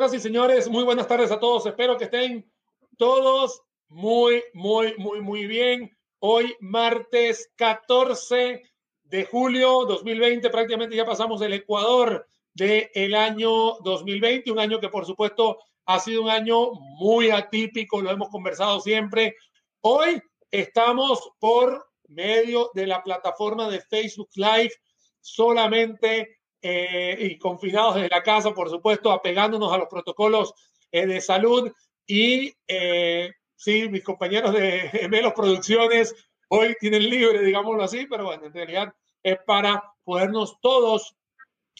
Señoras 0.00 0.14
y 0.14 0.20
señores, 0.20 0.68
muy 0.70 0.82
buenas 0.82 1.06
tardes 1.06 1.30
a 1.30 1.38
todos. 1.38 1.66
Espero 1.66 1.98
que 1.98 2.04
estén 2.04 2.50
todos 2.96 3.60
muy, 3.88 4.42
muy, 4.54 4.94
muy, 4.96 5.20
muy 5.20 5.46
bien. 5.46 5.94
Hoy, 6.20 6.56
martes 6.58 7.52
14 7.56 8.62
de 9.02 9.24
julio 9.26 9.84
2020, 9.84 10.48
prácticamente 10.48 10.96
ya 10.96 11.04
pasamos 11.04 11.42
el 11.42 11.52
Ecuador 11.52 12.26
del 12.54 13.14
año 13.14 13.74
2020, 13.80 14.50
un 14.50 14.60
año 14.60 14.80
que 14.80 14.88
por 14.88 15.04
supuesto 15.04 15.58
ha 15.84 16.00
sido 16.00 16.22
un 16.22 16.30
año 16.30 16.70
muy 16.98 17.28
atípico, 17.28 18.00
lo 18.00 18.10
hemos 18.10 18.30
conversado 18.30 18.80
siempre. 18.80 19.36
Hoy 19.82 20.18
estamos 20.50 21.30
por 21.38 21.90
medio 22.08 22.70
de 22.72 22.86
la 22.86 23.02
plataforma 23.02 23.68
de 23.68 23.82
Facebook 23.82 24.30
Live 24.34 24.72
solamente 25.20 26.39
eh, 26.62 27.16
y 27.18 27.38
confinados 27.38 27.94
desde 27.94 28.10
la 28.10 28.22
casa, 28.22 28.52
por 28.52 28.68
supuesto, 28.68 29.10
apegándonos 29.10 29.72
a 29.72 29.78
los 29.78 29.88
protocolos 29.88 30.52
eh, 30.92 31.06
de 31.06 31.20
salud. 31.20 31.72
Y 32.06 32.52
eh, 32.68 33.32
sí, 33.56 33.88
mis 33.88 34.04
compañeros 34.04 34.52
de 34.52 34.90
Melos 35.10 35.32
Producciones 35.32 36.14
hoy 36.48 36.76
tienen 36.78 37.08
libre, 37.08 37.42
digámoslo 37.42 37.82
así, 37.82 38.06
pero 38.06 38.24
bueno, 38.24 38.46
en 38.46 38.52
realidad 38.52 38.92
es 39.22 39.38
para 39.46 39.82
podernos 40.04 40.60
todos 40.60 41.16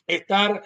estar 0.06 0.64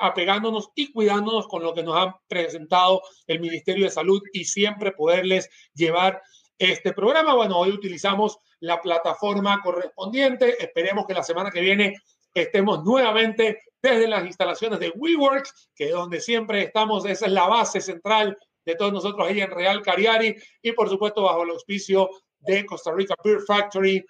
apegándonos 0.00 0.70
y 0.76 0.92
cuidándonos 0.92 1.48
con 1.48 1.64
lo 1.64 1.74
que 1.74 1.82
nos 1.82 1.96
han 1.96 2.14
presentado 2.28 3.02
el 3.26 3.40
Ministerio 3.40 3.84
de 3.84 3.90
Salud 3.90 4.22
y 4.32 4.44
siempre 4.44 4.92
poderles 4.92 5.50
llevar 5.74 6.22
este 6.58 6.92
programa. 6.92 7.34
Bueno, 7.34 7.58
hoy 7.58 7.70
utilizamos 7.70 8.38
la 8.60 8.80
plataforma 8.80 9.60
correspondiente. 9.62 10.62
Esperemos 10.62 11.06
que 11.06 11.14
la 11.14 11.22
semana 11.22 11.50
que 11.50 11.60
viene 11.60 11.96
estemos 12.34 12.84
nuevamente 12.84 13.62
desde 13.80 14.08
las 14.08 14.24
instalaciones 14.24 14.80
de 14.80 14.90
WeWorks, 14.90 15.70
que 15.74 15.86
es 15.86 15.92
donde 15.92 16.20
siempre 16.20 16.62
estamos, 16.62 17.04
esa 17.04 17.26
es 17.26 17.32
la 17.32 17.46
base 17.46 17.80
central 17.80 18.36
de 18.64 18.74
todos 18.74 18.92
nosotros 18.92 19.28
ahí 19.28 19.40
en 19.40 19.50
Real 19.50 19.82
Cariari 19.82 20.34
y 20.62 20.72
por 20.72 20.88
supuesto 20.88 21.22
bajo 21.22 21.42
el 21.42 21.50
auspicio 21.50 22.08
de 22.38 22.64
Costa 22.64 22.92
Rica 22.92 23.14
Beer 23.22 23.40
Factory 23.46 24.04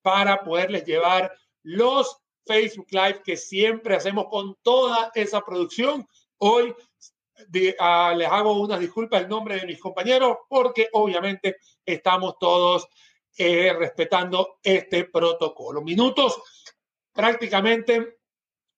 para 0.00 0.42
poderles 0.42 0.84
llevar 0.84 1.32
los 1.62 2.18
Facebook 2.46 2.86
Live 2.90 3.22
que 3.24 3.36
siempre 3.36 3.96
hacemos 3.96 4.26
con 4.30 4.56
toda 4.62 5.10
esa 5.14 5.40
producción. 5.40 6.06
Hoy 6.38 6.72
ah, 7.80 8.14
les 8.16 8.28
hago 8.28 8.60
una 8.60 8.78
disculpa 8.78 9.18
en 9.18 9.28
nombre 9.28 9.56
de 9.56 9.66
mis 9.66 9.80
compañeros 9.80 10.38
porque 10.48 10.88
obviamente 10.92 11.56
estamos 11.84 12.38
todos 12.38 12.86
eh, 13.36 13.72
respetando 13.76 14.58
este 14.62 15.04
protocolo. 15.04 15.82
Minutos 15.82 16.40
prácticamente 17.16 18.18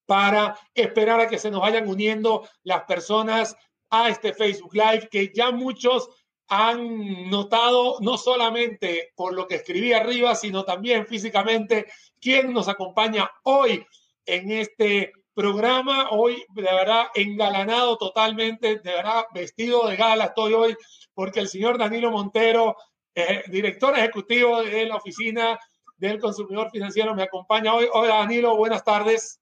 para 0.06 0.58
esperar 0.74 1.20
a 1.20 1.28
que 1.28 1.38
se 1.38 1.50
nos 1.50 1.60
vayan 1.60 1.86
uniendo 1.86 2.48
las 2.62 2.84
personas 2.84 3.54
a 3.90 4.08
este 4.08 4.32
Facebook 4.32 4.74
Live 4.74 5.08
que 5.10 5.32
ya 5.34 5.50
muchos 5.50 6.08
han 6.48 7.28
notado, 7.28 7.98
no 8.00 8.16
solamente 8.16 9.12
por 9.14 9.34
lo 9.34 9.46
que 9.46 9.56
escribí 9.56 9.92
arriba, 9.92 10.34
sino 10.34 10.64
también 10.64 11.06
físicamente, 11.06 11.86
quién 12.20 12.54
nos 12.54 12.68
acompaña 12.68 13.30
hoy 13.42 13.84
en 14.24 14.50
este 14.50 15.12
programa. 15.34 16.08
Hoy, 16.10 16.42
de 16.48 16.62
verdad, 16.62 17.08
engalanado 17.14 17.98
totalmente, 17.98 18.78
de 18.78 18.90
verdad, 18.92 19.24
vestido 19.34 19.86
de 19.86 19.96
gala 19.96 20.24
estoy 20.24 20.54
hoy, 20.54 20.76
porque 21.12 21.40
el 21.40 21.48
señor 21.48 21.76
Danilo 21.76 22.10
Montero, 22.10 22.76
eh, 23.14 23.42
director 23.48 23.96
ejecutivo 23.98 24.62
de 24.62 24.86
la 24.86 24.96
oficina 24.96 25.58
del 25.98 26.20
consumidor 26.20 26.70
financiero 26.70 27.14
me 27.14 27.24
acompaña 27.24 27.74
hoy. 27.74 27.86
Hola 27.92 28.16
Danilo, 28.16 28.56
buenas 28.56 28.82
tardes. 28.84 29.40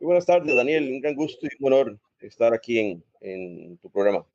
Muy 0.00 0.06
buenas 0.06 0.26
tardes 0.26 0.54
Daniel, 0.56 0.90
un 0.90 1.00
gran 1.00 1.14
gusto 1.14 1.46
y 1.46 1.50
un 1.60 1.72
honor 1.72 2.00
estar 2.18 2.52
aquí 2.52 2.78
en, 2.78 3.04
en 3.20 3.78
tu 3.78 3.90
programa. 3.90 4.26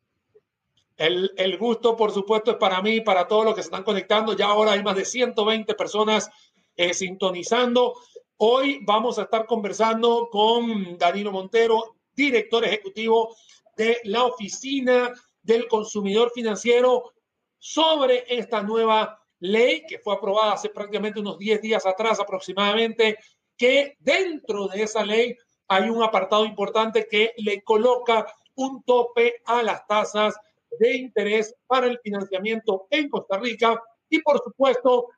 El, 0.96 1.32
el, 1.38 1.58
gusto, 1.58 1.96
por 1.96 2.12
supuesto, 2.12 2.52
es 2.52 2.58
para 2.58 2.82
mí 2.82 2.96
y 2.96 3.02
para 3.02 3.28
todos 3.28 3.46
los 3.46 3.54
que 3.54 3.62
se 3.62 3.68
están 3.68 3.84
conectando. 3.84 4.34
Ya 4.34 4.48
ahora 4.48 4.72
hay 4.72 4.82
más 4.82 4.96
de 4.96 5.06
120 5.06 5.76
personas 5.76 6.30
eh, 6.76 6.94
sintonizando. 6.94 7.94
Hoy 8.38 8.80
vamos 8.84 9.20
a 9.20 9.24
estar 9.24 9.46
conversando 9.46 10.28
con 10.32 10.98
Danilo 10.98 11.32
Montero, 11.32 11.98
director 12.16 12.66
ejecutivo 12.66 13.36
de 13.76 14.00
la 14.06 14.26
Oficina 14.26 15.14
del 15.42 15.68
Consumidor 15.68 16.32
Financiero, 16.34 17.14
sobre 17.60 18.26
esta 18.28 18.64
nueva 18.64 19.20
ley 19.40 19.84
que 19.88 20.00
fue 20.00 20.16
aprobada 20.16 20.54
hace 20.54 20.70
prácticamente 20.70 21.20
unos 21.20 21.38
10 21.38 21.62
días 21.62 21.86
atrás 21.86 22.20
aproximadamente, 22.20 23.18
que 23.56 23.96
dentro 24.00 24.68
de 24.68 24.84
esa 24.84 25.06
ley 25.06 25.36
hay 25.68 25.90
un 25.90 26.04
apartado 26.04 26.46
importante 26.46 27.08
que 27.10 27.34
le 27.38 27.64
coloca 27.64 28.26
un 28.56 28.84
tope 28.84 29.42
a 29.46 29.62
las 29.64 29.86
tasas 29.86 30.36
de 30.80 30.98
interés 30.98 31.56
para 31.66 31.88
el 31.88 32.00
financiamiento 32.00 32.88
en 32.90 33.10
Costa 33.10 33.38
Rica 33.38 33.82
y 34.10 34.22
por 34.22 34.42
supuesto 34.44 35.10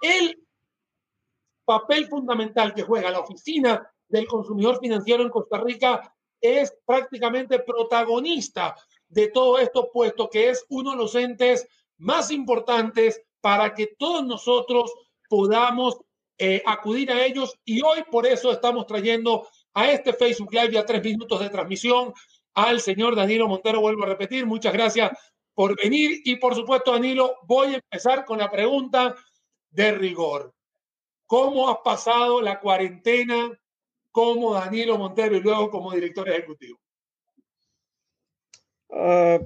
el 0.00 0.46
papel 1.64 2.06
fundamental 2.06 2.74
que 2.74 2.82
juega 2.82 3.10
la 3.10 3.20
oficina 3.20 3.90
del 4.08 4.26
consumidor 4.26 4.78
financiero 4.80 5.22
en 5.22 5.30
Costa 5.30 5.58
Rica 5.58 6.14
es 6.40 6.74
prácticamente 6.84 7.58
protagonista 7.58 8.74
de 9.08 9.28
todo 9.28 9.58
esto, 9.58 9.90
puesto 9.92 10.28
que 10.28 10.50
es 10.50 10.64
uno 10.68 10.92
de 10.92 10.96
los 10.96 11.14
entes 11.14 11.68
más 11.98 12.30
importantes 12.30 13.22
para 13.40 13.74
que 13.74 13.88
todos 13.98 14.24
nosotros 14.24 14.92
podamos 15.28 15.98
eh, 16.38 16.62
acudir 16.66 17.10
a 17.10 17.24
ellos 17.24 17.54
y 17.64 17.82
hoy 17.82 18.04
por 18.10 18.26
eso 18.26 18.52
estamos 18.52 18.86
trayendo 18.86 19.48
a 19.74 19.90
este 19.90 20.12
Facebook 20.12 20.52
Live 20.52 20.78
a 20.78 20.86
tres 20.86 21.02
minutos 21.02 21.40
de 21.40 21.50
transmisión 21.50 22.12
al 22.54 22.80
señor 22.80 23.16
Danilo 23.16 23.48
Montero. 23.48 23.80
Vuelvo 23.80 24.04
a 24.04 24.08
repetir, 24.08 24.46
muchas 24.46 24.72
gracias 24.72 25.10
por 25.54 25.76
venir 25.76 26.20
y 26.24 26.36
por 26.36 26.54
supuesto, 26.54 26.92
Danilo, 26.92 27.36
voy 27.42 27.74
a 27.74 27.76
empezar 27.76 28.24
con 28.24 28.38
la 28.38 28.50
pregunta 28.50 29.16
de 29.70 29.92
rigor. 29.92 30.54
¿Cómo 31.26 31.68
has 31.68 31.78
pasado 31.84 32.40
la 32.40 32.60
cuarentena 32.60 33.50
como 34.12 34.54
Danilo 34.54 34.96
Montero 34.96 35.36
y 35.36 35.40
luego 35.40 35.70
como 35.70 35.92
director 35.92 36.28
ejecutivo? 36.28 36.78
Uh, 38.88 39.44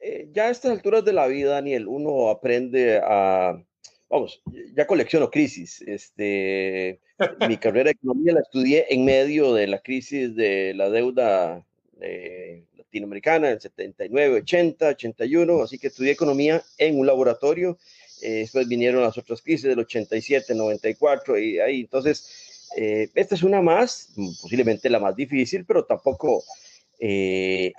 eh, 0.00 0.28
ya 0.32 0.48
a 0.48 0.50
estas 0.50 0.72
alturas 0.72 1.04
de 1.04 1.12
la 1.12 1.26
vida, 1.26 1.52
Daniel, 1.52 1.88
uno 1.88 2.28
aprende 2.28 3.00
a, 3.02 3.60
vamos, 4.08 4.42
ya 4.74 4.86
colecciono 4.86 5.30
crisis. 5.30 5.82
Este, 5.82 7.00
mi 7.48 7.56
carrera 7.58 7.84
de 7.84 7.92
economía 7.92 8.34
la 8.34 8.40
estudié 8.40 8.86
en 8.90 9.04
medio 9.04 9.54
de 9.54 9.66
la 9.66 9.78
crisis 9.80 10.34
de 10.36 10.74
la 10.74 10.90
deuda 10.90 11.64
eh, 12.00 12.64
latinoamericana 12.76 13.50
en 13.50 13.60
79, 13.60 14.40
80, 14.40 14.88
81, 14.88 15.62
así 15.62 15.78
que 15.78 15.86
estudié 15.86 16.12
economía 16.12 16.62
en 16.78 16.98
un 16.98 17.06
laboratorio. 17.06 17.78
Eh, 18.22 18.30
después 18.40 18.68
vinieron 18.68 19.02
las 19.02 19.16
otras 19.18 19.42
crisis 19.42 19.64
del 19.64 19.78
87, 19.78 20.54
94 20.54 21.38
y 21.38 21.58
ahí. 21.58 21.80
Entonces, 21.80 22.42
esta 22.76 23.34
es 23.34 23.42
una 23.42 23.62
más, 23.62 24.12
posiblemente 24.42 24.90
la 24.90 24.98
más 24.98 25.16
difícil, 25.16 25.64
pero 25.64 25.86
tampoco 25.86 26.44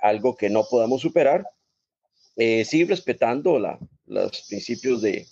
algo 0.02 0.34
que 0.34 0.50
no 0.50 0.64
podamos 0.68 1.02
superar 1.02 1.44
eh, 2.38 2.64
sí 2.64 2.84
respetando 2.84 3.58
la, 3.58 3.78
los 4.06 4.42
principios 4.48 5.02
de, 5.02 5.26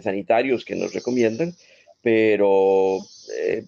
sanitarios 0.00 0.64
que 0.64 0.76
nos 0.76 0.94
recomiendan, 0.94 1.52
pero 2.00 2.98
eh, 3.36 3.64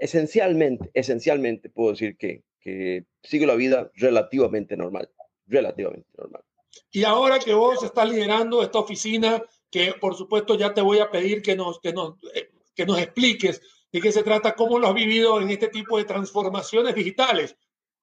esencialmente, 0.00 0.90
esencialmente 0.92 1.70
puedo 1.70 1.92
decir 1.92 2.16
que, 2.16 2.42
que 2.60 3.04
sigo 3.22 3.46
la 3.46 3.54
vida 3.54 3.92
relativamente 3.94 4.76
normal, 4.76 5.08
relativamente 5.46 6.08
normal. 6.18 6.42
Y 6.90 7.04
ahora 7.04 7.38
que 7.38 7.54
vos 7.54 7.82
estás 7.84 8.08
liderando 8.10 8.60
esta 8.60 8.80
oficina, 8.80 9.40
que 9.70 9.94
por 10.00 10.16
supuesto 10.16 10.56
ya 10.56 10.74
te 10.74 10.80
voy 10.80 10.98
a 10.98 11.10
pedir 11.10 11.42
que 11.42 11.54
nos, 11.54 11.78
que 11.78 11.92
nos, 11.92 12.14
eh, 12.34 12.50
que 12.74 12.86
nos 12.86 12.98
expliques 12.98 13.62
de 13.92 14.00
qué 14.00 14.10
se 14.10 14.24
trata, 14.24 14.56
cómo 14.56 14.80
lo 14.80 14.88
has 14.88 14.94
vivido 14.94 15.40
en 15.40 15.48
este 15.50 15.68
tipo 15.68 15.96
de 15.96 16.04
transformaciones 16.04 16.92
digitales. 16.94 17.56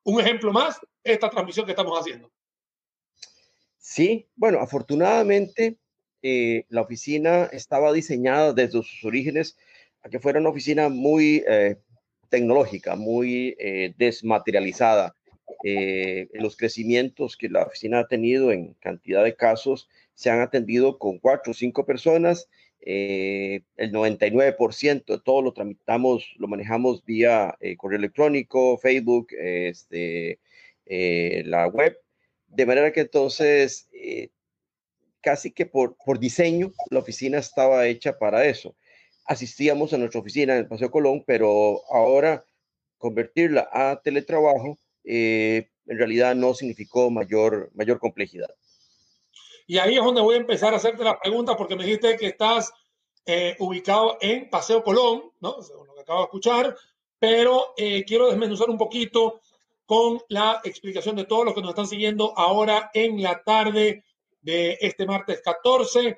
Un 0.03 0.21
ejemplo 0.21 0.53
más, 0.53 0.79
esta 1.03 1.29
transmisión 1.29 1.65
que 1.65 1.73
estamos 1.73 1.99
haciendo. 1.99 2.31
Sí, 3.93 4.27
bueno, 4.35 4.59
afortunadamente 4.59 5.77
eh, 6.23 6.65
la 6.69 6.81
oficina 6.81 7.45
estaba 7.51 7.93
diseñada 7.93 8.51
desde 8.51 8.81
sus 8.81 9.05
orígenes 9.05 9.55
a 10.01 10.09
que 10.09 10.19
fuera 10.19 10.39
una 10.39 10.49
oficina 10.49 10.89
muy 10.89 11.43
eh, 11.47 11.75
tecnológica, 12.29 12.95
muy 12.95 13.55
eh, 13.59 13.93
desmaterializada. 13.99 15.15
los 16.33 16.57
crecimientos 16.57 17.37
que 17.37 17.49
la 17.49 17.65
oficina 17.65 17.99
ha 17.99 18.07
tenido 18.07 18.51
en 18.51 18.73
cantidad 18.79 19.23
de 19.23 19.35
casos 19.35 19.87
se 20.15 20.31
han 20.31 20.41
atendido 20.41 20.97
con 20.97 21.19
cuatro 21.19 21.51
o 21.51 21.53
cinco 21.53 21.85
personas. 21.85 22.49
el 22.79 23.91
99% 23.91 25.05
de 25.05 25.19
todo 25.19 25.41
lo 25.43 25.53
tramitamos, 25.53 26.33
lo 26.39 26.47
manejamos 26.47 27.05
vía 27.05 27.55
correo 27.77 27.99
electrónico, 27.99 28.79
Facebook, 28.79 29.27
este, 29.37 30.39
la 31.45 31.67
web 31.67 32.02
de 32.53 32.65
manera 32.65 32.93
que 32.93 33.01
entonces, 33.01 33.87
eh, 33.91 34.29
casi 35.21 35.51
que 35.51 35.65
por, 35.65 35.95
por 35.97 36.19
diseño, 36.19 36.71
la 36.91 36.99
oficina 36.99 37.39
estaba 37.39 37.87
hecha 37.87 38.17
para 38.17 38.45
eso. 38.45 38.75
Asistíamos 39.25 39.93
a 39.93 39.97
nuestra 39.97 40.19
oficina 40.19 40.53
en 40.53 40.59
el 40.59 40.67
Paseo 40.67 40.91
Colón, 40.91 41.23
pero 41.25 41.81
ahora 41.89 42.45
convertirla 42.97 43.69
a 43.71 43.99
teletrabajo, 44.01 44.77
eh, 45.03 45.69
en 45.87 45.97
realidad 45.97 46.35
no 46.35 46.53
significó 46.53 47.09
mayor, 47.09 47.71
mayor 47.73 47.99
complejidad. 47.99 48.53
Y 49.65 49.77
ahí 49.77 49.97
es 49.97 50.03
donde 50.03 50.21
voy 50.21 50.35
a 50.35 50.39
empezar 50.39 50.73
a 50.73 50.77
hacerte 50.77 51.03
la 51.03 51.19
pregunta 51.19 51.57
porque 51.57 51.75
me 51.75 51.85
dijiste 51.85 52.17
que 52.17 52.27
estás 52.27 52.71
eh, 53.25 53.55
ubicado 53.59 54.17
en 54.21 54.49
Paseo 54.49 54.83
Colón, 54.83 55.31
¿no? 55.39 55.61
Según 55.61 55.87
lo 55.87 55.95
que 55.95 56.01
acabo 56.01 56.19
de 56.19 56.25
escuchar, 56.25 56.75
pero 57.17 57.73
quiero 58.05 58.27
desmenuzar 58.27 58.69
un 58.69 58.77
poquito 58.77 59.39
con 59.93 60.19
la 60.29 60.59
explicación 60.63 61.15
de 61.15 61.25
todos 61.25 61.45
los 61.45 61.53
que 61.53 61.61
nos 61.61 61.69
están 61.69 61.85
siguiendo 61.85 62.35
ahora 62.35 62.89
en 62.95 63.21
la 63.21 63.43
tarde 63.43 64.03
de 64.41 64.75
este 64.81 65.05
martes 65.05 65.39
14. 65.45 66.17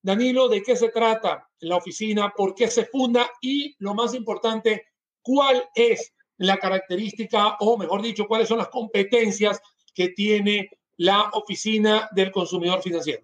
Danilo, 0.00 0.48
¿de 0.48 0.62
qué 0.62 0.74
se 0.74 0.88
trata 0.88 1.46
la 1.58 1.76
oficina? 1.76 2.32
¿Por 2.34 2.54
qué 2.54 2.68
se 2.68 2.86
funda? 2.86 3.30
Y 3.42 3.76
lo 3.78 3.92
más 3.92 4.14
importante, 4.14 4.86
¿cuál 5.20 5.62
es 5.74 6.14
la 6.38 6.56
característica 6.56 7.58
o, 7.60 7.76
mejor 7.76 8.00
dicho, 8.00 8.26
cuáles 8.26 8.48
son 8.48 8.56
las 8.56 8.68
competencias 8.68 9.60
que 9.92 10.08
tiene 10.08 10.70
la 10.96 11.28
oficina 11.34 12.08
del 12.12 12.32
consumidor 12.32 12.80
financiero? 12.80 13.22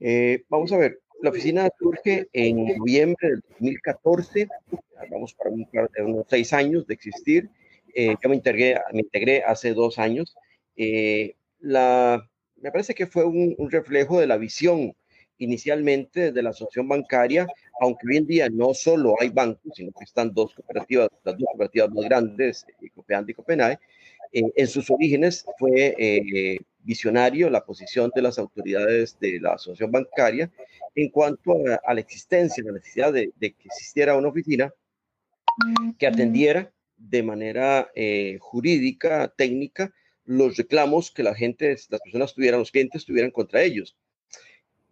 Eh, 0.00 0.42
vamos 0.48 0.72
a 0.72 0.78
ver, 0.78 0.98
la 1.22 1.30
oficina 1.30 1.68
surge 1.78 2.26
en 2.32 2.76
noviembre 2.76 3.28
del 3.28 3.40
2014, 3.50 4.48
vamos 5.12 5.32
para 5.34 5.50
un, 5.50 5.64
unos 6.06 6.26
seis 6.28 6.52
años 6.52 6.88
de 6.88 6.94
existir. 6.94 7.48
Eh, 7.94 8.16
yo 8.22 8.28
me 8.28 8.36
integré, 8.36 8.80
me 8.92 9.00
integré 9.00 9.42
hace 9.44 9.72
dos 9.72 9.98
años. 9.98 10.34
Eh, 10.76 11.36
la, 11.60 12.28
me 12.56 12.70
parece 12.72 12.94
que 12.94 13.06
fue 13.06 13.24
un, 13.24 13.56
reflejo 13.70 14.20
de 14.20 14.26
la 14.26 14.36
visión 14.36 14.94
inicialmente 15.38 16.32
de 16.32 16.42
la 16.42 16.50
asociación 16.50 16.88
bancaria, 16.88 17.46
aunque 17.80 18.06
hoy 18.08 18.16
en 18.18 18.26
día 18.26 18.48
no 18.50 18.74
solo 18.74 19.14
hay 19.20 19.30
bancos, 19.30 19.72
sino 19.74 19.92
que 19.92 20.04
están 20.04 20.32
dos 20.32 20.54
cooperativas, 20.54 21.08
las 21.24 21.36
dos 21.36 21.46
cooperativas 21.50 21.90
más 21.90 22.04
grandes, 22.04 22.66
eh, 22.82 22.90
Copeand 22.94 23.30
y 23.30 23.34
Copenae. 23.34 23.78
en 24.32 24.66
sus 24.66 24.90
orígenes 24.90 25.44
fue 25.58 26.58
visionario 26.80 27.48
la 27.50 27.64
posición 27.64 28.10
de 28.14 28.22
las 28.22 28.38
autoridades 28.38 29.18
de 29.20 29.38
la 29.40 29.52
asociación 29.54 29.92
bancaria 29.92 30.50
en 30.94 31.08
cuanto 31.08 31.54
a, 31.84 31.94
la 31.94 32.00
existencia, 32.00 32.62
la 32.64 32.72
necesidad 32.72 33.12
de, 33.12 33.32
de, 33.36 33.52
que 33.52 33.68
existiera 33.68 34.16
una 34.16 34.28
oficina 34.28 34.72
que 35.98 36.06
atendiera 36.06 36.73
de 37.08 37.22
manera 37.22 37.90
eh, 37.94 38.38
jurídica, 38.40 39.32
técnica, 39.36 39.92
los 40.24 40.56
reclamos 40.56 41.10
que 41.10 41.22
la 41.22 41.34
gente, 41.34 41.76
las 41.90 42.00
personas 42.00 42.34
tuvieran, 42.34 42.60
los 42.60 42.70
clientes 42.70 43.04
tuvieran 43.04 43.30
contra 43.30 43.62
ellos. 43.62 43.96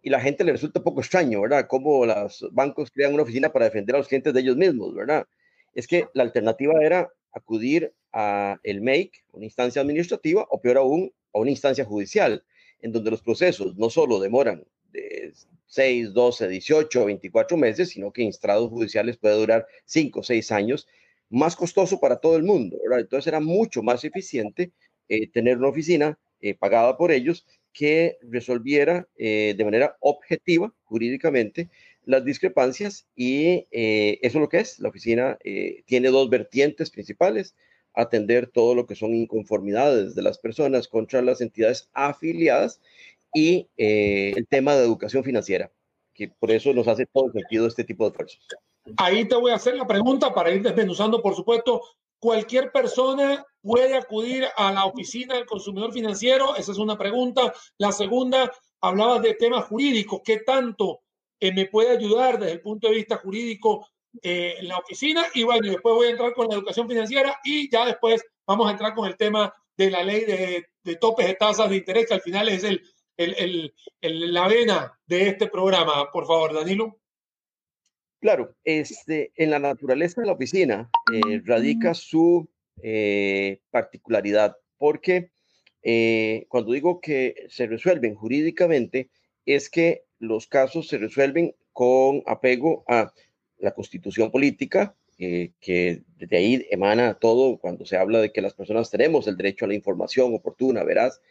Y 0.01 0.09
la 0.09 0.19
gente 0.19 0.43
le 0.43 0.51
resulta 0.51 0.79
un 0.79 0.83
poco 0.83 1.01
extraño, 1.01 1.41
¿verdad? 1.41 1.65
Cómo 1.67 2.05
los 2.05 2.47
bancos 2.51 2.91
crean 2.91 3.13
una 3.13 3.23
oficina 3.23 3.51
para 3.51 3.65
defender 3.65 3.95
a 3.95 3.99
los 3.99 4.07
clientes 4.07 4.33
de 4.33 4.41
ellos 4.41 4.57
mismos, 4.57 4.93
¿verdad? 4.93 5.25
Es 5.73 5.87
que 5.87 6.07
la 6.13 6.23
alternativa 6.23 6.73
era 6.83 7.09
acudir 7.31 7.93
a 8.11 8.59
el 8.63 8.81
MAKE, 8.81 9.23
una 9.31 9.45
instancia 9.45 9.81
administrativa, 9.81 10.45
o 10.49 10.61
peor 10.61 10.77
aún, 10.77 11.11
a 11.33 11.39
una 11.39 11.49
instancia 11.49 11.85
judicial, 11.85 12.43
en 12.81 12.91
donde 12.91 13.09
los 13.11 13.21
procesos 13.21 13.75
no 13.75 13.89
solo 13.89 14.19
demoran 14.19 14.63
de 14.91 15.33
6, 15.65 16.13
12, 16.13 16.47
18, 16.47 17.05
24 17.05 17.57
meses, 17.57 17.89
sino 17.89 18.11
que 18.11 18.21
en 18.21 18.29
estrados 18.29 18.69
judiciales 18.69 19.17
puede 19.17 19.35
durar 19.35 19.65
5 19.85 20.19
o 20.19 20.23
6 20.23 20.51
años, 20.51 20.87
más 21.29 21.55
costoso 21.55 21.99
para 21.99 22.17
todo 22.17 22.35
el 22.35 22.43
mundo. 22.43 22.77
¿verdad? 22.83 23.01
Entonces 23.01 23.27
era 23.27 23.39
mucho 23.39 23.81
más 23.81 24.03
eficiente 24.03 24.71
eh, 25.09 25.29
tener 25.29 25.57
una 25.57 25.67
oficina 25.67 26.17
eh, 26.39 26.55
pagada 26.55 26.97
por 26.97 27.11
ellos 27.11 27.45
que 27.73 28.17
resolviera 28.21 29.07
eh, 29.17 29.53
de 29.57 29.65
manera 29.65 29.97
objetiva, 29.99 30.73
jurídicamente, 30.83 31.69
las 32.05 32.23
discrepancias 32.23 33.07
y 33.15 33.65
eso 33.71 34.19
es 34.21 34.35
lo 34.35 34.49
que 34.49 34.59
es. 34.59 34.79
La 34.79 34.89
oficina 34.89 35.37
tiene 35.85 36.09
dos 36.09 36.29
vertientes 36.29 36.89
principales 36.89 37.55
atender 37.93 38.47
todo 38.47 38.75
lo 38.75 38.85
que 38.85 38.95
son 38.95 39.13
inconformidades 39.13 40.13
de 40.13 40.21
las 40.21 40.37
personas 40.37 40.89
contra 40.89 41.21
las 41.21 41.39
entidades 41.39 41.89
afiliadas 41.93 42.81
y 43.33 43.69
el 43.77 44.45
tema 44.47 44.75
de 44.75 44.83
educación 44.83 45.23
financiera, 45.23 45.71
que 46.13 46.27
por 46.27 46.51
eso 46.51 46.73
nos 46.73 46.89
hace 46.89 47.05
todo 47.05 47.31
sentido 47.31 47.67
este 47.67 47.85
tipo 47.85 48.03
de 48.03 48.09
esfuerzos. 48.09 48.45
Ahí 48.97 49.27
te 49.27 49.35
voy 49.35 49.51
a 49.51 49.55
hacer 49.55 49.75
la 49.75 49.87
pregunta 49.87 50.33
para 50.33 50.51
ir 50.51 50.61
desmenuzando, 50.61 51.21
por 51.21 51.35
supuesto. 51.35 51.81
¿Cualquier 52.19 52.71
persona 52.71 53.45
puede 53.61 53.95
acudir 53.95 54.45
a 54.55 54.71
la 54.71 54.85
oficina 54.85 55.35
del 55.35 55.45
consumidor 55.45 55.91
financiero? 55.91 56.55
Esa 56.55 56.71
es 56.71 56.77
una 56.77 56.97
pregunta. 56.97 57.53
La 57.77 57.91
segunda, 57.91 58.51
hablabas 58.81 59.21
de 59.21 59.33
temas 59.33 59.65
jurídicos. 59.65 60.21
¿Qué 60.23 60.39
tanto 60.39 61.01
eh, 61.39 61.53
me 61.53 61.65
puede 61.65 61.89
ayudar 61.89 62.39
desde 62.39 62.53
el 62.53 62.61
punto 62.61 62.87
de 62.87 62.95
vista 62.95 63.17
jurídico 63.17 63.87
eh, 64.21 64.57
la 64.61 64.77
oficina 64.77 65.25
y 65.33 65.43
bueno, 65.43 65.69
después 65.69 65.95
voy 65.95 66.07
a 66.07 66.11
entrar 66.11 66.33
con 66.33 66.47
la 66.47 66.55
educación 66.55 66.87
financiera 66.87 67.39
y 67.43 67.69
ya 67.69 67.85
después 67.85 68.23
vamos 68.45 68.67
a 68.67 68.71
entrar 68.71 68.93
con 68.93 69.07
el 69.07 69.17
tema 69.17 69.53
de 69.75 69.89
la 69.89 70.03
ley 70.03 70.23
de, 70.23 70.67
de 70.83 70.95
topes 70.97 71.25
de 71.27 71.33
tasas 71.33 71.69
de 71.69 71.77
interés, 71.77 72.07
que 72.07 72.13
al 72.13 72.21
final 72.21 72.47
es 72.49 72.63
el, 72.63 73.73
la 74.01 74.47
vena 74.47 74.99
de 75.05 75.29
este 75.29 75.47
programa. 75.47 76.11
Por 76.11 76.25
favor, 76.25 76.53
Danilo. 76.53 76.99
Claro, 78.23 78.55
este, 78.63 79.33
en 79.35 79.49
la 79.49 79.59
naturaleza 79.59 80.21
de 80.21 80.27
la 80.27 80.33
oficina 80.33 80.89
eh, 81.11 81.41
radica 81.43 81.93
su 81.93 82.47
eh, 82.81 83.59
particularidad, 83.69 84.55
porque 84.77 85.29
cuando 86.47 86.71
digo 86.71 87.01
que 87.01 87.47
se 87.49 87.67
resuelven 87.67 88.15
jurídicamente, 88.15 89.09
es 89.45 89.69
que 89.69 90.05
los 90.19 90.47
casos 90.47 90.87
se 90.87 90.97
resuelven 90.97 91.53
con 91.73 92.23
apego 92.25 92.85
a 92.87 93.11
la 93.57 93.71
constitución 93.71 94.31
política, 94.31 94.95
eh, 95.19 95.51
que 95.59 96.03
de 96.17 96.37
ahí 96.37 96.67
emana 96.71 97.15
todo 97.15 97.57
cuando 97.57 97.85
se 97.85 97.97
habla 97.97 98.19
de 98.19 98.31
que 98.31 98.41
las 98.41 98.53
personas 98.53 98.89
tenemos 98.89 99.27
el 99.27 99.37
derecho 99.37 99.65
a 99.65 99.67
la 99.67 99.75
información 99.75 100.33
oportuna, 100.33 100.83
verás. 100.83 101.21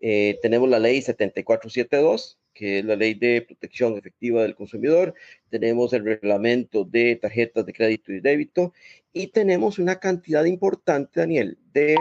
Eh, 0.00 0.38
tenemos 0.42 0.68
la 0.68 0.78
ley 0.78 1.02
7472, 1.02 2.38
que 2.60 2.80
es 2.80 2.84
la 2.84 2.94
ley 2.94 3.14
de 3.14 3.40
protección 3.40 3.96
efectiva 3.96 4.42
del 4.42 4.54
consumidor, 4.54 5.14
tenemos 5.48 5.94
el 5.94 6.04
reglamento 6.04 6.84
de 6.84 7.16
tarjetas 7.16 7.64
de 7.64 7.72
crédito 7.72 8.12
y 8.12 8.20
débito 8.20 8.74
y 9.14 9.28
tenemos 9.28 9.78
una 9.78 9.98
cantidad 9.98 10.44
importante, 10.44 11.20
Daniel, 11.20 11.56
de 11.72 11.96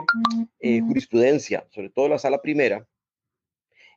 eh, 0.60 0.82
jurisprudencia, 0.82 1.66
sobre 1.70 1.90
todo 1.90 2.10
la 2.10 2.20
sala 2.20 2.42
primera, 2.42 2.86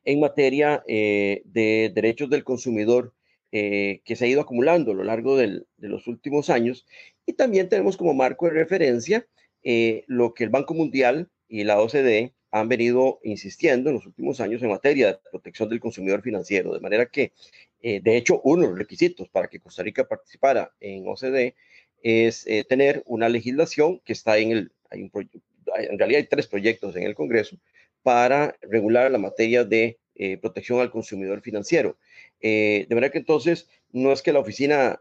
en 0.05 0.21
materia 0.21 0.83
de 0.87 1.91
derechos 1.93 2.29
del 2.29 2.45
consumidor 2.45 3.13
eh, 3.55 4.01
que 4.03 4.15
se 4.15 4.25
ha 4.25 4.27
ido 4.27 4.41
acumulando 4.41 4.91
a 4.91 4.95
lo 4.95 5.03
largo 5.03 5.37
de 5.37 5.65
los 5.77 6.07
últimos 6.07 6.49
años. 6.49 6.87
Y 7.25 7.33
también 7.33 7.69
tenemos 7.69 7.97
como 7.97 8.13
marco 8.13 8.47
de 8.47 8.53
referencia 8.53 9.27
eh, 9.61 10.05
lo 10.07 10.33
que 10.33 10.43
el 10.43 10.49
Banco 10.49 10.73
Mundial 10.73 11.29
y 11.47 11.63
la 11.63 11.79
OCDE 11.79 12.33
han 12.53 12.69
venido 12.69 13.19
insistiendo 13.23 13.89
en 13.89 13.95
los 13.95 14.05
últimos 14.05 14.39
años 14.39 14.61
en 14.61 14.69
materia 14.69 15.07
de 15.07 15.19
protección 15.31 15.69
del 15.69 15.79
consumidor 15.79 16.21
financiero. 16.21 16.73
De 16.73 16.79
manera 16.79 17.07
que, 17.07 17.33
eh, 17.81 17.99
de 18.01 18.17
hecho, 18.17 18.41
uno 18.43 18.63
de 18.63 18.69
los 18.69 18.77
requisitos 18.77 19.27
para 19.29 19.47
que 19.47 19.59
Costa 19.59 19.83
Rica 19.83 20.07
participara 20.07 20.71
en 20.79 21.07
OCDE 21.07 21.55
es 22.01 22.45
tener 22.67 23.01
una 23.05 23.29
legislación 23.29 24.01
que 24.03 24.11
está 24.11 24.37
en 24.37 24.51
el, 24.51 24.71
hay 24.89 25.03
un 25.03 25.29
en 25.77 25.97
realidad 25.97 26.19
hay 26.19 26.27
tres 26.27 26.47
proyectos 26.47 26.97
en 26.97 27.03
el 27.03 27.15
Congreso 27.15 27.57
para 28.01 28.57
regular 28.61 29.09
la 29.09 29.17
materia 29.17 29.63
de 29.63 29.97
protección 30.41 30.81
al 30.81 30.91
consumidor 30.91 31.39
financiero. 31.41 31.97
Eh, 32.43 32.85
de 32.89 32.95
manera 32.95 33.11
que 33.11 33.19
entonces 33.19 33.69
no 33.93 34.11
es 34.11 34.21
que 34.21 34.33
la 34.33 34.39
oficina 34.39 34.99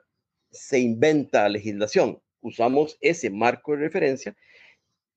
se 0.52 0.78
inventa 0.78 1.48
legislación, 1.48 2.22
usamos 2.40 2.96
ese 3.00 3.30
marco 3.30 3.72
de 3.72 3.78
referencia 3.78 4.36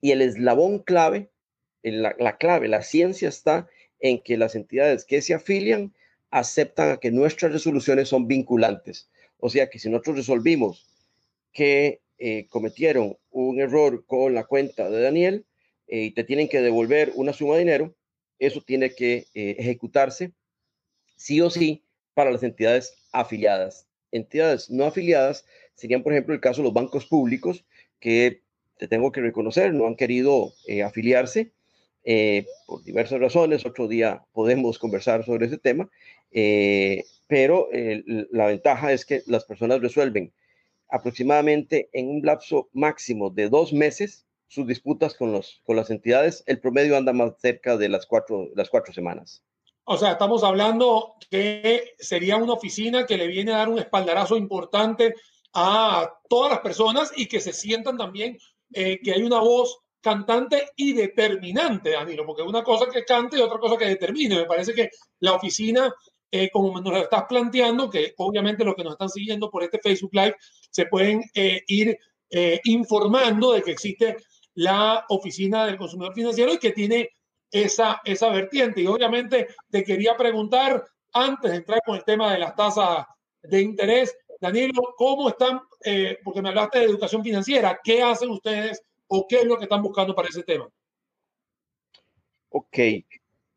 y 0.01 0.12
el 0.12 0.24
eslabón 0.24 0.80
clave, 0.80 1.30
la, 1.92 2.15
la 2.20 2.38
clave, 2.38 2.68
la 2.68 2.84
ciencia 2.84 3.30
está 3.30 3.68
en 4.00 4.22
que 4.22 4.38
las 4.38 4.56
entidades 4.56 5.06
que 5.06 5.22
se 5.22 5.34
afilian 5.34 5.94
aceptan 6.32 6.92
a 6.92 6.98
que 6.98 7.12
nuestras 7.12 7.51
resoluciones 7.51 8.10
son 8.10 8.27
vinculantes. 8.27 9.10
O 9.39 9.50
sea 9.50 9.70
que 9.70 9.80
si 9.80 9.89
nosotros 9.89 10.18
resolvimos 10.18 10.88
que 11.54 12.01
eh, 12.18 12.48
cometieron 12.50 13.18
un 13.32 13.60
error 13.60 14.06
con 14.06 14.34
la 14.34 14.46
cuenta 14.46 14.89
de 14.89 15.01
Daniel 15.01 15.46
eh, 15.88 16.04
y 16.06 16.12
te 16.12 16.24
tienen 16.24 16.50
que 16.50 16.62
devolver 16.62 17.12
una 17.15 17.34
suma 17.34 17.54
de 17.54 17.60
dinero, 17.60 17.96
eso 18.39 18.62
tiene 18.62 18.94
que 18.94 19.27
ejecutarse 19.34 20.34
sí 21.15 21.39
o 21.42 21.50
sí 21.50 21.86
para 22.13 22.32
las 22.32 22.44
entidades 22.44 22.94
afiliadas. 23.12 23.88
Entidades 24.12 24.70
no 24.70 24.86
afiliadas 24.86 25.46
serían, 25.75 26.04
por 26.04 26.13
ejemplo, 26.13 26.34
el 26.34 26.42
caso 26.42 26.62
de 26.62 26.65
los 26.65 26.74
bancos 26.74 27.06
públicos, 27.06 27.65
que 28.00 28.42
te 28.77 28.88
tengo 28.88 29.12
que 29.12 29.22
reconocer, 29.22 29.74
no 29.74 29.88
han 29.88 29.96
querido 29.96 30.54
eh, 30.68 30.84
afiliarse 30.84 31.51
eh, 32.06 32.46
por 32.66 32.84
diversas 32.84 33.20
razones. 33.20 33.66
Otro 33.66 33.88
día 33.88 34.24
podemos 34.32 34.80
conversar 34.80 35.26
sobre 35.26 35.48
ese 35.48 35.58
tema, 35.58 35.90
eh, 36.32 37.04
pero 37.28 37.68
la 38.32 38.48
ventaja 38.48 38.94
es 38.94 39.06
que 39.06 39.24
las 39.26 39.46
personas 39.46 39.82
resuelven 39.82 40.32
aproximadamente 40.90 41.90
en 41.94 42.10
un 42.10 42.22
lapso 42.24 42.70
máximo 42.74 43.30
de 43.30 43.50
dos 43.50 43.74
meses 43.74 44.26
sus 44.48 44.68
disputas 44.68 45.16
con, 45.16 45.32
los, 45.32 45.62
con 45.66 45.76
las 45.76 45.90
entidades. 45.90 46.44
El 46.46 46.60
promedio 46.60 46.96
anda 46.96 47.14
más 47.14 47.34
cerca 47.40 47.78
de 47.78 47.90
las 47.90 48.06
cuatro, 48.06 48.50
las 48.56 48.70
cuatro 48.70 48.94
semanas. 48.94 49.44
O 49.84 49.98
sea, 49.98 50.14
estamos 50.14 50.44
hablando 50.44 51.16
que 51.30 51.94
sería 52.00 52.38
una 52.38 52.54
oficina 52.54 53.06
que 53.06 53.18
le 53.18 53.28
viene 53.28 53.54
a 53.54 53.58
dar 53.58 53.70
un 53.70 53.80
espaldarazo 53.80 54.38
importante 54.38 55.14
a 55.54 56.12
todas 56.28 56.52
las 56.52 56.60
personas 56.60 57.12
y 57.16 57.28
que 57.28 57.40
se 57.40 57.54
sientan 57.54 57.98
también 57.98 58.38
eh, 58.74 59.00
que 59.04 59.14
hay 59.14 59.24
una 59.24 59.40
voz 59.40 59.80
cantante 60.06 60.70
y 60.76 60.94
determinante, 60.94 61.90
Danilo, 61.90 62.28
porque 62.28 62.44
una 62.44 62.64
cosa 62.64 62.86
que 62.94 63.04
cante 63.04 63.40
y 63.40 63.42
otra 63.42 63.58
cosa 63.58 63.76
que 63.76 63.86
determine. 63.86 64.36
Me 64.36 64.46
parece 64.46 64.72
que 64.72 64.92
la 65.22 65.34
oficina, 65.34 65.92
eh, 66.30 66.48
como 66.54 66.80
nos 66.80 66.94
lo 66.94 67.00
estás 67.00 67.24
planteando, 67.28 67.90
que 67.90 68.14
obviamente 68.18 68.64
los 68.64 68.76
que 68.76 68.84
nos 68.84 68.94
están 68.94 69.10
siguiendo 69.10 69.50
por 69.50 69.64
este 69.64 69.80
Facebook 69.80 70.14
Live 70.14 70.36
se 70.70 70.86
pueden 70.86 71.24
eh, 71.34 71.64
ir 71.66 71.98
eh, 72.30 72.62
informando 72.66 73.54
de 73.54 73.64
que 73.64 73.72
existe 73.72 74.18
la 74.54 75.04
oficina 75.10 75.66
del 75.66 75.78
consumidor 75.78 76.14
financiero 76.14 76.54
y 76.54 76.60
que 76.60 76.72
tiene 76.72 77.10
esa, 77.50 78.00
esa 78.06 78.30
vertiente. 78.30 78.82
Y 78.82 78.88
obviamente 78.88 79.48
te 79.72 79.84
quería 79.84 80.16
preguntar, 80.16 80.86
antes 81.14 81.50
de 81.50 81.58
entrar 81.58 81.80
con 81.84 81.96
el 81.96 82.04
tema 82.04 82.32
de 82.32 82.38
las 82.38 82.56
tasas 82.56 83.08
de 83.42 83.60
interés, 83.60 84.16
Danilo, 84.40 84.94
¿cómo 84.98 85.30
están? 85.30 85.62
porque 86.24 86.42
me 86.42 86.50
hablaste 86.50 86.80
de 86.80 86.86
educación 86.86 87.24
financiera, 87.24 87.80
¿qué 87.84 88.02
hacen 88.02 88.32
ustedes 88.32 88.82
o 89.08 89.28
qué 89.28 89.38
es 89.38 89.46
lo 89.46 89.58
que 89.58 89.66
están 89.66 89.82
buscando 89.82 90.16
para 90.16 90.30
ese 90.30 90.44
tema? 90.44 90.70
Ok. 92.50 92.78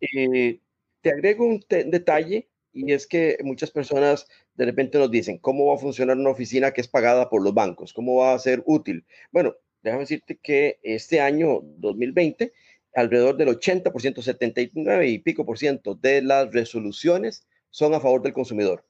Eh, 0.00 0.60
te 1.00 1.10
agrego 1.10 1.44
un 1.44 1.64
detalle 1.68 2.48
y 2.72 2.92
es 2.92 3.06
que 3.06 3.38
muchas 3.42 3.70
personas 3.70 4.26
de 4.54 4.64
repente 4.64 4.98
nos 4.98 5.10
dicen, 5.10 5.38
¿cómo 5.38 5.66
va 5.66 5.74
a 5.74 5.78
funcionar 5.78 6.16
una 6.16 6.30
oficina 6.30 6.72
que 6.72 6.80
es 6.80 6.88
pagada 6.88 7.30
por 7.30 7.42
los 7.42 7.54
bancos? 7.54 7.92
¿Cómo 7.92 8.16
va 8.16 8.34
a 8.34 8.38
ser 8.38 8.62
útil? 8.66 9.06
Bueno, 9.30 9.54
déjame 9.82 10.02
decirte 10.02 10.38
que 10.42 10.78
este 10.82 11.20
año 11.20 11.60
2020, 11.62 12.52
alrededor 12.94 13.36
del 13.36 13.48
80%, 13.48 14.22
79 14.22 15.08
y 15.08 15.18
pico 15.18 15.46
por 15.46 15.58
ciento 15.58 15.94
de 15.94 16.22
las 16.22 16.52
resoluciones 16.52 17.46
son 17.70 17.94
a 17.94 18.00
favor 18.00 18.22
del 18.22 18.32
consumidor. 18.32 18.84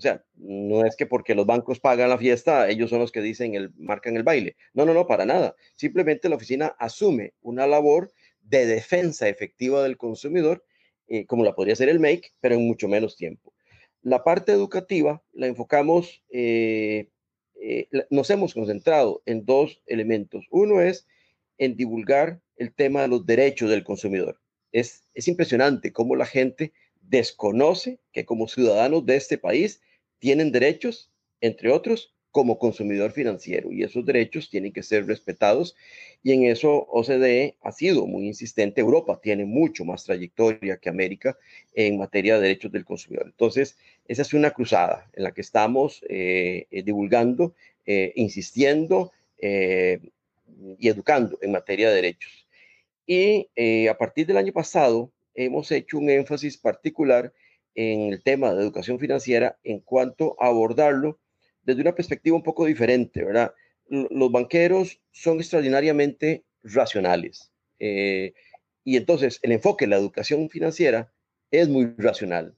O 0.00 0.02
sea, 0.02 0.24
no 0.36 0.86
es 0.86 0.96
que 0.96 1.04
porque 1.04 1.34
los 1.34 1.44
bancos 1.44 1.78
pagan 1.78 2.08
la 2.08 2.16
fiesta, 2.16 2.70
ellos 2.70 2.88
son 2.88 3.00
los 3.00 3.12
que 3.12 3.20
dicen, 3.20 3.54
el, 3.54 3.70
marcan 3.76 4.16
el 4.16 4.22
baile. 4.22 4.56
No, 4.72 4.86
no, 4.86 4.94
no, 4.94 5.06
para 5.06 5.26
nada. 5.26 5.54
Simplemente 5.74 6.30
la 6.30 6.36
oficina 6.36 6.74
asume 6.78 7.34
una 7.42 7.66
labor 7.66 8.10
de 8.40 8.64
defensa 8.64 9.28
efectiva 9.28 9.82
del 9.82 9.98
consumidor, 9.98 10.64
eh, 11.06 11.26
como 11.26 11.44
la 11.44 11.54
podría 11.54 11.76
ser 11.76 11.90
el 11.90 12.00
MAKE, 12.00 12.30
pero 12.40 12.54
en 12.54 12.66
mucho 12.66 12.88
menos 12.88 13.14
tiempo. 13.14 13.52
La 14.00 14.24
parte 14.24 14.52
educativa 14.52 15.22
la 15.34 15.48
enfocamos, 15.48 16.24
eh, 16.30 17.10
eh, 17.60 17.86
nos 18.08 18.30
hemos 18.30 18.54
concentrado 18.54 19.20
en 19.26 19.44
dos 19.44 19.82
elementos. 19.84 20.46
Uno 20.50 20.80
es 20.80 21.06
en 21.58 21.76
divulgar 21.76 22.40
el 22.56 22.72
tema 22.72 23.02
de 23.02 23.08
los 23.08 23.26
derechos 23.26 23.68
del 23.68 23.84
consumidor. 23.84 24.40
Es, 24.72 25.10
es 25.12 25.28
impresionante 25.28 25.92
cómo 25.92 26.16
la 26.16 26.24
gente 26.24 26.72
desconoce 27.02 28.00
que 28.12 28.24
como 28.24 28.48
ciudadanos 28.48 29.04
de 29.04 29.16
este 29.16 29.36
país 29.36 29.82
tienen 30.20 30.52
derechos, 30.52 31.10
entre 31.40 31.72
otros, 31.72 32.14
como 32.30 32.58
consumidor 32.58 33.10
financiero 33.12 33.72
y 33.72 33.82
esos 33.82 34.04
derechos 34.04 34.50
tienen 34.50 34.72
que 34.72 34.82
ser 34.82 35.06
respetados 35.06 35.74
y 36.22 36.32
en 36.32 36.44
eso 36.44 36.86
OCDE 36.90 37.56
ha 37.60 37.72
sido 37.72 38.06
muy 38.06 38.26
insistente. 38.26 38.80
Europa 38.80 39.18
tiene 39.20 39.44
mucho 39.44 39.84
más 39.84 40.04
trayectoria 40.04 40.76
que 40.76 40.88
América 40.88 41.36
en 41.74 41.98
materia 41.98 42.36
de 42.36 42.42
derechos 42.42 42.70
del 42.70 42.84
consumidor. 42.84 43.26
Entonces, 43.26 43.76
esa 44.06 44.22
es 44.22 44.32
una 44.32 44.52
cruzada 44.52 45.10
en 45.14 45.24
la 45.24 45.32
que 45.32 45.40
estamos 45.40 46.04
eh, 46.08 46.66
eh, 46.70 46.82
divulgando, 46.82 47.54
eh, 47.86 48.12
insistiendo 48.14 49.12
y 49.42 50.88
educando 50.88 51.38
en 51.40 51.50
materia 51.50 51.88
de 51.88 51.94
derechos. 51.94 52.46
Y 53.06 53.48
a 53.88 53.96
partir 53.96 54.26
del 54.26 54.36
año 54.36 54.52
pasado 54.52 55.10
hemos 55.34 55.72
hecho 55.72 55.96
un 55.96 56.10
énfasis 56.10 56.58
particular 56.58 57.32
en 57.74 58.12
el 58.12 58.22
tema 58.22 58.52
de 58.52 58.62
educación 58.62 58.98
financiera 58.98 59.58
en 59.62 59.80
cuanto 59.80 60.36
a 60.40 60.46
abordarlo 60.46 61.20
desde 61.62 61.82
una 61.82 61.94
perspectiva 61.94 62.36
un 62.36 62.42
poco 62.42 62.66
diferente, 62.66 63.24
¿verdad? 63.24 63.52
Los 63.88 64.30
banqueros 64.30 65.00
son 65.10 65.38
extraordinariamente 65.38 66.44
racionales. 66.62 67.52
Eh, 67.78 68.32
y 68.84 68.96
entonces 68.96 69.38
el 69.42 69.52
enfoque 69.52 69.84
de 69.84 69.90
la 69.90 69.96
educación 69.96 70.48
financiera 70.48 71.12
es 71.50 71.68
muy 71.68 71.92
racional. 71.96 72.56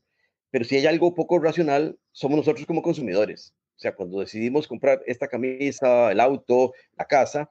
Pero 0.50 0.64
si 0.64 0.76
hay 0.76 0.86
algo 0.86 1.14
poco 1.14 1.38
racional, 1.38 1.98
somos 2.12 2.36
nosotros 2.36 2.66
como 2.66 2.82
consumidores. 2.82 3.54
O 3.76 3.80
sea, 3.80 3.94
cuando 3.94 4.20
decidimos 4.20 4.68
comprar 4.68 5.02
esta 5.06 5.26
camisa, 5.26 6.12
el 6.12 6.20
auto, 6.20 6.72
la 6.96 7.06
casa, 7.06 7.50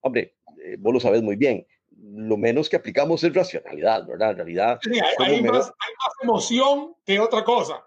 hombre, 0.00 0.34
eh, 0.64 0.76
vos 0.78 0.94
lo 0.94 1.00
sabes 1.00 1.22
muy 1.22 1.36
bien, 1.36 1.66
lo 2.00 2.36
menos 2.36 2.68
que 2.68 2.76
aplicamos 2.76 3.22
es 3.24 3.34
racionalidad, 3.34 4.06
¿verdad? 4.06 4.30
En 4.30 4.36
realidad. 4.36 4.80
hay, 5.18 5.42
más, 5.42 5.72
emoción 6.22 6.94
que 7.04 7.18
otra 7.18 7.44
cosa. 7.44 7.84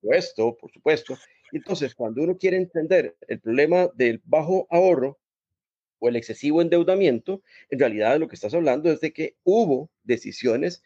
supuesto, 0.00 0.56
por 0.56 0.72
supuesto. 0.72 1.18
Entonces, 1.52 1.94
cuando 1.94 2.22
uno 2.22 2.36
quiere 2.36 2.56
entender 2.56 3.16
el 3.28 3.40
problema 3.40 3.88
del 3.94 4.20
bajo 4.24 4.66
ahorro 4.70 5.18
o 5.98 6.08
el 6.08 6.16
excesivo 6.16 6.60
endeudamiento, 6.62 7.42
en 7.70 7.78
realidad 7.78 8.18
lo 8.18 8.28
que 8.28 8.34
estás 8.34 8.54
hablando 8.54 8.90
es 8.90 9.00
de 9.00 9.12
que 9.12 9.36
hubo 9.44 9.90
decisiones 10.02 10.82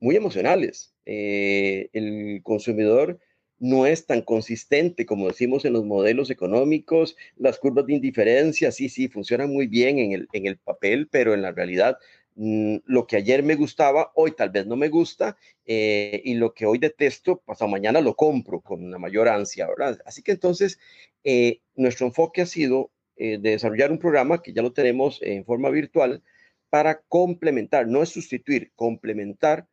muy 0.00 0.16
emocionales. 0.16 0.94
Eh, 1.04 1.88
el 1.92 2.40
consumidor 2.42 3.20
no 3.58 3.86
es 3.86 4.06
tan 4.06 4.22
consistente 4.22 5.06
como 5.06 5.28
decimos 5.28 5.64
en 5.64 5.72
los 5.72 5.84
modelos 5.84 6.30
económicos, 6.30 7.16
las 7.36 7.58
curvas 7.58 7.86
de 7.86 7.94
indiferencia, 7.94 8.70
sí, 8.72 8.88
sí, 8.88 9.08
funcionan 9.08 9.50
muy 9.52 9.66
bien 9.66 9.98
en 9.98 10.12
el, 10.12 10.28
en 10.32 10.46
el 10.46 10.58
papel, 10.58 11.08
pero 11.10 11.34
en 11.34 11.42
la 11.42 11.52
realidad 11.52 11.98
mm, 12.34 12.76
lo 12.84 13.06
que 13.06 13.16
ayer 13.16 13.42
me 13.42 13.54
gustaba, 13.54 14.12
hoy 14.14 14.32
tal 14.32 14.50
vez 14.50 14.66
no 14.66 14.76
me 14.76 14.88
gusta, 14.88 15.36
eh, 15.64 16.20
y 16.24 16.34
lo 16.34 16.52
que 16.54 16.66
hoy 16.66 16.78
detesto, 16.78 17.42
pasado 17.44 17.70
mañana 17.70 18.00
lo 18.00 18.14
compro 18.14 18.60
con 18.60 18.84
una 18.84 18.98
mayor 18.98 19.28
ansia, 19.28 19.66
¿verdad? 19.66 19.98
Así 20.04 20.22
que 20.22 20.32
entonces, 20.32 20.78
eh, 21.24 21.60
nuestro 21.74 22.06
enfoque 22.06 22.42
ha 22.42 22.46
sido 22.46 22.90
eh, 23.16 23.38
de 23.38 23.50
desarrollar 23.50 23.90
un 23.90 23.98
programa 23.98 24.42
que 24.42 24.52
ya 24.52 24.62
lo 24.62 24.72
tenemos 24.72 25.20
en 25.22 25.44
forma 25.44 25.70
virtual 25.70 26.22
para 26.68 27.00
complementar, 27.08 27.86
no 27.88 28.02
es 28.02 28.10
sustituir, 28.10 28.72
complementar 28.74 29.66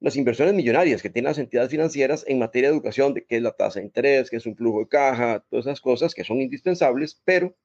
las 0.00 0.16
inversiones 0.16 0.54
millonarias 0.54 1.02
que 1.02 1.10
tienen 1.10 1.30
las 1.30 1.38
entidades 1.38 1.70
financieras 1.70 2.24
en 2.26 2.38
materia 2.38 2.68
de 2.68 2.74
educación, 2.74 3.14
de 3.14 3.24
qué 3.24 3.36
es 3.36 3.42
la 3.42 3.52
tasa 3.52 3.80
de 3.80 3.86
interés, 3.86 4.30
qué 4.30 4.36
es 4.36 4.46
un 4.46 4.56
flujo 4.56 4.80
de 4.80 4.88
caja, 4.88 5.44
todas 5.48 5.66
esas 5.66 5.80
cosas 5.80 6.14
que 6.14 6.24
son 6.24 6.40
indispensables, 6.40 7.20
pero 7.24 7.56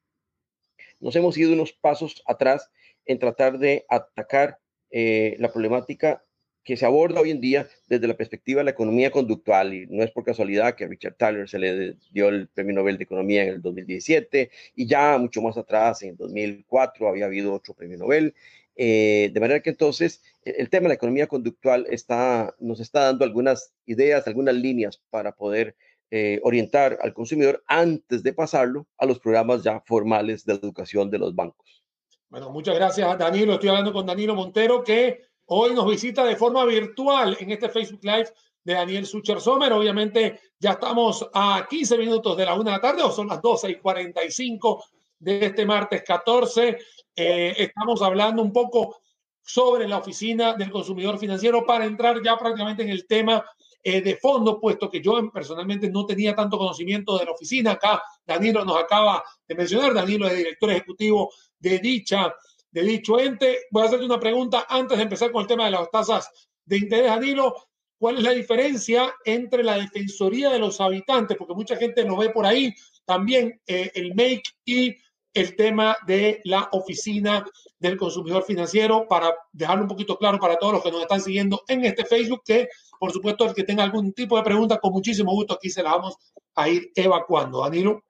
nos 0.99 1.15
hemos 1.15 1.37
ido 1.37 1.53
unos 1.53 1.73
pasos 1.73 2.23
atrás 2.25 2.69
en 3.05 3.19
tratar 3.19 3.57
de 3.57 3.85
atacar 3.89 4.59
eh, 4.91 5.35
la 5.39 5.51
problemática 5.51 6.23
que 6.63 6.77
se 6.77 6.85
aborda 6.85 7.21
hoy 7.21 7.31
en 7.31 7.41
día 7.41 7.67
desde 7.87 8.07
la 8.07 8.15
perspectiva 8.15 8.59
de 8.59 8.65
la 8.65 8.71
economía 8.71 9.09
conductual. 9.09 9.73
Y 9.73 9.87
no 9.87 10.03
es 10.03 10.11
por 10.11 10.23
casualidad 10.23 10.75
que 10.75 10.83
a 10.83 10.87
Richard 10.87 11.15
Thaler 11.15 11.49
se 11.49 11.57
le 11.57 11.95
dio 12.11 12.29
el 12.29 12.47
Premio 12.47 12.75
Nobel 12.75 12.97
de 12.97 13.05
Economía 13.05 13.43
en 13.43 13.49
el 13.49 13.61
2017 13.61 14.51
y 14.75 14.85
ya 14.85 15.17
mucho 15.17 15.41
más 15.41 15.57
atrás, 15.57 16.03
en 16.03 16.15
2004, 16.15 17.07
había 17.07 17.25
habido 17.25 17.53
otro 17.53 17.73
Premio 17.73 17.97
Nobel. 17.97 18.35
Eh, 18.81 19.29
de 19.33 19.39
manera 19.41 19.59
que 19.59 19.71
entonces 19.71 20.21
e-, 20.45 20.51
el 20.51 20.69
tema 20.69 20.83
de 20.83 20.89
la 20.89 20.93
economía 20.93 21.27
conductual 21.27 21.85
está, 21.89 22.55
nos 22.59 22.79
está 22.79 23.03
dando 23.07 23.25
algunas 23.25 23.73
ideas, 23.85 24.25
algunas 24.25 24.55
líneas 24.55 25.01
para 25.09 25.33
poder 25.33 25.75
eh, 26.11 26.39
orientar 26.43 26.97
al 27.01 27.13
consumidor 27.13 27.61
antes 27.67 28.23
de 28.23 28.31
pasarlo 28.31 28.87
a 28.97 29.05
los 29.05 29.19
programas 29.19 29.63
ya 29.63 29.81
formales 29.85 30.45
de 30.45 30.53
educación 30.53 31.11
de 31.11 31.19
los 31.19 31.35
bancos. 31.35 31.83
Bueno, 32.29 32.51
muchas 32.51 32.75
gracias, 32.75 33.17
Danilo. 33.17 33.55
Estoy 33.55 33.67
hablando 33.67 33.91
con 33.91 34.05
Danilo 34.05 34.33
Montero, 34.33 34.81
que 34.81 35.23
hoy 35.47 35.73
nos 35.73 35.85
visita 35.85 36.23
de 36.23 36.37
forma 36.37 36.63
virtual 36.63 37.35
en 37.37 37.51
este 37.51 37.67
Facebook 37.67 38.03
Live 38.03 38.29
de 38.63 38.73
Daniel 38.75 39.05
Sucher 39.05 39.41
Sommer. 39.41 39.73
Obviamente, 39.73 40.39
ya 40.57 40.71
estamos 40.71 41.29
a 41.33 41.67
15 41.69 41.97
minutos 41.97 42.37
de 42.37 42.45
la 42.45 42.53
una 42.53 42.71
de 42.71 42.77
la 42.77 42.81
tarde, 42.81 43.03
o 43.03 43.11
son 43.11 43.27
las 43.27 43.41
12 43.41 43.71
y 43.71 43.75
45 43.75 44.85
de 45.19 45.45
este 45.45 45.65
martes 45.65 46.03
14. 46.03 46.77
Eh, 47.15 47.53
estamos 47.57 48.01
hablando 48.01 48.41
un 48.41 48.51
poco 48.51 49.01
sobre 49.41 49.87
la 49.87 49.97
oficina 49.97 50.53
del 50.53 50.71
consumidor 50.71 51.17
financiero 51.17 51.65
para 51.65 51.85
entrar 51.85 52.21
ya 52.23 52.37
prácticamente 52.37 52.83
en 52.83 52.89
el 52.89 53.05
tema 53.07 53.43
eh, 53.81 54.01
de 54.01 54.17
fondo, 54.17 54.59
puesto 54.59 54.89
que 54.89 55.01
yo 55.01 55.31
personalmente 55.31 55.89
no 55.89 56.05
tenía 56.05 56.35
tanto 56.35 56.57
conocimiento 56.57 57.17
de 57.17 57.25
la 57.25 57.31
oficina. 57.31 57.71
Acá 57.71 58.01
Danilo 58.25 58.63
nos 58.65 58.77
acaba 58.77 59.23
de 59.47 59.55
mencionar, 59.55 59.93
Danilo 59.93 60.27
es 60.27 60.37
director 60.37 60.69
ejecutivo 60.71 61.31
de 61.57 61.79
dicha, 61.79 62.35
de 62.71 62.81
dicho 62.83 63.19
ente. 63.19 63.59
Voy 63.71 63.83
a 63.83 63.85
hacerte 63.85 64.05
una 64.05 64.19
pregunta 64.19 64.65
antes 64.69 64.97
de 64.97 65.03
empezar 65.03 65.31
con 65.31 65.41
el 65.41 65.47
tema 65.47 65.65
de 65.65 65.71
las 65.71 65.89
tasas 65.89 66.29
de 66.65 66.77
interés, 66.77 67.07
Danilo. 67.07 67.55
¿Cuál 67.97 68.17
es 68.17 68.23
la 68.23 68.31
diferencia 68.31 69.13
entre 69.25 69.63
la 69.63 69.77
defensoría 69.77 70.49
de 70.49 70.59
los 70.59 70.79
habitantes? 70.79 71.35
Porque 71.37 71.53
mucha 71.53 71.75
gente 71.75 72.03
lo 72.05 72.15
ve 72.17 72.29
por 72.29 72.45
ahí, 72.45 72.73
también 73.03 73.59
eh, 73.65 73.91
el 73.95 74.13
MAKE 74.13 74.43
y 74.63 74.95
el 75.39 75.55
tema 75.55 75.97
de 76.05 76.41
la 76.43 76.69
oficina 76.71 77.45
del 77.79 77.97
consumidor 77.97 78.43
financiero 78.43 79.07
para 79.07 79.33
dejarlo 79.53 79.83
un 79.83 79.89
poquito 79.89 80.17
claro 80.17 80.39
para 80.39 80.57
todos 80.57 80.73
los 80.73 80.83
que 80.83 80.91
nos 80.91 81.01
están 81.01 81.21
siguiendo 81.21 81.63
en 81.67 81.85
este 81.85 82.05
Facebook, 82.05 82.41
que 82.45 82.67
por 82.99 83.11
supuesto 83.11 83.45
el 83.45 83.53
que 83.53 83.63
tenga 83.63 83.83
algún 83.83 84.13
tipo 84.13 84.37
de 84.37 84.43
pregunta, 84.43 84.79
con 84.79 84.91
muchísimo 84.91 85.31
gusto 85.31 85.53
aquí 85.53 85.69
se 85.69 85.83
la 85.83 85.91
vamos 85.91 86.17
a 86.55 86.67
ir 86.69 86.91
evacuando. 86.95 87.61
Danilo. 87.63 88.03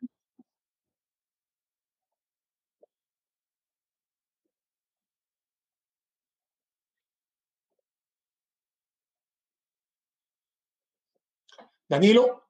Danilo. 11.90 12.49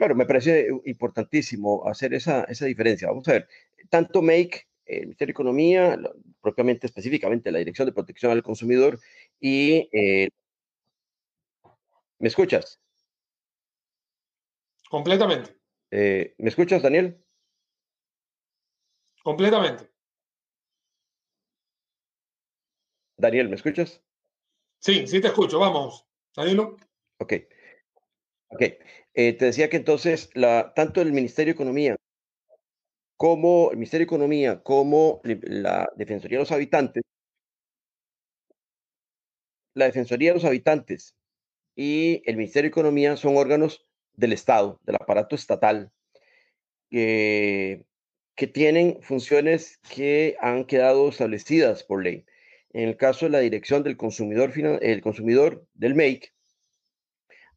Claro, 0.00 0.14
me 0.14 0.24
parece 0.24 0.66
importantísimo 0.86 1.86
hacer 1.86 2.14
esa, 2.14 2.44
esa 2.44 2.64
diferencia. 2.64 3.08
Vamos 3.08 3.28
a 3.28 3.32
ver, 3.32 3.48
tanto 3.90 4.22
Make 4.22 4.66
el 4.86 5.00
Ministerio 5.02 5.32
de 5.32 5.32
Economía, 5.32 5.98
propiamente 6.40 6.86
específicamente 6.86 7.52
la 7.52 7.58
Dirección 7.58 7.84
de 7.84 7.92
Protección 7.92 8.32
al 8.32 8.42
Consumidor 8.42 8.98
y... 9.38 9.90
¿Me 12.18 12.28
escuchas? 12.28 12.80
Completamente. 14.88 15.54
¿Me 15.90 16.48
escuchas, 16.48 16.80
Daniel? 16.80 17.22
Completamente. 19.22 19.90
Daniel, 23.18 23.50
¿me 23.50 23.56
escuchas? 23.56 24.02
Sí, 24.78 25.06
sí 25.06 25.20
te 25.20 25.26
escucho. 25.26 25.58
Vamos, 25.58 26.08
Danilo. 26.34 26.78
Ok. 27.18 27.34
Ok. 28.50 28.62
Eh, 29.14 29.32
te 29.34 29.44
decía 29.46 29.68
que 29.68 29.76
entonces, 29.76 30.30
la, 30.34 30.72
tanto 30.74 31.00
el 31.00 31.12
Ministerio 31.12 31.52
de 31.52 31.56
Economía 31.56 31.96
como 33.16 33.70
el 33.70 33.76
Ministerio 33.76 34.06
de 34.06 34.08
Economía 34.08 34.62
como 34.62 35.20
la 35.24 35.88
Defensoría 35.96 36.38
de 36.38 36.42
los 36.42 36.52
Habitantes, 36.52 37.02
la 39.74 39.84
Defensoría 39.86 40.30
de 40.30 40.34
los 40.34 40.44
Habitantes 40.44 41.14
y 41.76 42.22
el 42.24 42.36
Ministerio 42.36 42.68
de 42.68 42.72
Economía 42.72 43.16
son 43.16 43.36
órganos 43.36 43.86
del 44.14 44.32
Estado, 44.32 44.80
del 44.84 44.96
aparato 44.96 45.34
estatal, 45.36 45.92
que 46.88 47.84
tienen 48.54 49.00
funciones 49.02 49.78
que 49.94 50.36
han 50.40 50.64
quedado 50.64 51.08
establecidas 51.08 51.84
por 51.84 52.02
ley. 52.02 52.24
En 52.72 52.88
el 52.88 52.96
caso 52.96 53.26
de 53.26 53.32
la 53.32 53.40
dirección 53.40 53.82
del 53.82 53.96
consumidor, 53.96 54.52
el 54.82 55.02
consumidor 55.02 55.66
del 55.74 55.94
MAKE, 55.94 56.32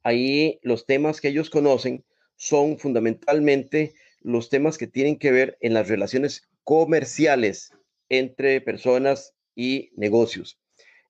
ahí 0.03 0.59
los 0.61 0.85
temas 0.85 1.21
que 1.21 1.29
ellos 1.29 1.49
conocen 1.49 2.05
son 2.35 2.77
fundamentalmente 2.77 3.93
los 4.21 4.49
temas 4.49 4.77
que 4.77 4.87
tienen 4.87 5.17
que 5.17 5.31
ver 5.31 5.57
en 5.61 5.73
las 5.73 5.87
relaciones 5.87 6.49
comerciales 6.63 7.71
entre 8.09 8.61
personas 8.61 9.33
y 9.55 9.91
negocios. 9.95 10.59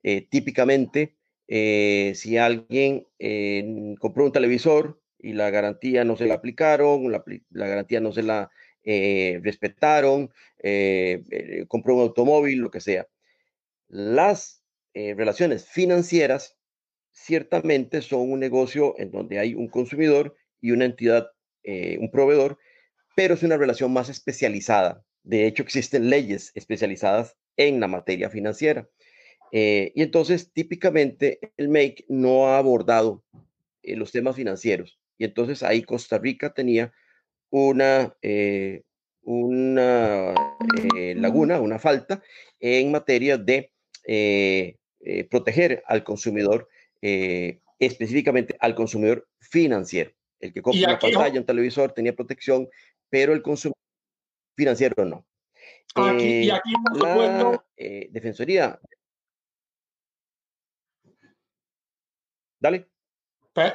Eh, 0.04 0.28
típicamente, 0.30 1.16
eh, 1.48 2.14
si 2.16 2.38
alguien 2.38 3.08
eh, 3.20 3.96
compró 4.00 4.26
un 4.26 4.32
televisor 4.32 5.02
y 5.20 5.34
la 5.34 5.50
garantía 5.50 6.04
no 6.04 6.18
se 6.18 6.26
la 6.26 6.36
aplicaron, 6.36 7.12
la, 7.12 7.24
la 7.52 7.68
garantía 7.68 8.00
no 8.00 8.12
se 8.12 8.24
la 8.24 8.50
respetaron, 8.86 10.30
compró 11.70 11.96
un 11.96 12.02
automóvil, 12.02 12.60
lo 12.60 12.70
que 12.70 12.82
sea 12.82 13.08
las 13.94 14.64
eh, 14.96 15.14
relaciones 15.16 15.68
financieras 15.68 16.58
ciertamente 17.14 18.02
son 18.02 18.32
un 18.32 18.40
negocio 18.40 18.96
en 18.98 19.12
donde 19.12 19.40
hay 19.40 19.54
un 19.54 19.68
consumidor 19.68 20.36
y 20.60 20.72
una 20.72 20.86
entidad, 20.86 21.30
eh, 21.64 21.98
un 22.00 22.12
proveedor, 22.12 22.58
pero 23.16 23.36
es 23.36 23.44
una 23.44 23.58
relación 23.58 23.94
más 23.94 24.10
especializada. 24.10 25.04
De 25.24 25.48
hecho, 25.48 25.64
existen 25.64 26.10
leyes 26.10 26.52
especializadas 26.56 27.38
en 27.56 27.80
la 27.80 27.88
materia 27.88 28.30
financiera. 28.30 28.90
Eh, 29.52 29.92
y 29.96 30.02
entonces, 30.02 30.52
típicamente, 30.52 31.40
el 31.58 31.70
MAKE 31.70 32.06
no 32.10 32.48
ha 32.48 32.58
abordado 32.58 33.24
los 33.84 34.12
temas 34.12 34.36
financieros. 34.36 35.00
Y 35.18 35.26
entonces 35.26 35.62
ahí 35.64 35.84
Costa 35.84 36.18
Rica 36.18 36.54
tenía 36.54 36.92
una, 37.50 38.16
una 39.22 40.34
laguna, 41.16 41.62
una 41.62 41.78
falta 41.78 42.24
en 42.60 42.92
materia 42.92 43.38
de 43.38 43.72
eh, 44.06 44.78
eh, 45.06 45.26
proteger 45.26 45.84
al 45.88 46.04
consumidor, 46.04 46.70
eh, 47.06 47.60
específicamente 47.80 48.56
al 48.62 48.76
consumidor 48.76 49.28
financiero. 49.40 50.12
El 50.40 50.54
que 50.54 50.62
compra 50.62 50.92
una 50.92 51.00
pantalla, 51.00 51.38
un 51.38 51.46
televisor, 51.46 51.92
tenía 51.92 52.16
protección, 52.16 52.70
pero 53.10 53.34
el 53.34 53.42
consumidor 53.42 53.78
financiero 54.56 55.04
no. 55.04 55.26
Aquí, 55.96 56.46
y 56.46 56.50
aquí, 56.50 56.72
la 56.96 57.62
Defensoría. 58.10 58.80
Dale. 62.58 62.88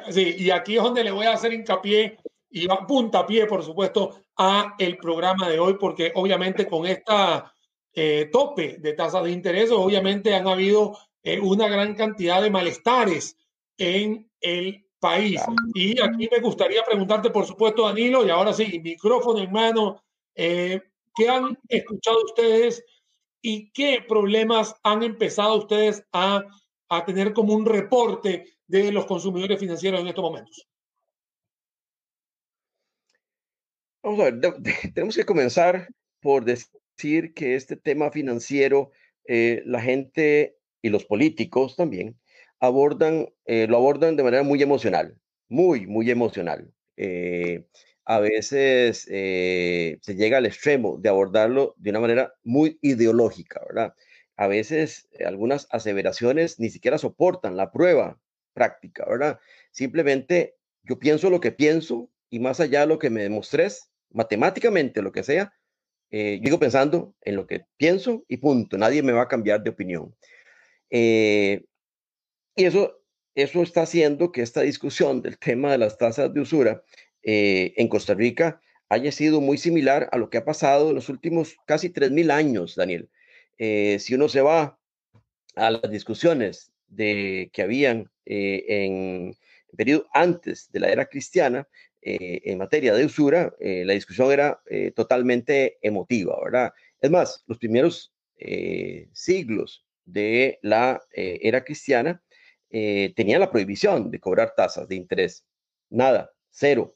Sí, 0.08 0.36
y 0.38 0.50
aquí 0.50 0.78
es 0.78 0.82
donde 0.82 1.04
le 1.04 1.10
voy 1.10 1.26
a 1.26 1.34
hacer 1.34 1.52
hincapié 1.52 2.16
y 2.48 2.66
puntapié, 2.66 3.44
por 3.44 3.62
supuesto, 3.62 4.22
a 4.38 4.74
el 4.78 4.96
programa 4.96 5.50
de 5.50 5.58
hoy, 5.58 5.76
porque 5.78 6.12
obviamente 6.14 6.66
con 6.66 6.86
esta 6.86 7.54
eh, 7.92 8.30
tope 8.32 8.78
de 8.78 8.94
tasas 8.94 9.24
de 9.24 9.32
interés, 9.32 9.70
obviamente 9.70 10.34
han 10.34 10.48
habido 10.48 10.96
eh, 11.28 11.40
una 11.40 11.68
gran 11.68 11.94
cantidad 11.94 12.40
de 12.40 12.50
malestares 12.50 13.36
en 13.76 14.30
el 14.40 14.86
país. 14.98 15.42
Y 15.74 16.00
aquí 16.00 16.26
me 16.30 16.40
gustaría 16.40 16.82
preguntarte, 16.82 17.28
por 17.28 17.44
supuesto, 17.44 17.84
Danilo, 17.86 18.26
y 18.26 18.30
ahora 18.30 18.54
sí, 18.54 18.80
micrófono 18.80 19.42
en 19.42 19.52
mano, 19.52 20.02
eh, 20.34 20.80
¿qué 21.14 21.28
han 21.28 21.58
escuchado 21.68 22.24
ustedes 22.24 22.82
y 23.42 23.70
qué 23.72 24.02
problemas 24.08 24.74
han 24.82 25.02
empezado 25.02 25.58
ustedes 25.58 26.02
a, 26.14 26.44
a 26.88 27.04
tener 27.04 27.34
como 27.34 27.52
un 27.52 27.66
reporte 27.66 28.46
de 28.66 28.90
los 28.90 29.04
consumidores 29.04 29.60
financieros 29.60 30.00
en 30.00 30.08
estos 30.08 30.22
momentos? 30.24 30.66
Vamos 34.02 34.20
a 34.20 34.30
ver, 34.30 34.40
tenemos 34.94 35.14
que 35.14 35.26
comenzar 35.26 35.88
por 36.20 36.46
decir 36.46 37.34
que 37.34 37.54
este 37.54 37.76
tema 37.76 38.10
financiero, 38.10 38.92
eh, 39.26 39.62
la 39.66 39.82
gente 39.82 40.57
y 40.82 40.90
los 40.90 41.04
políticos 41.04 41.76
también 41.76 42.18
abordan, 42.60 43.28
eh, 43.46 43.66
lo 43.68 43.76
abordan 43.76 44.16
de 44.16 44.22
manera 44.22 44.42
muy 44.42 44.62
emocional, 44.62 45.18
muy, 45.48 45.86
muy 45.86 46.10
emocional. 46.10 46.72
Eh, 46.96 47.66
a 48.04 48.20
veces 48.20 49.02
se 49.02 50.14
llega 50.16 50.38
al 50.38 50.46
extremo 50.46 50.96
de 50.98 51.10
abordarlo 51.10 51.74
de 51.76 51.90
una 51.90 52.00
manera 52.00 52.32
muy 52.42 52.78
ideológica, 52.80 53.60
¿verdad? 53.68 53.94
A 54.36 54.46
veces 54.46 55.08
algunas 55.24 55.66
aseveraciones 55.70 56.58
ni 56.58 56.70
siquiera 56.70 56.96
soportan 56.96 57.58
la 57.58 57.70
prueba 57.70 58.18
práctica, 58.54 59.04
¿verdad? 59.06 59.38
Simplemente 59.72 60.56
yo 60.84 60.98
pienso 60.98 61.28
lo 61.28 61.40
que 61.40 61.52
pienso 61.52 62.10
y 62.30 62.38
más 62.38 62.60
allá 62.60 62.80
de 62.80 62.86
lo 62.86 62.98
que 62.98 63.10
me 63.10 63.22
demostres, 63.22 63.90
matemáticamente, 64.10 65.02
lo 65.02 65.12
que 65.12 65.22
sea, 65.22 65.52
eh, 66.10 66.40
digo 66.42 66.58
pensando 66.58 67.14
en 67.20 67.36
lo 67.36 67.46
que 67.46 67.62
pienso 67.76 68.24
y 68.28 68.38
punto. 68.38 68.78
Nadie 68.78 69.02
me 69.02 69.12
va 69.12 69.22
a 69.22 69.28
cambiar 69.28 69.62
de 69.62 69.70
opinión. 69.70 70.14
Eh, 70.90 71.64
y 72.56 72.64
eso, 72.64 73.00
eso 73.34 73.62
está 73.62 73.82
haciendo 73.82 74.32
que 74.32 74.42
esta 74.42 74.62
discusión 74.62 75.22
del 75.22 75.38
tema 75.38 75.72
de 75.72 75.78
las 75.78 75.98
tasas 75.98 76.32
de 76.32 76.40
usura 76.40 76.82
eh, 77.22 77.74
en 77.76 77.88
Costa 77.88 78.14
Rica 78.14 78.60
haya 78.88 79.12
sido 79.12 79.40
muy 79.40 79.58
similar 79.58 80.08
a 80.12 80.18
lo 80.18 80.30
que 80.30 80.38
ha 80.38 80.44
pasado 80.44 80.88
en 80.88 80.94
los 80.94 81.08
últimos 81.08 81.56
casi 81.66 81.90
3.000 81.90 82.30
años, 82.30 82.74
Daniel. 82.74 83.10
si 83.58 84.14
uno 84.14 84.28
se 84.28 84.40
va 84.40 84.78
a 85.56 85.70
las 85.70 85.90
discusiones 85.90 86.72
de, 86.86 87.50
que 87.52 87.62
habían 87.62 88.10
en 88.24 89.36
el 89.70 89.76
periodo 89.76 90.06
antes 90.14 90.70
de 90.72 90.80
la 90.80 90.88
era 90.88 91.06
cristiana, 91.06 91.68
eh, 92.00 92.42
en 92.44 92.58
materia 92.58 92.94
de 92.94 93.04
usura, 93.04 93.54
eh, 93.58 93.84
la 93.84 93.92
discusión 93.92 94.30
era 94.30 94.62
eh, 94.66 94.92
totalmente 94.92 95.78
emotiva, 95.82 96.38
¿verdad? 96.42 96.72
Es 97.00 97.10
más, 97.10 97.44
los 97.46 97.58
primeros 97.58 98.12
siglos 99.12 99.84
de 100.08 100.58
la 100.62 101.00
era 101.12 101.64
cristiana 101.64 102.22
tenían 102.70 103.40
la 103.40 103.50
prohibición 103.50 104.10
de 104.10 104.20
cobrar 104.20 104.54
tasas 104.56 104.88
de 104.88 104.96
interés. 104.96 105.44
Nada, 105.90 106.30
cero. 106.50 106.94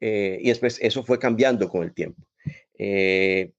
y 0.00 0.48
después 0.48 0.78
eso 0.80 1.02
fue 1.04 1.18
cambiando 1.18 1.68
con 1.68 1.82
el 1.82 1.92
tiempo. 1.92 2.22
de 2.76 3.52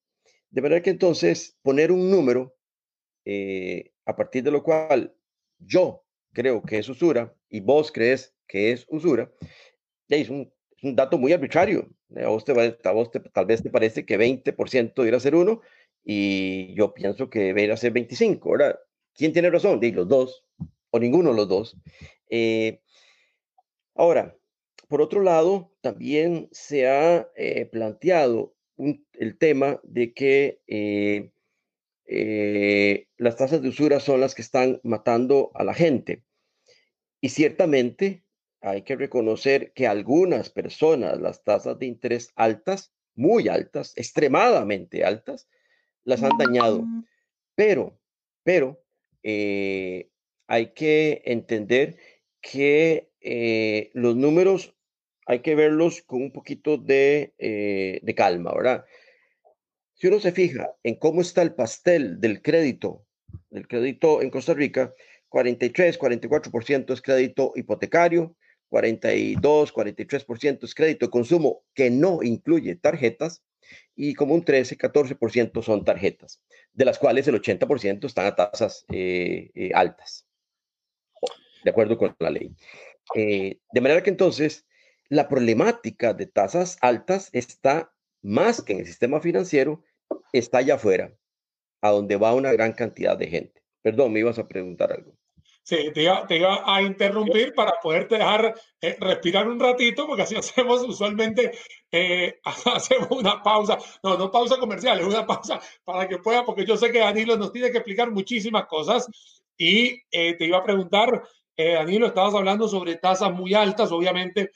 manera 0.54 0.82
que 0.82 0.90
entonces 0.90 1.58
poner 1.62 1.92
un 1.92 2.10
número 2.10 2.56
a 4.06 4.16
partir 4.16 4.44
de 4.44 4.52
lo 4.52 4.64
cual 4.64 5.14
yo 5.60 6.04
creo 6.34 6.62
que 6.62 6.80
es 6.80 6.90
usura 6.90 7.34
y 7.50 7.60
vos 7.60 7.92
crees 7.92 8.34
que 8.48 8.72
es 8.72 8.86
usura, 8.90 9.32
es 10.10 10.30
un 10.30 10.52
dato 10.82 11.18
muy 11.18 11.32
arbitrario. 11.34 11.90
A 12.18 12.28
vos, 12.28 12.44
tal 12.44 13.46
vez 13.46 13.64
te 13.64 13.70
parece 13.70 14.06
que 14.06 14.18
20% 14.18 14.94
debería 14.96 15.20
ser 15.20 15.36
uno 15.36 15.62
y 16.04 16.74
yo 16.76 16.94
pienso 16.94 17.30
que 17.30 17.40
debería 17.40 17.78
ser 17.78 17.94
25, 17.94 18.52
¿verdad? 18.52 18.80
¿Quién 19.16 19.34
tiene 19.34 19.50
razón? 19.50 19.80
De 19.80 19.92
los 19.92 20.08
dos 20.08 20.46
o 20.92 21.00
ninguno 21.00 21.32
de 21.32 21.36
los 21.36 21.48
dos. 21.48 21.78
Eh, 22.30 22.82
ahora, 23.96 24.38
por 24.88 25.02
otro 25.02 25.22
lado, 25.22 25.74
también 25.82 26.50
se 26.52 26.88
ha 26.88 27.30
eh, 27.36 27.66
planteado 27.66 28.56
el 29.14 29.38
tema 29.38 29.80
de 29.84 30.14
que 30.14 30.62
eh, 30.68 31.32
las 33.18 33.36
tasas 33.38 33.62
de 33.62 33.70
usura 33.70 34.00
son 34.00 34.20
las 34.20 34.36
que 34.36 34.42
están 34.42 34.80
matando 34.84 35.52
a 35.56 35.64
la 35.64 35.74
gente. 35.74 36.24
Y 37.22 37.30
ciertamente 37.30 38.26
hay 38.60 38.82
que 38.84 38.96
reconocer 38.96 39.72
que 39.74 39.88
algunas 39.88 40.50
personas 40.50 41.20
las 41.20 41.44
tasas 41.44 41.80
de 41.80 41.86
interés 41.86 42.32
altas, 42.36 42.94
muy 43.16 43.48
altas, 43.48 43.94
extremadamente 43.96 45.04
altas, 45.04 45.48
las 46.04 46.24
han 46.24 46.38
dañado. 46.38 46.82
Mm. 46.82 47.06
Pero, 47.56 48.00
pero 48.44 48.84
eh, 49.24 50.10
hay 50.48 50.74
que 50.74 51.22
entender 51.26 51.98
que 52.42 53.10
eh, 53.22 53.92
los 53.94 54.16
números 54.16 54.76
hay 55.26 55.40
que 55.40 55.56
verlos 55.56 56.02
con 56.02 56.24
un 56.24 56.32
poquito 56.32 56.78
de, 56.78 57.34
eh, 57.38 58.00
de 58.02 58.16
calma, 58.16 58.54
¿verdad? 58.54 58.86
Si 59.94 60.08
uno 60.08 60.20
se 60.20 60.32
fija 60.32 60.74
en 60.84 60.96
cómo 60.96 61.22
está 61.22 61.42
el 61.42 61.54
pastel 61.54 62.20
del 62.20 62.42
crédito, 62.42 63.06
del 63.50 63.68
crédito 63.68 64.22
en 64.22 64.32
Costa 64.32 64.54
Rica, 64.54 64.94
43, 65.30 66.00
44% 66.00 66.94
es 66.94 67.02
crédito 67.02 67.54
hipotecario, 67.56 68.36
42, 68.70 69.74
43% 69.74 70.64
es 70.64 70.76
crédito 70.76 71.06
de 71.06 71.12
consumo 71.12 71.64
que 71.74 71.90
no 71.90 72.24
incluye 72.24 72.76
tarjetas 72.76 73.44
y 74.04 74.16
como 74.16 74.34
un 74.34 74.44
13, 74.44 74.80
14% 74.80 75.62
son 75.62 75.86
tarjetas, 75.86 76.42
de 76.74 76.86
las 76.86 76.98
cuales 76.98 77.28
el 77.28 77.40
80% 77.40 78.06
están 78.06 78.26
a 78.26 78.36
tasas 78.36 78.84
eh, 78.92 79.52
eh, 79.54 79.70
altas, 79.76 80.26
de 81.64 81.70
acuerdo 81.70 82.00
con 82.00 82.16
la 82.18 82.32
ley. 82.32 82.52
Eh, 83.14 83.60
de 83.72 83.82
manera 83.82 84.02
que 84.02 84.10
entonces 84.10 84.66
la 85.08 85.30
problemática 85.30 86.16
de 86.16 86.26
tasas 86.26 86.80
altas 86.82 87.30
está 87.32 87.94
más 88.24 88.64
que 88.64 88.74
en 88.74 88.80
el 88.80 88.88
sistema 88.88 89.22
financiero, 89.22 89.84
está 90.34 90.58
allá 90.58 90.76
afuera, 90.76 91.14
a 91.82 91.92
donde 91.92 92.16
va 92.16 92.34
una 92.34 92.52
gran 92.54 92.74
cantidad 92.74 93.16
de 93.16 93.28
gente. 93.28 93.62
Perdón, 93.84 94.14
me 94.14 94.22
ibas 94.22 94.40
a 94.40 94.48
preguntar 94.48 94.92
algo. 94.92 95.16
Sí, 95.64 95.92
te 95.94 96.02
iba, 96.02 96.64
a 96.66 96.82
interrumpir 96.82 97.54
para 97.54 97.74
poderte 97.82 98.18
dejar 98.18 98.56
eh, 98.82 98.98
respirar 99.00 99.48
un 99.48 99.60
ratito, 99.60 100.08
porque 100.08 100.24
así 100.24 100.36
hacemos 100.38 100.82
usualmente, 100.84 101.52
eh, 101.92 102.40
hacemos 102.66 103.12
una 103.12 103.44
pausa, 103.44 103.78
no, 104.04 104.18
no 104.18 104.32
pausa 104.32 104.58
comercial, 104.58 105.00
es 105.00 105.06
una 105.06 105.26
pausa 105.26 105.62
para 105.84 106.08
que 106.08 106.18
pueda, 106.18 106.44
porque 106.44 106.66
yo 106.66 106.78
sé 106.78 106.92
que 106.92 107.00
Danilo 107.00 107.38
nos 107.38 107.52
tiene 107.52 107.72
que 107.72 107.78
explicar 107.78 108.12
muchísimas 108.12 108.66
cosas. 108.66 109.08
Y 109.58 110.02
eh, 110.12 110.36
te 110.38 110.46
iba 110.46 110.58
a 110.58 110.64
preguntar, 110.64 111.24
Danilo, 111.56 112.08
estabas 112.08 112.34
hablando 112.34 112.68
sobre 112.68 112.96
tasas 112.96 113.32
muy 113.32 113.54
altas, 113.54 113.92
obviamente, 113.92 114.50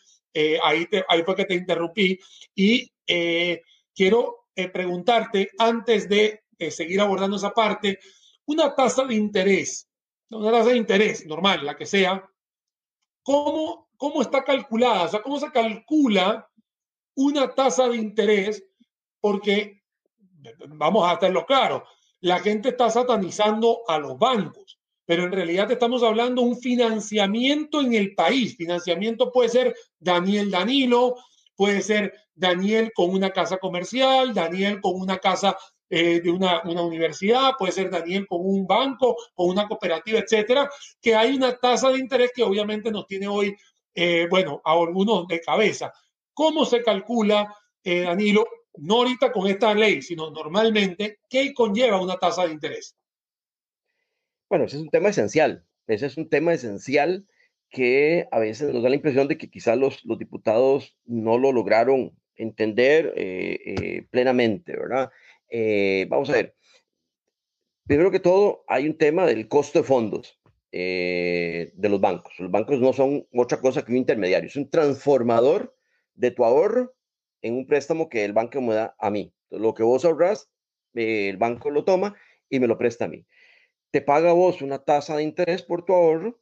ahí, 0.63 0.87
te, 0.87 1.05
ahí 1.07 1.21
fue 1.21 1.35
que 1.35 1.45
te 1.45 1.53
interrumpí. 1.53 2.17
Y 2.55 2.91
quiero 3.93 4.47
preguntarte, 4.73 5.51
antes 5.59 6.09
de 6.09 6.41
seguir 6.71 6.99
abordando 6.99 7.37
esa 7.37 7.51
parte, 7.51 7.99
una 8.45 8.73
tasa 8.73 9.05
de 9.05 9.13
interés 9.13 9.87
una 10.31 10.51
tasa 10.51 10.69
de 10.69 10.77
interés 10.77 11.25
normal, 11.25 11.65
la 11.65 11.75
que 11.75 11.85
sea, 11.85 12.29
¿cómo, 13.23 13.89
cómo 13.97 14.21
está 14.21 14.43
calculada? 14.43 15.03
O 15.03 15.07
sea, 15.07 15.21
¿cómo 15.21 15.39
se 15.39 15.51
calcula 15.51 16.49
una 17.15 17.53
tasa 17.53 17.87
de 17.87 17.97
interés? 17.97 18.63
Porque, 19.19 19.83
vamos 20.67 21.07
a 21.07 21.11
hacerlo 21.11 21.45
claro, 21.45 21.83
la 22.21 22.39
gente 22.39 22.69
está 22.69 22.89
satanizando 22.89 23.81
a 23.87 23.99
los 23.99 24.17
bancos, 24.17 24.79
pero 25.05 25.23
en 25.23 25.31
realidad 25.31 25.71
estamos 25.71 26.01
hablando 26.03 26.41
de 26.41 26.49
un 26.49 26.57
financiamiento 26.57 27.81
en 27.81 27.93
el 27.93 28.15
país. 28.15 28.57
Financiamiento 28.57 29.31
puede 29.31 29.49
ser 29.49 29.75
Daniel 29.99 30.49
Danilo, 30.49 31.15
puede 31.55 31.81
ser 31.81 32.13
Daniel 32.33 32.91
con 32.93 33.11
una 33.11 33.31
casa 33.31 33.57
comercial, 33.57 34.33
Daniel 34.33 34.81
con 34.81 34.99
una 34.99 35.17
casa 35.17 35.55
eh, 35.87 36.19
de 36.19 36.31
una, 36.31 36.63
una, 36.63 36.81
universidad, 36.81 37.53
puede 37.59 37.71
ser 37.71 37.91
Daniel 37.91 38.25
con 38.25 38.39
un 38.41 38.65
banco, 38.65 39.15
con 39.35 39.49
una 39.49 39.67
cooperativa, 39.67 40.17
etcétera, 40.17 40.67
que 40.99 41.13
hay 41.13 41.35
una 41.35 41.55
tasa 41.57 41.91
de 41.91 41.99
interés 41.99 42.31
que 42.33 42.41
obviamente 42.41 42.89
nos 42.89 43.05
tiene 43.05 43.27
hoy, 43.27 43.55
eh, 43.93 44.25
bueno, 44.27 44.61
a 44.65 44.73
algunos 44.73 45.27
de 45.27 45.39
cabeza. 45.41 45.93
¿Cómo 46.33 46.65
se 46.65 46.81
calcula, 46.81 47.55
eh, 47.83 48.01
Danilo, 48.01 48.47
no 48.77 48.95
ahorita 48.95 49.31
con 49.31 49.47
esta 49.47 49.75
ley, 49.75 50.01
sino 50.01 50.31
normalmente, 50.31 51.19
qué 51.29 51.53
conlleva 51.53 52.01
una 52.01 52.17
tasa 52.17 52.47
de 52.47 52.53
interés? 52.53 52.95
Bueno, 54.49 54.65
ese 54.65 54.77
es 54.77 54.81
un 54.81 54.89
tema 54.89 55.09
esencial. 55.09 55.65
Ese 55.85 56.07
es 56.07 56.17
un 56.17 56.29
tema 56.29 56.53
esencial 56.53 57.27
que 57.69 58.27
a 58.31 58.39
veces 58.39 58.73
nos 58.73 58.81
da 58.81 58.89
la 58.89 58.95
impresión 58.95 59.27
de 59.27 59.37
que 59.37 59.51
quizás 59.51 59.77
los, 59.77 60.03
los 60.03 60.17
diputados 60.17 60.97
no 61.05 61.37
lo 61.37 61.51
lograron 61.51 62.17
entender 62.35 63.13
plenamente, 64.09 64.75
¿verdad? 64.75 65.11
Eh, 65.49 66.07
vamos 66.09 66.29
a 66.29 66.33
ver. 66.33 66.55
Primero 67.87 68.11
que 68.11 68.19
todo, 68.19 68.63
hay 68.67 68.87
un 68.87 68.97
tema 68.97 69.25
del 69.25 69.47
costo 69.47 69.79
de 69.79 69.85
fondos 69.85 70.39
eh, 70.71 71.71
de 71.75 71.89
los 71.89 72.01
bancos. 72.01 72.33
Los 72.39 72.51
bancos 72.51 72.79
no 72.79 72.93
son 72.93 73.27
otra 73.33 73.59
cosa 73.61 73.85
que 73.85 73.91
un 73.91 73.97
intermediario, 73.97 74.47
es 74.47 74.55
un 74.55 74.69
transformador 74.69 75.75
de 76.15 76.31
tu 76.31 76.43
ahorro 76.43 76.95
en 77.41 77.55
un 77.55 77.67
préstamo 77.67 78.09
que 78.09 78.25
el 78.25 78.33
banco 78.33 78.59
me 78.61 78.73
da 78.73 78.95
a 78.99 79.11
mí. 79.11 79.31
lo 79.51 79.73
que 79.73 79.83
vos 79.83 80.03
ahorras, 80.03 80.49
eh, 80.95 81.29
el 81.29 81.37
banco 81.37 81.69
lo 81.69 81.85
toma 81.85 82.15
y 82.49 82.59
me 82.59 82.67
lo 82.67 82.77
presta 82.77 83.05
a 83.05 83.07
mí. 83.07 83.25
Te 83.91 84.01
paga 84.01 84.33
vos 84.33 84.61
una 84.61 84.79
tasa 84.79 85.15
de 85.15 85.23
interés 85.23 85.61
por 85.61 85.85
tu 85.85 85.93
ahorro 85.93 86.39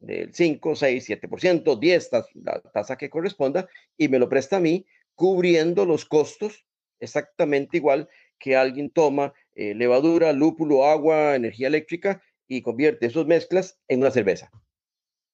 del 0.00 0.34
5, 0.34 0.74
6, 0.74 1.08
7%, 1.08 1.78
10, 1.78 2.10
la 2.34 2.60
tasa 2.72 2.96
que 2.96 3.10
corresponda, 3.10 3.68
y 3.96 4.08
me 4.08 4.18
lo 4.18 4.28
presta 4.28 4.56
a 4.56 4.60
mí, 4.60 4.86
cubriendo 5.14 5.84
los 5.84 6.04
costos 6.04 6.66
exactamente 7.00 7.76
igual 7.76 8.08
que 8.38 8.56
alguien 8.56 8.90
toma 8.90 9.32
eh, 9.54 9.74
levadura, 9.74 10.32
lúpulo, 10.32 10.84
agua, 10.84 11.34
energía 11.34 11.68
eléctrica 11.68 12.22
y 12.46 12.62
convierte 12.62 13.06
esas 13.06 13.26
mezclas 13.26 13.78
en 13.88 14.00
una 14.00 14.10
cerveza. 14.10 14.50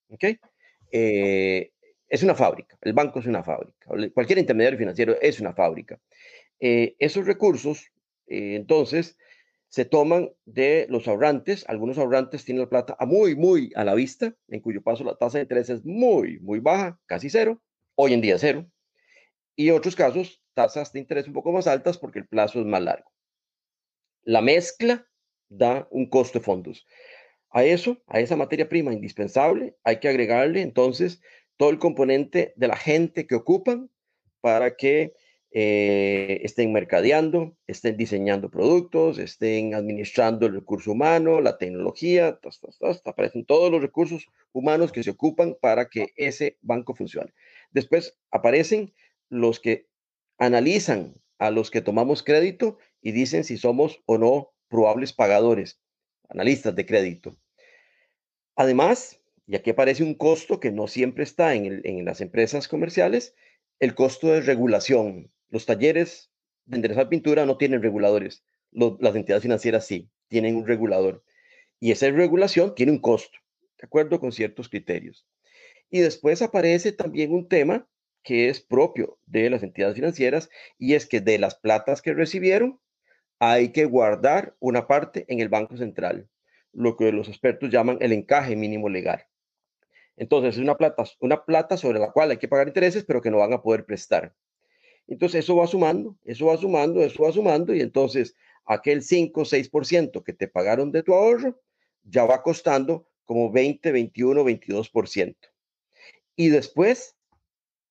¿Ok? 0.08 0.24
Eh, 0.92 1.72
es 2.08 2.22
una 2.22 2.34
fábrica, 2.34 2.76
el 2.82 2.92
banco 2.92 3.20
es 3.20 3.26
una 3.26 3.42
fábrica, 3.42 3.88
cualquier 4.12 4.38
intermediario 4.38 4.78
financiero 4.78 5.16
es 5.20 5.40
una 5.40 5.54
fábrica. 5.54 5.98
Eh, 6.60 6.94
esos 6.98 7.26
recursos, 7.26 7.90
entonces, 8.26 9.16
se 9.72 9.86
toman 9.86 10.30
de 10.44 10.86
los 10.90 11.08
ahorrantes. 11.08 11.64
Algunos 11.66 11.96
ahorrantes 11.96 12.44
tienen 12.44 12.60
la 12.60 12.68
plata 12.68 12.94
muy, 13.06 13.34
muy 13.34 13.72
a 13.74 13.84
la 13.84 13.94
vista, 13.94 14.34
en 14.48 14.60
cuyo 14.60 14.82
paso 14.82 15.02
la 15.02 15.16
tasa 15.16 15.38
de 15.38 15.44
interés 15.44 15.70
es 15.70 15.82
muy, 15.82 16.38
muy 16.40 16.60
baja, 16.60 17.00
casi 17.06 17.30
cero, 17.30 17.62
hoy 17.94 18.12
en 18.12 18.20
día 18.20 18.38
cero. 18.38 18.66
Y 19.56 19.70
otros 19.70 19.96
casos 19.96 20.42
tasas 20.54 20.92
de 20.92 21.00
interés 21.00 21.26
un 21.26 21.34
poco 21.34 21.52
más 21.52 21.66
altas 21.66 21.98
porque 21.98 22.18
el 22.20 22.26
plazo 22.26 22.60
es 22.60 22.66
más 22.66 22.82
largo. 22.82 23.10
La 24.22 24.40
mezcla 24.40 25.06
da 25.48 25.88
un 25.90 26.08
costo 26.08 26.38
de 26.38 26.44
fondos. 26.44 26.86
A 27.50 27.64
eso, 27.64 28.02
a 28.06 28.20
esa 28.20 28.36
materia 28.36 28.68
prima 28.68 28.92
indispensable, 28.92 29.76
hay 29.84 29.98
que 29.98 30.08
agregarle 30.08 30.62
entonces 30.62 31.20
todo 31.56 31.70
el 31.70 31.78
componente 31.78 32.54
de 32.56 32.68
la 32.68 32.76
gente 32.76 33.26
que 33.26 33.34
ocupan 33.34 33.90
para 34.40 34.76
que 34.76 35.12
eh, 35.54 36.40
estén 36.44 36.72
mercadeando, 36.72 37.54
estén 37.66 37.98
diseñando 37.98 38.50
productos, 38.50 39.18
estén 39.18 39.74
administrando 39.74 40.46
el 40.46 40.54
recurso 40.54 40.92
humano, 40.92 41.42
la 41.42 41.58
tecnología, 41.58 42.40
aparecen 43.04 43.44
todos 43.44 43.70
los 43.70 43.82
recursos 43.82 44.26
humanos 44.52 44.92
que 44.92 45.02
se 45.02 45.10
ocupan 45.10 45.54
para 45.60 45.90
que 45.90 46.14
ese 46.16 46.56
banco 46.62 46.94
funcione. 46.94 47.34
Después 47.70 48.16
aparecen 48.30 48.94
los 49.32 49.60
que 49.60 49.88
analizan 50.36 51.14
a 51.38 51.50
los 51.50 51.70
que 51.70 51.80
tomamos 51.80 52.22
crédito 52.22 52.78
y 53.00 53.12
dicen 53.12 53.44
si 53.44 53.56
somos 53.56 54.02
o 54.04 54.18
no 54.18 54.52
probables 54.68 55.14
pagadores, 55.14 55.80
analistas 56.28 56.76
de 56.76 56.84
crédito. 56.84 57.34
Además, 58.56 59.20
y 59.46 59.56
aquí 59.56 59.70
aparece 59.70 60.02
un 60.02 60.14
costo 60.14 60.60
que 60.60 60.70
no 60.70 60.86
siempre 60.86 61.24
está 61.24 61.54
en, 61.54 62.04
las 62.04 62.20
empresas 62.20 62.68
comerciales, 62.68 63.34
el 63.80 63.94
costo 63.94 64.28
de 64.28 64.42
regulación. 64.42 65.32
Los 65.48 65.64
talleres 65.64 66.30
de 66.66 66.76
enderezar 66.76 67.08
pintura 67.08 67.46
no 67.46 67.56
tienen 67.56 67.82
reguladores, 67.82 68.44
las 68.70 69.16
entidades 69.16 69.42
financieras 69.42 69.86
sí, 69.86 70.10
tienen 70.28 70.56
un 70.56 70.66
regulador. 70.66 71.24
Y 71.80 71.90
esa 71.90 72.10
regulación 72.10 72.74
tiene 72.74 72.92
un 72.92 73.00
costo, 73.00 73.38
de 73.78 73.86
acuerdo 73.86 74.20
con 74.20 74.30
ciertos 74.30 74.68
criterios. 74.68 75.26
Y 75.90 76.00
después 76.00 76.42
aparece 76.42 76.92
también 76.92 77.32
un 77.32 77.48
tema 77.48 77.88
que 78.22 78.48
es 78.48 78.60
propio 78.60 79.18
de 79.26 79.50
las 79.50 79.62
entidades 79.62 79.96
financieras 79.96 80.50
y 80.78 80.94
es 80.94 81.06
que 81.06 81.20
de 81.20 81.38
las 81.38 81.54
platas 81.54 82.02
que 82.02 82.14
recibieron 82.14 82.80
hay 83.38 83.72
que 83.72 83.84
guardar 83.84 84.54
una 84.60 84.86
parte 84.86 85.24
en 85.28 85.40
el 85.40 85.48
Banco 85.48 85.76
Central, 85.76 86.28
lo 86.72 86.96
que 86.96 87.10
los 87.10 87.28
expertos 87.28 87.70
llaman 87.70 87.98
el 88.00 88.12
encaje 88.12 88.54
mínimo 88.54 88.88
legal. 88.88 89.26
Entonces, 90.16 90.54
es 90.54 90.60
una 90.60 90.76
plata, 90.76 91.04
una 91.20 91.44
plata 91.44 91.76
sobre 91.76 91.98
la 91.98 92.12
cual 92.12 92.30
hay 92.30 92.36
que 92.36 92.46
pagar 92.46 92.68
intereses, 92.68 93.04
pero 93.04 93.20
que 93.20 93.30
no 93.30 93.38
van 93.38 93.52
a 93.52 93.62
poder 93.62 93.84
prestar. 93.84 94.34
Entonces, 95.08 95.44
eso 95.44 95.56
va 95.56 95.66
sumando, 95.66 96.16
eso 96.24 96.46
va 96.46 96.56
sumando, 96.56 97.02
eso 97.02 97.24
va 97.24 97.32
sumando, 97.32 97.74
y 97.74 97.80
entonces 97.80 98.36
aquel 98.64 99.02
5 99.02 99.40
o 99.40 99.44
6% 99.44 100.22
que 100.22 100.32
te 100.32 100.46
pagaron 100.46 100.92
de 100.92 101.02
tu 101.02 101.12
ahorro 101.12 101.60
ya 102.04 102.24
va 102.24 102.42
costando 102.42 103.06
como 103.24 103.50
20, 103.50 103.90
21, 103.90 104.44
22%. 104.44 105.36
Y 106.36 106.48
después 106.48 107.16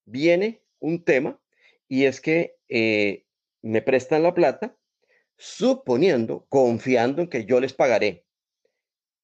viene 0.06 0.62
un 0.80 1.04
tema 1.04 1.40
y 1.88 2.06
es 2.06 2.22
que 2.22 2.58
eh, 2.70 3.26
me 3.62 3.82
prestan 3.82 4.24
la 4.24 4.34
plata 4.34 4.78
suponiendo, 5.38 6.46
confiando 6.50 7.22
en 7.22 7.30
que 7.30 7.46
yo 7.46 7.60
les 7.60 7.74
pagaré. 7.74 8.26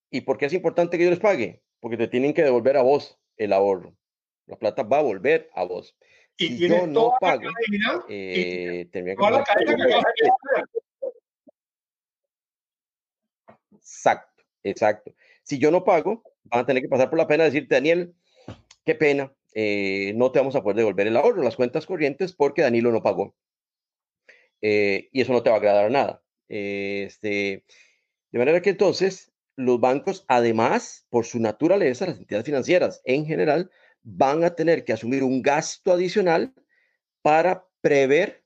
¿Y 0.09 0.21
por 0.21 0.37
qué 0.37 0.45
es 0.45 0.53
importante 0.53 0.97
que 0.97 1.03
yo 1.03 1.09
les 1.09 1.19
pague? 1.19 1.61
Porque 1.79 1.97
te 1.97 2.07
tienen 2.07 2.33
que 2.33 2.43
devolver 2.43 2.77
a 2.77 2.81
vos 2.81 3.19
el 3.37 3.53
ahorro. 3.53 3.95
La 4.45 4.57
plata 4.57 4.83
va 4.83 4.99
a 4.99 5.03
volver 5.03 5.49
a 5.53 5.63
vos. 5.63 5.95
Y 6.37 6.47
si 6.49 6.67
yo 6.67 6.87
no 6.87 7.13
pago, 7.19 7.49
eh, 8.07 8.87
que 8.91 9.15
Exacto, 13.73 14.43
exacto. 14.63 15.15
Si 15.43 15.57
yo 15.57 15.71
no 15.71 15.83
pago, 15.83 16.23
van 16.43 16.61
a 16.61 16.65
tener 16.65 16.83
que 16.83 16.89
pasar 16.89 17.09
por 17.09 17.17
la 17.17 17.27
pena 17.27 17.43
de 17.43 17.51
decirte, 17.51 17.75
Daniel, 17.75 18.13
qué 18.85 18.95
pena, 18.95 19.33
eh, 19.59 20.13
no 20.15 20.31
te 20.31 20.37
vamos 20.37 20.55
a 20.55 20.61
poder 20.61 20.77
devolver 20.77 21.07
el 21.07 21.17
ahorro, 21.17 21.41
las 21.41 21.55
cuentas 21.55 21.87
corrientes, 21.87 22.31
porque 22.31 22.61
Danilo 22.61 22.91
no 22.91 23.01
pagó. 23.01 23.35
eh, 24.61 25.09
y 25.11 25.21
eso 25.21 25.33
no 25.33 25.41
te 25.41 25.49
va 25.49 25.55
a 25.55 25.59
agradar 25.59 25.89
nada. 25.89 26.23
este, 26.47 27.65
de 28.31 28.39
manera 28.39 28.61
que 28.61 28.69
entonces 28.69 29.31
los 29.55 29.79
bancos, 29.79 30.25
además, 30.27 31.07
por 31.09 31.25
su 31.25 31.39
naturaleza, 31.39 32.05
las 32.05 32.19
entidades 32.19 32.45
financieras 32.45 33.01
en 33.03 33.25
general, 33.25 33.71
van 34.03 34.43
a 34.43 34.53
tener 34.53 34.85
que 34.85 34.93
asumir 34.93 35.23
un 35.23 35.41
gasto 35.41 35.91
adicional 35.91 36.53
para 37.23 37.67
prever 37.81 38.43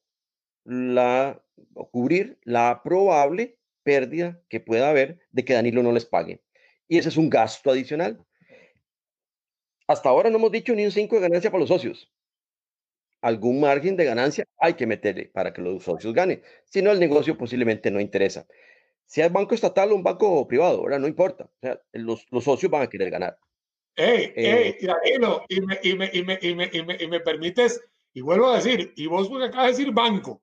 o 0.63 1.89
cubrir 1.91 2.39
la 2.43 2.81
probable 2.83 3.57
pérdida 3.83 4.41
que 4.47 4.61
pueda 4.61 4.89
haber 4.89 5.19
de 5.31 5.43
que 5.43 5.55
Danilo 5.55 5.83
no 5.83 5.91
les 5.91 6.05
pague. 6.05 6.41
Y 6.87 6.99
ese 6.99 7.09
es 7.09 7.17
un 7.17 7.29
gasto 7.29 7.69
adicional. 7.69 8.25
Hasta 9.91 10.07
ahora 10.07 10.29
no 10.29 10.37
hemos 10.37 10.53
dicho 10.53 10.73
ni 10.73 10.85
un 10.85 10.91
5 10.91 11.15
de 11.15 11.21
ganancia 11.21 11.51
para 11.51 11.59
los 11.59 11.67
socios. 11.67 12.09
Algún 13.19 13.59
margen 13.59 13.97
de 13.97 14.05
ganancia 14.05 14.45
hay 14.57 14.75
que 14.75 14.87
meterle 14.87 15.25
para 15.33 15.51
que 15.51 15.61
los 15.61 15.83
socios 15.83 16.13
ganen. 16.13 16.41
Si 16.63 16.81
no, 16.81 16.91
el 16.91 16.99
negocio 16.99 17.37
posiblemente 17.37 17.91
no 17.91 17.99
interesa. 17.99 18.47
Si 19.05 19.19
es 19.19 19.29
banco 19.29 19.53
estatal 19.53 19.91
o 19.91 19.95
un 19.95 20.03
banco 20.03 20.47
privado, 20.47 20.77
ahora 20.77 20.97
no 20.97 21.07
importa. 21.07 21.43
O 21.43 21.59
sea, 21.59 21.81
los, 21.91 22.25
los 22.31 22.45
socios 22.45 22.71
van 22.71 22.83
a 22.83 22.87
querer 22.87 23.09
ganar. 23.09 23.37
Ey, 23.97 24.31
ey, 24.33 24.77
Danilo, 24.81 25.43
y 25.49 25.59
me, 25.59 25.77
y, 25.83 25.93
me, 25.93 26.09
y, 26.13 26.23
me, 26.23 26.39
y, 26.41 26.55
me, 26.55 26.69
y, 26.71 26.83
me, 26.83 26.97
y 26.97 27.07
me 27.09 27.19
permites, 27.19 27.81
y 28.13 28.21
vuelvo 28.21 28.47
a 28.47 28.55
decir, 28.55 28.93
y 28.95 29.07
vos 29.07 29.27
porque 29.27 29.47
acabas 29.47 29.65
de 29.65 29.83
decir 29.83 29.93
banco, 29.93 30.41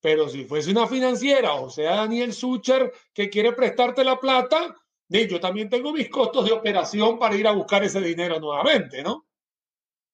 pero 0.00 0.26
si 0.30 0.44
fuese 0.44 0.70
una 0.70 0.86
financiera, 0.86 1.52
o 1.56 1.68
sea, 1.68 1.96
Daniel 1.96 2.32
Sucher, 2.32 2.90
que 3.12 3.28
quiere 3.28 3.52
prestarte 3.52 4.02
la 4.02 4.18
plata, 4.18 4.74
yo 5.08 5.40
también 5.40 5.68
tengo 5.68 5.92
mis 5.92 6.08
costos 6.08 6.44
de 6.44 6.52
operación 6.52 7.18
para 7.18 7.36
ir 7.36 7.46
a 7.46 7.52
buscar 7.52 7.84
ese 7.84 8.00
dinero 8.00 8.40
nuevamente, 8.40 9.02
¿no? 9.02 9.26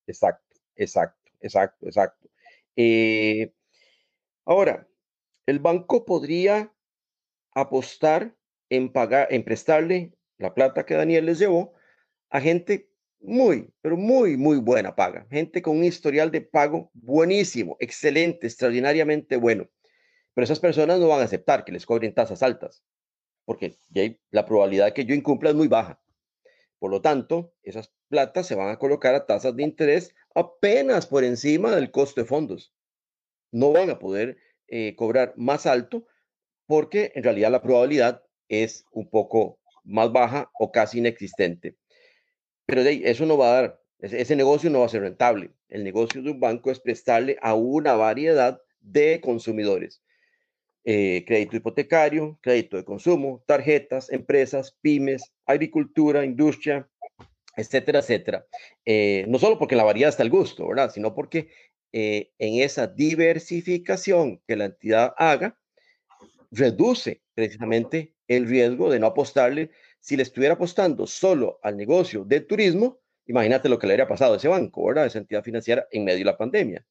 Exacto, 0.06 0.56
exacto, 0.76 1.32
exacto, 1.40 1.86
exacto. 1.86 2.28
Eh, 2.76 3.52
ahora, 4.44 4.86
el 5.46 5.58
banco 5.58 6.04
podría 6.04 6.72
apostar 7.54 8.34
en 8.70 8.92
pagar, 8.92 9.28
en 9.30 9.44
prestarle 9.44 10.12
la 10.38 10.54
plata 10.54 10.84
que 10.84 10.94
Daniel 10.94 11.26
les 11.26 11.38
llevó 11.38 11.74
a 12.30 12.40
gente 12.40 12.90
muy, 13.20 13.72
pero 13.80 13.96
muy, 13.96 14.36
muy 14.36 14.58
buena 14.58 14.96
paga. 14.96 15.26
Gente 15.30 15.62
con 15.62 15.76
un 15.76 15.84
historial 15.84 16.30
de 16.30 16.40
pago 16.40 16.90
buenísimo, 16.94 17.76
excelente, 17.78 18.46
extraordinariamente 18.46 19.36
bueno. 19.36 19.68
Pero 20.34 20.44
esas 20.44 20.60
personas 20.60 20.98
no 20.98 21.08
van 21.08 21.20
a 21.20 21.24
aceptar 21.24 21.64
que 21.64 21.72
les 21.72 21.86
cobren 21.86 22.14
tasas 22.14 22.42
altas 22.42 22.82
porque 23.44 23.76
la 24.30 24.46
probabilidad 24.46 24.86
de 24.86 24.94
que 24.94 25.04
yo 25.04 25.14
incumpla 25.14 25.50
es 25.50 25.56
muy 25.56 25.68
baja. 25.68 26.00
Por 26.78 26.90
lo 26.90 27.00
tanto, 27.00 27.54
esas 27.62 27.92
platas 28.08 28.46
se 28.46 28.54
van 28.54 28.68
a 28.68 28.78
colocar 28.78 29.14
a 29.14 29.26
tasas 29.26 29.54
de 29.56 29.62
interés 29.62 30.14
apenas 30.34 31.06
por 31.06 31.24
encima 31.24 31.74
del 31.74 31.90
costo 31.90 32.20
de 32.20 32.26
fondos. 32.26 32.74
No 33.50 33.72
van 33.72 33.90
a 33.90 33.98
poder 33.98 34.38
eh, 34.68 34.94
cobrar 34.96 35.34
más 35.36 35.66
alto 35.66 36.06
porque 36.66 37.12
en 37.14 37.22
realidad 37.22 37.50
la 37.50 37.62
probabilidad 37.62 38.24
es 38.48 38.84
un 38.92 39.08
poco 39.08 39.60
más 39.84 40.12
baja 40.12 40.50
o 40.58 40.72
casi 40.72 40.98
inexistente. 40.98 41.76
Pero 42.66 42.84
de 42.84 43.02
eso 43.04 43.26
no 43.26 43.36
va 43.36 43.50
a 43.50 43.62
dar, 43.62 43.82
ese 44.00 44.36
negocio 44.36 44.70
no 44.70 44.80
va 44.80 44.86
a 44.86 44.90
ser 44.90 45.02
rentable. 45.02 45.50
El 45.68 45.84
negocio 45.84 46.22
de 46.22 46.30
un 46.30 46.40
banco 46.40 46.70
es 46.70 46.80
prestarle 46.80 47.36
a 47.42 47.54
una 47.54 47.94
variedad 47.94 48.60
de 48.80 49.20
consumidores. 49.20 50.02
Eh, 50.84 51.24
crédito 51.24 51.56
hipotecario, 51.56 52.38
crédito 52.40 52.76
de 52.76 52.84
consumo, 52.84 53.44
tarjetas, 53.46 54.10
empresas, 54.10 54.76
pymes, 54.80 55.32
agricultura, 55.46 56.24
industria, 56.24 56.88
etcétera, 57.56 58.00
etcétera. 58.00 58.46
Eh, 58.84 59.24
no 59.28 59.38
solo 59.38 59.58
porque 59.60 59.76
la 59.76 59.84
variedad 59.84 60.08
está 60.08 60.24
al 60.24 60.30
gusto, 60.30 60.66
¿verdad? 60.66 60.90
Sino 60.90 61.14
porque 61.14 61.50
eh, 61.92 62.32
en 62.38 62.62
esa 62.62 62.88
diversificación 62.88 64.40
que 64.48 64.56
la 64.56 64.64
entidad 64.64 65.14
haga, 65.18 65.56
reduce 66.50 67.22
precisamente 67.34 68.14
el 68.26 68.48
riesgo 68.48 68.90
de 68.90 68.98
no 68.98 69.06
apostarle. 69.06 69.70
Si 70.00 70.16
le 70.16 70.24
estuviera 70.24 70.54
apostando 70.54 71.06
solo 71.06 71.60
al 71.62 71.76
negocio 71.76 72.24
de 72.24 72.40
turismo, 72.40 72.98
imagínate 73.26 73.68
lo 73.68 73.78
que 73.78 73.86
le 73.86 73.92
habría 73.92 74.08
pasado 74.08 74.34
a 74.34 74.36
ese 74.36 74.48
banco, 74.48 74.84
¿verdad? 74.86 75.06
Esa 75.06 75.18
entidad 75.18 75.44
financiera 75.44 75.86
en 75.92 76.04
medio 76.04 76.18
de 76.18 76.24
la 76.24 76.36
pandemia. 76.36 76.84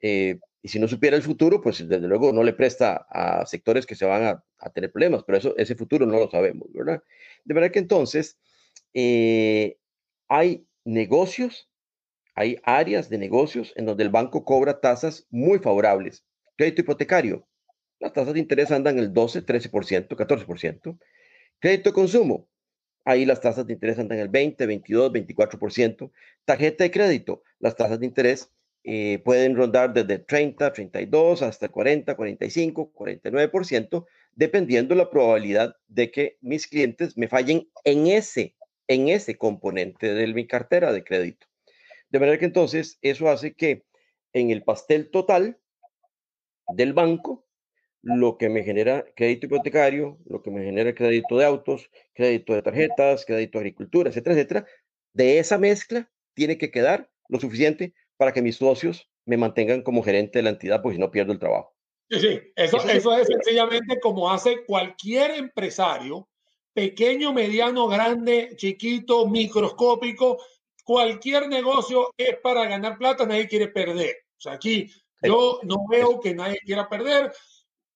Y 0.00 0.68
si 0.68 0.78
no 0.78 0.88
supiera 0.88 1.16
el 1.16 1.22
futuro, 1.22 1.60
pues 1.60 1.86
desde 1.88 2.08
luego 2.08 2.32
no 2.32 2.42
le 2.42 2.52
presta 2.52 3.06
a 3.10 3.46
sectores 3.46 3.86
que 3.86 3.94
se 3.94 4.04
van 4.04 4.24
a, 4.24 4.44
tener 4.74 4.90
problemas, 4.90 5.22
pero 5.24 5.38
eso, 5.38 5.56
ese 5.56 5.76
futuro 5.76 6.04
no 6.04 6.18
lo 6.18 6.28
sabemos, 6.30 6.68
¿verdad? 6.72 7.02
De 7.44 7.54
verdad 7.54 7.70
que 7.70 7.78
entonces 7.78 8.38
eh, 8.92 9.78
hay 10.28 10.66
negocios, 10.84 11.70
hay 12.34 12.58
áreas 12.64 13.08
de 13.08 13.18
negocios 13.18 13.72
en 13.76 13.86
donde 13.86 14.02
el 14.02 14.10
banco 14.10 14.44
cobra 14.44 14.80
tasas 14.80 15.26
muy 15.30 15.60
favorables. 15.60 16.24
Crédito 16.56 16.80
hipotecario, 16.80 17.46
las 18.00 18.12
tasas 18.12 18.34
de 18.34 18.40
interés 18.40 18.72
andan 18.72 18.98
el 18.98 19.12
12, 19.12 19.46
13%, 19.46 20.08
14%. 20.08 20.98
Crédito 21.60 21.92
consumo, 21.92 22.48
ahí 23.04 23.24
las 23.24 23.40
tasas 23.40 23.66
de 23.66 23.72
interés 23.74 23.98
andan 23.98 24.18
el 24.18 24.28
20, 24.28 24.66
22, 24.66 25.12
24%. 25.12 26.10
Tarjeta 26.44 26.84
de 26.84 26.90
crédito, 26.90 27.42
las 27.60 27.76
tasas 27.76 28.00
de 28.00 28.06
interés 28.06 28.50
eh, 28.84 29.20
pueden 29.24 29.56
rondar 29.56 29.92
desde 29.92 30.18
30, 30.18 30.72
32 30.72 31.42
hasta 31.42 31.68
40, 31.68 32.14
45, 32.14 32.92
49%, 32.94 34.06
dependiendo 34.34 34.94
la 34.94 35.10
probabilidad 35.10 35.76
de 35.88 36.10
que 36.10 36.38
mis 36.40 36.66
clientes 36.66 37.16
me 37.16 37.28
fallen 37.28 37.68
en 37.84 38.06
ese, 38.06 38.56
en 38.86 39.08
ese 39.08 39.36
componente 39.36 40.14
de 40.14 40.26
mi 40.28 40.46
cartera 40.46 40.92
de 40.92 41.04
crédito. 41.04 41.46
De 42.10 42.18
manera 42.18 42.38
que 42.38 42.46
entonces 42.46 42.98
eso 43.02 43.28
hace 43.28 43.54
que 43.54 43.84
en 44.32 44.50
el 44.50 44.62
pastel 44.62 45.10
total 45.10 45.58
del 46.74 46.92
banco, 46.92 47.46
lo 48.02 48.38
que 48.38 48.48
me 48.48 48.62
genera 48.62 49.04
crédito 49.16 49.46
hipotecario, 49.46 50.18
lo 50.24 50.42
que 50.42 50.50
me 50.50 50.64
genera 50.64 50.94
crédito 50.94 51.36
de 51.36 51.44
autos, 51.44 51.90
crédito 52.14 52.54
de 52.54 52.62
tarjetas, 52.62 53.24
crédito 53.26 53.58
de 53.58 53.62
agricultura, 53.62 54.10
etcétera, 54.10 54.34
etcétera, 54.34 54.66
de 55.12 55.38
esa 55.38 55.58
mezcla 55.58 56.10
tiene 56.34 56.58
que 56.58 56.70
quedar 56.70 57.10
lo 57.28 57.40
suficiente 57.40 57.92
para 58.18 58.32
que 58.32 58.42
mis 58.42 58.56
socios 58.56 59.08
me 59.24 59.38
mantengan 59.38 59.82
como 59.82 60.02
gerente 60.02 60.40
de 60.40 60.42
la 60.42 60.50
entidad, 60.50 60.82
pues 60.82 60.96
si 60.96 61.00
no 61.00 61.10
pierdo 61.10 61.32
el 61.32 61.38
trabajo. 61.38 61.74
Sí, 62.10 62.20
sí, 62.20 62.40
eso, 62.56 62.78
eso, 62.88 63.16
es 63.16 63.26
sencillamente 63.26 64.00
como 64.00 64.30
hace 64.30 64.64
cualquier 64.64 65.32
empresario, 65.32 66.28
pequeño, 66.72 67.32
mediano, 67.32 67.86
grande, 67.86 68.54
chiquito, 68.56 69.26
microscópico, 69.26 70.38
cualquier 70.84 71.48
negocio 71.48 72.14
es 72.16 72.36
para 72.42 72.64
ganar 72.66 72.96
plata, 72.96 73.26
nadie 73.26 73.46
quiere 73.46 73.68
perder. 73.68 74.16
O 74.38 74.40
sea, 74.40 74.52
aquí 74.52 74.90
yo 75.22 75.60
no 75.64 75.86
veo 75.88 76.18
que 76.18 76.34
nadie 76.34 76.58
quiera 76.64 76.88
perder. 76.88 77.32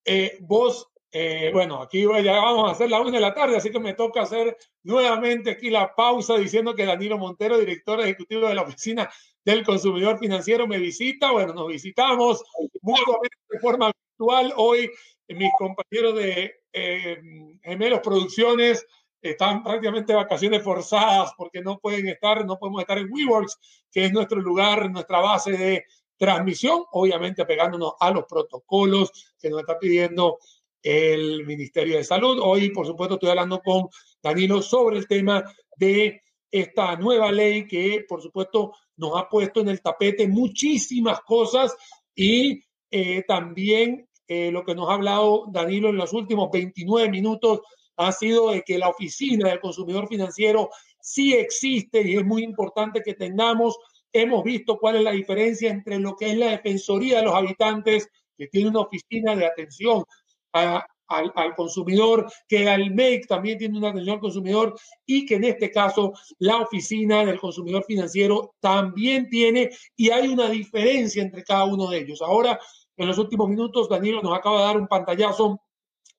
Eh, 0.05 0.37
vos, 0.41 0.92
eh, 1.15 1.51
bueno, 1.53 1.83
aquí 1.83 2.07
ya 2.25 2.41
vamos 2.41 2.69
a 2.69 2.73
hacer 2.73 2.89
la 2.89 3.01
una 3.01 3.11
de 3.11 3.21
la 3.21 3.35
tarde, 3.35 3.57
así 3.57 3.71
que 3.71 3.79
me 3.79 3.93
toca 3.93 4.23
hacer 4.23 4.57
nuevamente 4.83 5.51
aquí 5.51 5.69
la 5.69 5.95
pausa 5.95 6.39
diciendo 6.39 6.75
que 6.75 6.87
Danilo 6.87 7.19
Montero, 7.19 7.59
director 7.59 8.01
ejecutivo 8.01 8.49
de 8.49 8.55
la 8.55 8.63
oficina 8.63 9.11
del 9.45 9.63
consumidor 9.63 10.19
financiero 10.19 10.67
me 10.67 10.79
visita. 10.79 11.31
Bueno, 11.31 11.53
nos 11.53 11.69
visitamos 11.69 12.43
mutuamente 12.81 13.37
de 13.51 13.59
forma 13.61 13.93
virtual. 13.93 14.55
Hoy 14.57 14.91
mis 15.29 15.51
compañeros 15.59 16.15
de 16.17 16.63
eh, 16.73 17.21
Gemelos 17.63 18.01
Producciones 18.01 18.87
están 19.21 19.63
prácticamente 19.63 20.15
vacaciones 20.15 20.63
forzadas 20.63 21.33
porque 21.37 21.61
no 21.61 21.79
pueden 21.79 22.09
estar, 22.09 22.45
no 22.45 22.59
podemos 22.59 22.81
estar 22.81 22.97
en 22.99 23.13
WeWorks, 23.13 23.87
que 23.91 24.07
es 24.07 24.13
nuestro 24.13 24.41
lugar, 24.41 24.91
nuestra 24.91 25.21
base 25.21 25.53
de 25.53 25.85
transmisión, 26.17 26.85
obviamente 26.93 27.45
pegándonos 27.45 27.95
a 28.01 28.11
los 28.11 28.25
protocolos 28.25 29.35
que 29.39 29.51
nos 29.51 29.61
está 29.61 29.79
pidiendo 29.79 30.39
el 30.83 31.47
Ministerio 31.47 31.97
de 31.97 32.05
Salud. 32.05 32.39
Hoy, 32.43 32.71
por 32.71 32.87
supuesto, 32.87 33.15
estoy 33.15 33.31
hablando 33.31 33.61
con 33.61 33.89
Danilo 34.23 34.63
sobre 34.63 34.99
el 34.99 35.07
tema 35.07 35.45
de 35.77 36.23
esta 36.51 36.97
nueva 36.97 37.33
ley 37.33 37.67
que, 37.67 38.05
por 38.09 38.21
supuesto, 38.21 38.73
nos 38.97 39.17
ha 39.17 39.29
puesto 39.29 39.61
en 39.61 39.69
el 39.69 39.81
tapete 39.81 40.29
muchísimas 40.29 41.21
cosas 41.21 41.75
y 42.15 42.61
eh, 42.91 43.25
también 43.27 44.09
eh, 44.29 44.51
lo 44.51 44.65
que 44.65 44.75
nos 44.75 44.89
ha 44.89 44.95
hablado 44.95 45.47
Danilo 45.51 45.89
en 45.89 45.97
los 45.97 46.13
últimos 46.13 46.51
29 46.53 47.09
minutos 47.11 47.61
ha 47.97 48.13
sido 48.13 48.51
de 48.51 48.63
que 48.63 48.79
la 48.79 48.89
oficina 48.89 49.49
del 49.49 49.61
consumidor 49.61 50.09
financiero 50.09 50.71
sí 51.01 51.35
existe 51.35 52.03
y 52.03 52.17
es 52.17 52.25
muy 52.25 52.43
importante 52.43 53.03
que 53.03 53.15
tengamos. 53.15 53.77
Hemos 54.13 54.45
visto 54.45 54.79
cuál 54.79 54.97
es 54.97 55.03
la 55.03 55.13
diferencia 55.13 55.71
entre 55.71 55.99
lo 55.99 56.17
que 56.17 56.31
es 56.31 56.37
la 56.37 56.51
Defensoría 56.51 57.19
de 57.19 57.25
los 57.25 57.35
Habitantes, 57.35 58.09
que 58.37 58.47
tiene 58.49 58.71
una 58.71 58.81
oficina 58.81 59.35
de 59.37 59.47
atención 59.47 60.05
a, 60.53 60.87
al, 61.13 61.55
consumidor, 61.55 62.31
que 62.49 62.69
al 62.69 62.91
MEIC 62.91 63.27
también 63.27 63.59
tiene 63.59 63.79
una 63.79 63.91
atención 63.91 64.15
al 64.15 64.21
consumidor 64.21 64.79
y 65.07 65.27
que 65.27 65.37
en 65.37 65.45
este 65.45 65.71
caso 65.71 66.13
la 66.39 66.59
oficina 66.59 67.25
del 67.25 67.39
consumidor 67.39 67.85
financiero 67.85 68.55
también 68.61 69.29
tiene 69.29 69.71
y 69.97 70.11
hay 70.11 70.29
una 70.29 70.49
diferencia 70.49 71.23
entre 71.23 71.45
cada 71.45 71.65
uno 71.65 71.91
de 71.91 71.99
ellos. 71.99 72.23
Ahora, 72.23 72.59
en 72.97 73.09
los 73.09 73.19
últimos 73.19 73.49
minutos, 73.49 73.89
Danilo 73.89 74.23
nos 74.23 74.37
acaba 74.37 74.61
de 74.61 74.67
dar 74.67 74.77
un 74.77 74.89
pantallazo 74.89 75.61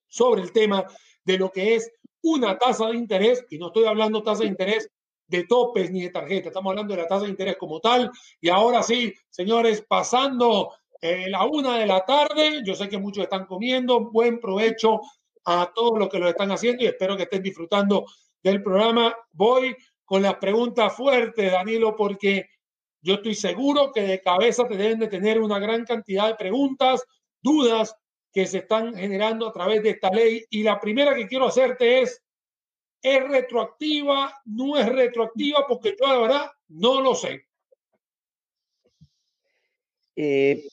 sobre 0.07 0.41
el 0.41 0.51
tema 0.51 0.85
de 1.23 1.37
lo 1.37 1.51
que 1.51 1.75
es 1.75 1.91
una 2.21 2.57
tasa 2.57 2.87
de 2.87 2.95
interés, 2.95 3.45
y 3.49 3.57
no 3.57 3.67
estoy 3.67 3.85
hablando 3.85 4.23
tasa 4.23 4.43
de 4.43 4.49
interés 4.49 4.89
de 5.27 5.45
topes 5.45 5.91
ni 5.91 6.03
de 6.03 6.09
tarjeta, 6.09 6.49
estamos 6.49 6.71
hablando 6.71 6.95
de 6.95 7.01
la 7.01 7.07
tasa 7.07 7.23
de 7.23 7.31
interés 7.31 7.57
como 7.57 7.79
tal. 7.79 8.11
Y 8.39 8.49
ahora 8.49 8.83
sí, 8.83 9.13
señores, 9.29 9.83
pasando 9.87 10.71
eh, 11.03 11.29
la 11.29 11.43
una 11.45 11.77
de 11.77 11.85
la 11.85 12.05
tarde. 12.05 12.61
Yo 12.63 12.75
sé 12.75 12.87
que 12.87 12.97
muchos 12.97 13.25
están 13.25 13.45
comiendo. 13.45 14.09
Buen 14.09 14.39
provecho 14.39 15.01
a 15.43 15.69
todos 15.75 15.99
los 15.99 16.07
que 16.07 16.17
lo 16.17 16.29
están 16.29 16.49
haciendo 16.49 16.81
y 16.81 16.87
espero 16.87 17.17
que 17.17 17.23
estén 17.23 17.43
disfrutando 17.43 18.05
del 18.41 18.63
programa. 18.63 19.13
Voy 19.33 19.75
con 20.05 20.21
las 20.21 20.35
preguntas 20.35 20.95
fuertes, 20.95 21.51
Danilo, 21.51 21.93
porque 21.97 22.47
yo 23.01 23.15
estoy 23.15 23.35
seguro 23.35 23.91
que 23.91 24.03
de 24.03 24.21
cabeza 24.21 24.65
te 24.65 24.77
deben 24.77 24.99
de 24.99 25.09
tener 25.09 25.41
una 25.41 25.59
gran 25.59 25.83
cantidad 25.83 26.29
de 26.29 26.35
preguntas, 26.35 27.03
dudas 27.41 27.93
que 28.31 28.47
se 28.47 28.59
están 28.59 28.95
generando 28.95 29.49
a 29.49 29.51
través 29.51 29.83
de 29.83 29.89
esta 29.89 30.09
ley. 30.09 30.45
Y 30.51 30.63
la 30.63 30.79
primera 30.79 31.13
que 31.13 31.27
quiero 31.27 31.47
hacerte 31.47 32.03
es, 32.03 32.23
¿es 33.01 33.27
retroactiva? 33.27 34.33
¿No 34.45 34.77
es 34.77 34.87
retroactiva? 34.87 35.65
Porque 35.67 35.97
yo 35.99 36.07
la 36.07 36.17
verdad 36.17 36.51
no 36.69 37.01
lo 37.01 37.13
sé. 37.13 37.45
Eh, 40.15 40.63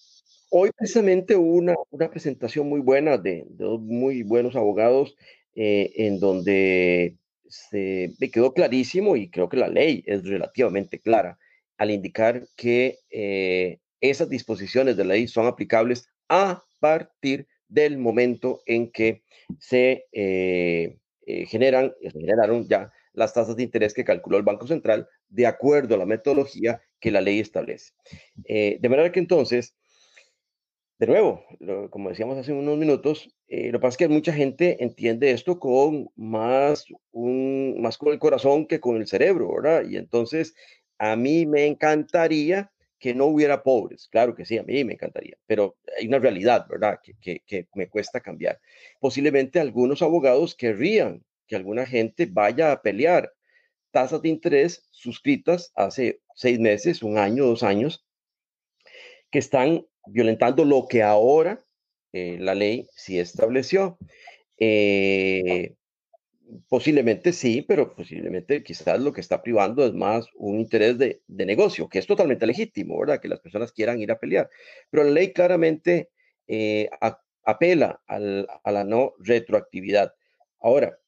hoy 0.51 0.71
precisamente 0.77 1.37
hubo 1.37 1.55
una, 1.55 1.75
una 1.91 2.11
presentación 2.11 2.69
muy 2.69 2.81
buena 2.81 3.19
de, 3.19 3.47
dos 3.51 3.81
muy 3.81 4.23
buenos 4.23 4.57
abogados 4.57 5.17
eh, 5.55 5.93
en 5.97 6.21
donde 6.21 7.17
se 7.51 8.13
me 8.21 8.31
quedó 8.31 8.55
clarísimo 8.55 9.17
y 9.17 9.29
creo 9.29 9.49
que 9.49 9.57
la 9.57 9.69
ley 9.69 10.05
es 10.07 10.25
relativamente 10.25 11.01
clara 11.01 11.39
al 11.77 11.91
indicar 11.91 12.47
que 12.57 12.99
eh, 13.11 13.79
esas 14.01 14.29
disposiciones 14.29 14.97
de 14.97 15.05
la 15.05 15.15
ley 15.15 15.27
son 15.27 15.47
aplicables 15.47 16.09
a 16.29 16.63
partir 16.79 17.49
del 17.69 17.99
momento 17.99 18.61
en 18.67 18.91
que 18.91 19.23
se 19.59 20.07
eh, 20.13 20.99
eh, 21.27 21.47
generan, 21.47 21.93
generaron 22.13 22.69
ya 22.69 22.93
las 23.13 23.35
tasas 23.35 23.57
de 23.57 23.63
interés 23.63 23.95
que 23.95 24.05
calculó 24.05 24.37
el 24.37 24.43
Banco 24.43 24.67
Central 24.67 25.09
de 25.29 25.47
acuerdo 25.47 25.95
a 25.95 25.99
la 25.99 26.07
metodología 26.07 26.81
que 27.01 27.11
la 27.11 27.21
ley 27.21 27.41
establece. 27.41 27.93
de 28.45 28.89
manera 28.89 29.11
que 29.11 29.21
entonces, 29.21 29.75
de 31.01 31.07
nuevo, 31.07 31.43
como 31.89 32.11
decíamos 32.11 32.37
hace 32.37 32.53
unos 32.53 32.77
minutos, 32.77 33.35
lo 33.49 33.73
que 33.73 33.79
pasa 33.79 33.89
es 33.89 33.97
que 33.97 34.09
mucha 34.09 34.35
gente 34.35 34.85
entiende 34.85 35.31
esto 35.31 35.59
con 35.59 36.11
más, 36.15 36.85
un, 37.11 37.81
más 37.81 37.97
con 37.97 38.13
el 38.13 38.19
corazón 38.19 38.67
que 38.67 38.81
con 38.81 38.97
el 38.99 39.07
cerebro, 39.07 39.51
¿verdad? 39.55 39.89
Y 39.89 39.97
entonces 39.97 40.55
a 40.99 41.17
mí 41.17 41.47
me 41.47 41.65
encantaría 41.65 42.71
que 42.99 43.15
no 43.15 43.25
hubiera 43.25 43.63
pobres, 43.63 44.09
claro 44.11 44.35
que 44.35 44.45
sí, 44.45 44.59
a 44.59 44.63
mí 44.63 44.85
me 44.85 44.93
encantaría, 44.93 45.39
pero 45.47 45.79
hay 45.99 46.07
una 46.07 46.19
realidad, 46.19 46.67
¿verdad? 46.69 47.01
Que, 47.03 47.41
que, 47.47 47.67
me 47.75 47.89
cuesta 47.89 48.21
cambiar. 48.21 48.61
Posiblemente 49.01 49.59
algunos 49.59 50.03
abogados 50.03 50.55
querrían 50.55 51.25
que 51.47 51.57
alguna 51.57 51.87
gente 51.87 52.27
vaya 52.27 52.73
a 52.73 52.83
pelear 52.83 53.33
tasas 53.91 54.21
de 54.21 54.29
interés 54.29 54.87
suscritas 54.91 55.73
hace 55.75 56.21
seis 56.35 56.61
meses, 56.61 57.03
un 57.03 57.17
año, 57.17 57.47
dos 57.47 57.63
años, 57.63 58.05
que 59.31 59.39
están 59.39 59.87
violentando 60.07 60.65
lo 60.65 60.87
que 60.89 61.03
ahora 61.03 61.65
eh, 62.13 62.39
la 62.41 62.55
ley 62.55 62.89
sí 62.95 63.19
estableció. 63.19 63.99
Eh, 64.59 65.75
Posiblemente 66.69 67.33
sí, 67.33 67.63
pero 67.63 67.95
posiblemente 67.95 68.63
quizás 68.63 69.01
lo 69.01 69.13
que 69.13 69.21
está 69.21 69.43
privando 69.43 69.87
es 69.87 69.93
más 69.93 70.27
un 70.35 70.59
interés 70.59 70.99
de, 70.99 71.23
negocio, 71.29 71.89
que 71.89 71.99
es 71.99 72.07
totalmente 72.07 72.47
legítimo, 72.47 72.99
¿verdad? 72.99 73.21
Que 73.21 73.29
las 73.29 73.41
personas 73.41 73.73
quieran 73.73 74.01
ir 74.01 74.11
a 74.11 74.19
pelear. 74.19 74.51
Pero 74.91 75.05
la 75.05 75.11
ley 75.11 75.33
claramente 75.33 76.11
eh, 76.49 76.91
apela 77.45 78.03
a 78.07 78.73
la 78.73 78.85
no 78.85 79.15
retroactividad. 79.19 80.13
Ahora, 80.61 80.99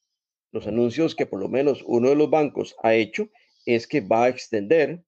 los 0.52 0.66
anuncios 0.66 1.14
que 1.14 1.26
por 1.26 1.40
lo 1.40 1.48
menos 1.48 1.82
uno 1.86 2.10
de 2.10 2.16
los 2.16 2.30
bancos 2.30 2.76
ha 2.82 2.94
hecho 2.94 3.28
es 3.66 3.86
que 3.86 4.00
va 4.00 4.24
a 4.24 4.28
extender 4.28 5.02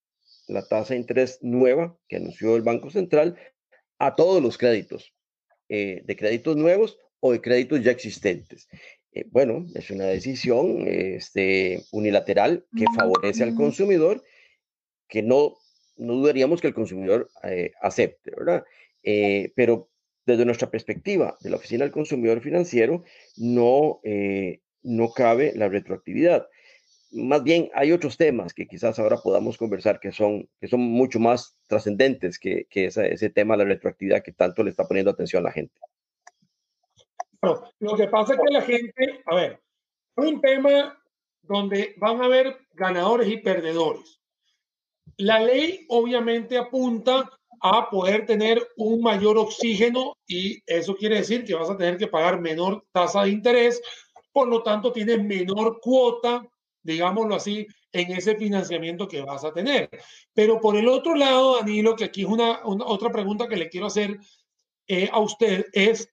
la 0.47 0.67
tasa 0.67 0.95
de 0.95 1.01
interés 1.01 1.39
nueva 1.43 1.97
que 2.09 2.17
anunció 2.17 2.57
el 2.57 2.63
Banco 2.63 2.91
Central 2.91 3.37
a 3.99 4.15
todos 4.17 4.43
los 4.43 4.59
créditos, 4.59 5.15
eh, 5.69 6.03
de 6.05 6.17
créditos 6.17 6.57
nuevos 6.57 6.99
o 7.21 7.33
de 7.33 7.41
créditos 7.41 7.83
ya 7.83 7.91
existentes. 7.91 8.69
Eh, 9.15 9.27
bueno, 9.31 9.65
es 9.75 9.91
una 9.91 10.07
decisión 10.07 10.87
este, 10.89 11.85
unilateral 11.93 12.67
que 12.77 12.85
favorece 12.97 13.45
al 13.45 13.55
consumidor, 13.55 14.25
que 15.09 15.23
no, 15.23 15.57
no 15.97 16.15
dudaríamos 16.15 16.61
que 16.61 16.67
el 16.67 16.75
consumidor 16.75 17.31
eh, 17.45 17.71
acepte, 17.81 18.33
¿verdad? 18.37 18.65
Eh, 19.05 19.53
pero 19.55 19.89
desde 20.27 20.45
nuestra 20.45 20.71
perspectiva 20.71 21.39
de 21.41 21.51
la 21.51 21.57
Oficina 21.57 21.85
del 21.85 21.93
Consumidor 21.93 22.41
Financiero, 22.41 23.05
no, 23.37 24.01
no 24.83 25.13
cabe 25.13 25.53
la 25.55 25.69
retroactividad. 25.69 26.49
Más 27.15 27.43
bien, 27.45 27.71
hay 27.75 27.93
otros 27.93 28.17
temas 28.17 28.53
que 28.53 28.67
quizás 28.67 28.99
ahora 28.99 29.17
podamos 29.17 29.57
conversar 29.57 30.01
que 30.01 30.13
son, 30.13 30.49
que 30.61 30.69
son 30.69 30.81
mucho 30.81 31.19
más 31.21 31.57
trascendentes 31.69 32.39
que, 32.39 32.67
que 32.69 32.87
ese 32.87 33.31
tema 33.31 33.57
de 33.57 33.65
la 33.65 33.71
retroactividad 33.71 34.23
que 34.23 34.33
tanto 34.33 34.63
le 34.63 34.71
está 34.71 34.87
poniendo 34.87 35.11
atención 35.11 35.41
a 35.41 35.49
la 35.49 35.53
gente 35.53 35.81
lo 37.81 37.97
que 37.97 38.09
pasa 38.09 38.35
es 38.35 38.41
que 38.41 38.53
la 38.53 38.63
gente, 38.63 39.23
a 39.27 39.35
ver, 39.35 39.61
es 40.17 40.25
un 40.25 40.41
tema 40.41 40.99
donde 41.43 41.95
van 41.99 42.21
a 42.21 42.25
haber 42.27 42.57
ganadores 42.73 43.29
y 43.29 43.39
perdedores. 43.39 44.21
La 45.17 45.41
ley 45.41 45.85
obviamente 45.89 46.57
apunta 46.57 47.31
a 47.61 47.89
poder 47.91 48.27
tener 48.27 48.67
un 48.77 49.01
mayor 49.01 49.39
oxígeno 49.39 50.17
y 50.27 50.63
eso 50.67 50.97
quiere 50.97 51.17
decir 51.17 51.45
que 51.45 51.55
vas 51.55 51.71
a 51.71 51.77
tener 51.77 51.97
que 51.97 52.09
pagar 52.09 52.41
menor 52.41 52.85
tasa 52.93 53.23
de 53.23 53.31
interés, 53.31 53.81
por 54.33 54.49
lo 54.49 54.63
tanto 54.63 54.93
tienes 54.93 55.23
menor 55.23 55.81
cuota, 55.81 56.47
digámoslo 56.85 57.35
así, 57.35 57.67
en 57.91 58.13
ese 58.13 58.37
financiamiento 58.37 59.09
que 59.09 59.23
vas 59.23 59.45
a 59.45 59.53
tener. 59.53 59.91
Pero 60.33 60.61
por 60.61 60.77
el 60.77 60.87
otro 60.89 61.17
lado, 61.17 61.57
Danilo, 61.57 61.97
que 61.97 62.05
aquí 62.05 62.23
es 62.23 62.29
una, 62.29 62.61
otra 62.65 63.11
pregunta 63.11 63.49
que 63.49 63.57
le 63.57 63.69
quiero 63.69 63.87
hacer 63.87 64.19
eh, 64.87 65.09
a 65.11 65.19
usted, 65.19 65.67
es 65.73 66.09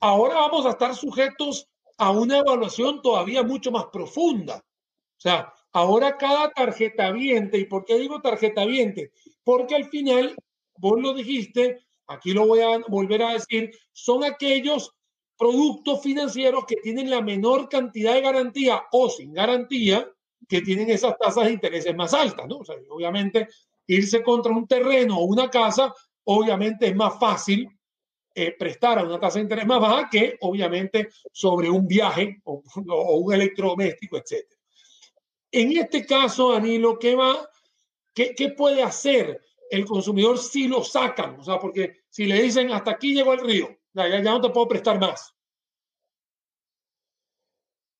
ahora 0.00 0.36
vamos 0.36 0.64
a 0.66 0.70
estar 0.70 0.94
sujetos 0.94 1.68
a 1.98 2.10
una 2.10 2.38
evaluación 2.38 3.02
todavía 3.02 3.42
mucho 3.42 3.70
más 3.70 3.86
profunda. 3.92 4.56
O 4.56 5.20
sea, 5.20 5.52
ahora 5.72 6.16
cada 6.16 6.50
tarjeta 6.50 7.10
viente, 7.10 7.58
¿y 7.58 7.64
por 7.64 7.84
qué 7.84 7.98
digo 7.98 8.20
tarjeta 8.20 8.64
viente? 8.64 9.12
Porque 9.42 9.74
al 9.74 9.88
final, 9.88 10.36
vos 10.76 11.00
lo 11.00 11.14
dijiste, 11.14 11.84
aquí 12.06 12.32
lo 12.32 12.46
voy 12.46 12.60
a 12.60 12.78
volver 12.88 13.22
a 13.22 13.32
decir, 13.32 13.70
son 13.92 14.24
aquellos 14.24 14.92
productos 15.36 16.02
financieros 16.02 16.64
que 16.66 16.76
tienen 16.76 17.10
la 17.10 17.20
menor 17.20 17.68
cantidad 17.68 18.14
de 18.14 18.20
garantía 18.20 18.84
o 18.92 19.08
sin 19.08 19.32
garantía, 19.32 20.08
que 20.48 20.60
tienen 20.60 20.90
esas 20.90 21.16
tasas 21.18 21.46
de 21.46 21.52
intereses 21.52 21.94
más 21.94 22.14
altas, 22.14 22.46
¿no? 22.46 22.60
Obviamente 22.90 23.48
irse 23.86 24.22
contra 24.22 24.52
un 24.52 24.66
terreno 24.66 25.18
o 25.18 25.24
una 25.24 25.50
casa, 25.50 25.92
obviamente 26.24 26.88
es 26.88 26.96
más 26.96 27.18
fácil 27.18 27.68
eh, 28.34 28.54
prestar 28.58 28.98
a 28.98 29.04
una 29.04 29.20
tasa 29.20 29.38
de 29.38 29.42
interés 29.42 29.66
más 29.66 29.80
baja 29.80 30.08
que 30.10 30.36
obviamente 30.40 31.08
sobre 31.32 31.70
un 31.70 31.86
viaje 31.86 32.40
o, 32.44 32.62
un 33.18 33.32
electrodoméstico, 33.32 34.16
etc. 34.16 34.44
En 35.50 35.76
este 35.76 36.04
caso, 36.04 36.52
Danilo, 36.52 36.98
¿qué, 36.98 37.14
va, 37.14 37.48
qué, 38.12 38.34
qué 38.34 38.50
puede 38.50 38.82
hacer 38.82 39.40
el 39.70 39.84
consumidor 39.84 40.38
si 40.38 40.66
lo 40.66 40.82
sacan? 40.82 41.38
O 41.38 41.44
sea, 41.44 41.58
porque 41.58 42.04
si 42.10 42.26
le 42.26 42.42
dicen 42.42 42.72
hasta 42.72 42.92
aquí 42.92 43.14
llegó 43.14 43.34
el 43.34 43.40
río, 43.40 43.68
ya, 43.94 44.08
ya 44.08 44.22
no 44.22 44.40
te 44.40 44.50
puedo 44.50 44.68
prestar 44.68 45.00
más. 45.00 45.34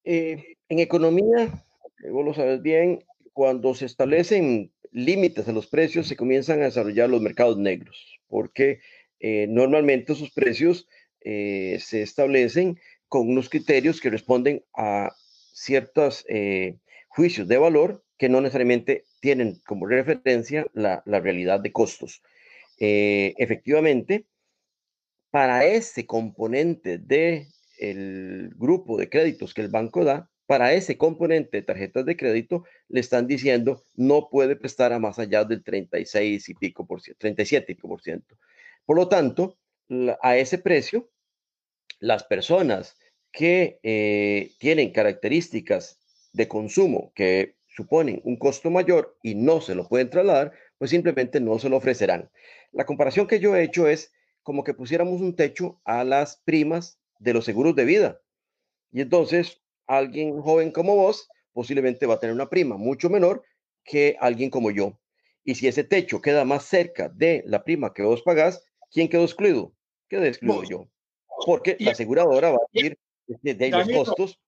Eh, 0.05 0.57
en 0.69 0.79
economía, 0.79 1.65
vos 2.11 2.25
lo 2.25 2.35
sabes 2.35 2.61
bien, 2.61 3.05
cuando 3.33 3.75
se 3.75 3.87
establecen 3.87 4.73
límites 4.95 5.49
a 5.49 5.53
los 5.53 5.67
precios, 5.67 6.07
se 6.07 6.17
comienzan 6.17 6.63
a 6.63 6.67
desarrollar 6.67 7.11
los 7.11 7.21
mercados 7.21 7.59
negros, 7.59 8.21
porque 8.29 8.81
eh, 9.19 9.47
normalmente 9.49 10.15
sus 10.15 10.31
precios 10.31 10.89
eh, 11.21 11.79
se 11.81 12.03
establecen 12.03 12.79
con 13.09 13.29
unos 13.29 13.49
criterios 13.49 14.01
que 14.01 14.11
responden 14.11 14.65
a 14.75 15.15
ciertos 15.53 16.25
eh, 16.29 16.77
juicios 17.09 17.49
de 17.49 17.59
valor 17.59 18.05
que 18.19 18.29
no 18.29 18.41
necesariamente 18.41 19.05
tienen 19.21 19.61
como 19.67 19.87
referencia 19.87 20.67
la, 20.73 21.03
realidad 21.07 21.61
de 21.61 21.73
costos. 21.73 22.23
efectivamente, 22.79 24.27
para 25.35 25.65
ese 25.65 26.07
componente 26.07 26.97
del 26.97 27.49
el 27.81 28.53
grupo 28.55 28.97
de 28.97 29.09
créditos 29.09 29.53
que 29.53 29.63
el 29.63 29.69
banco 29.69 30.05
da, 30.05 30.31
para 30.47 30.75
ese 30.75 30.97
componente 30.97 31.57
de 31.57 31.63
tarjetas 31.65 32.07
de 32.07 32.17
crédito, 32.17 32.63
le 32.87 33.01
están 33.01 33.27
diciendo 33.27 33.83
no 33.97 34.29
puede 34.31 34.55
prestar 34.55 34.93
a 34.93 35.01
más 35.01 35.19
allá 35.19 35.45
del 35.45 35.65
36 35.65 36.49
y 36.51 36.55
pico 36.55 36.87
por 36.87 37.03
ciento, 37.03 37.19
37 37.19 37.73
y 37.73 37.75
pico 37.75 37.89
por 37.89 38.01
ciento. 38.01 38.39
Por 38.87 38.97
lo 38.97 39.09
tanto, 39.09 39.59
a 40.23 40.37
ese 40.37 40.59
precio, 40.59 41.11
las 41.99 42.23
personas 42.23 42.97
que 43.33 43.81
eh, 43.83 44.53
tienen 44.59 44.93
características 44.93 45.99
de 46.33 46.47
consumo 46.47 47.11
que 47.13 47.57
suponen 47.67 48.21
un 48.23 48.37
costo 48.37 48.71
mayor 48.71 49.19
y 49.21 49.35
no 49.35 49.61
se 49.61 49.75
lo 49.75 49.89
pueden 49.89 50.11
trasladar, 50.11 50.53
pues 50.79 50.93
simplemente 50.93 51.41
no 51.41 51.59
se 51.59 51.69
lo 51.69 51.79
ofrecerán. 51.79 52.31
La 52.71 52.87
comparación 52.87 53.27
que 53.27 53.41
yo 53.41 53.57
he 53.57 53.65
hecho 53.65 53.89
es 53.89 54.13
como 54.45 54.63
que 54.63 54.75
pusiéramos 54.75 55.21
un 55.21 55.35
techo 55.35 55.81
a 55.85 56.05
las 56.05 56.37
primas 56.45 57.01
de 57.19 57.33
los 57.33 57.45
seguros 57.45 57.75
de 57.75 57.85
vida. 57.85 58.21
Y 58.93 59.01
entonces, 59.01 59.61
alguien 59.89 60.41
joven 60.41 60.71
como 60.71 60.95
vos 60.95 61.29
posiblemente 61.53 62.07
va 62.07 62.15
a 62.15 62.21
tener 62.21 62.35
una 62.35 62.51
prima 62.51 62.77
mucho 62.77 63.11
menor 63.11 63.43
que 63.83 64.17
alguien 64.21 64.51
como 64.51 64.71
yo. 64.71 65.01
Y 65.45 65.57
si 65.57 65.67
ese 65.67 65.83
techo 65.83 66.21
queda 66.21 66.45
más 66.45 66.65
cerca 66.65 67.09
de 67.09 67.43
la 67.47 67.65
prima 67.65 67.93
que 67.93 68.03
vos 68.03 68.23
pagás, 68.23 68.65
¿quién 68.93 69.09
quedó 69.09 69.25
excluido? 69.25 69.75
Quedé 70.09 70.29
excluido 70.29 70.63
yo. 70.63 70.89
Porque 71.47 71.77
la 71.81 71.93
aseguradora 71.93 72.51
va 72.51 72.57
a 72.57 72.69
decir 72.73 72.99
de, 73.27 73.71
los 73.71 73.89
costos. 73.89 74.41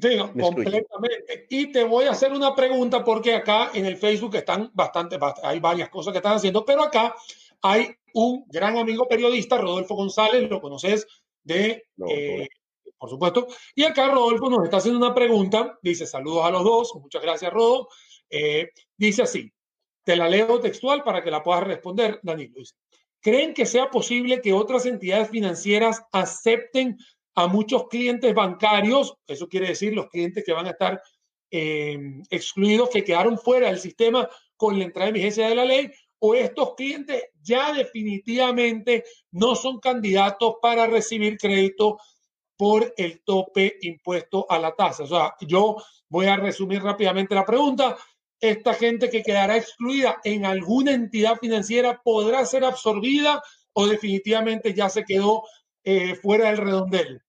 Sí, 0.00 0.18
completamente. 0.18 1.46
Y 1.50 1.70
te 1.72 1.84
voy 1.84 2.06
a 2.06 2.10
hacer 2.10 2.32
una 2.32 2.54
pregunta 2.54 3.04
porque 3.04 3.34
acá 3.34 3.70
en 3.74 3.86
el 3.86 3.96
Facebook 3.96 4.34
están 4.34 4.70
bastante, 4.74 5.18
hay 5.42 5.60
varias 5.60 5.88
cosas 5.88 6.12
que 6.12 6.18
están 6.18 6.36
haciendo, 6.36 6.64
pero 6.64 6.82
acá 6.82 7.14
hay 7.64 7.96
un 8.12 8.44
gran 8.48 8.76
amigo 8.76 9.08
periodista, 9.08 9.56
Rodolfo 9.56 9.94
González, 9.94 10.50
lo 10.50 10.60
conoces 10.60 11.06
de, 11.42 11.86
eh, 12.10 12.46
por 12.98 13.08
supuesto. 13.08 13.46
Y 13.74 13.84
acá 13.84 14.08
Rodolfo 14.08 14.50
nos 14.50 14.64
está 14.64 14.76
haciendo 14.76 15.04
una 15.04 15.14
pregunta, 15.14 15.78
dice 15.82 16.06
saludos 16.06 16.44
a 16.44 16.50
los 16.50 16.62
dos, 16.62 16.94
muchas 16.96 17.22
gracias 17.22 17.50
Rodolfo. 17.50 17.88
Eh, 18.28 18.68
dice 18.98 19.22
así, 19.22 19.50
te 20.04 20.14
la 20.14 20.28
leo 20.28 20.60
textual 20.60 21.02
para 21.02 21.24
que 21.24 21.30
la 21.30 21.42
puedas 21.42 21.64
responder, 21.64 22.20
Danilo. 22.22 22.58
Dice, 22.58 22.74
¿creen 23.20 23.54
que 23.54 23.64
sea 23.64 23.90
posible 23.90 24.42
que 24.42 24.52
otras 24.52 24.84
entidades 24.84 25.30
financieras 25.30 26.02
acepten 26.12 26.98
a 27.34 27.46
muchos 27.46 27.88
clientes 27.88 28.34
bancarios? 28.34 29.14
Eso 29.26 29.48
quiere 29.48 29.68
decir 29.68 29.94
los 29.94 30.08
clientes 30.08 30.44
que 30.44 30.52
van 30.52 30.66
a 30.66 30.72
estar 30.72 31.00
eh, 31.50 31.98
excluidos, 32.28 32.90
que 32.90 33.04
quedaron 33.04 33.38
fuera 33.38 33.68
del 33.68 33.78
sistema 33.78 34.28
con 34.54 34.78
la 34.78 34.84
entrada 34.84 35.06
de 35.06 35.12
vigencia 35.12 35.48
de 35.48 35.54
la 35.54 35.64
ley, 35.64 35.90
o 36.26 36.34
estos 36.34 36.74
clientes 36.74 37.22
ya 37.42 37.74
definitivamente 37.74 39.04
no 39.30 39.54
son 39.54 39.78
candidatos 39.78 40.54
para 40.62 40.86
recibir 40.86 41.36
crédito 41.36 41.98
por 42.56 42.94
el 42.96 43.22
tope 43.24 43.76
impuesto 43.82 44.46
a 44.48 44.58
la 44.58 44.74
tasa. 44.74 45.02
O 45.02 45.06
sea, 45.06 45.34
yo 45.42 45.76
voy 46.08 46.24
a 46.24 46.36
resumir 46.36 46.82
rápidamente 46.82 47.34
la 47.34 47.44
pregunta 47.44 47.98
esta 48.40 48.72
gente 48.72 49.10
que 49.10 49.22
quedará 49.22 49.58
excluida 49.58 50.18
en 50.24 50.46
alguna 50.46 50.92
entidad 50.92 51.36
financiera 51.36 52.00
podrá 52.02 52.46
ser 52.46 52.64
absorbida 52.64 53.42
o 53.74 53.86
definitivamente 53.86 54.72
ya 54.72 54.88
se 54.88 55.04
quedó 55.04 55.42
eh, 55.82 56.14
fuera 56.14 56.48
del 56.48 56.56
redondel? 56.56 57.22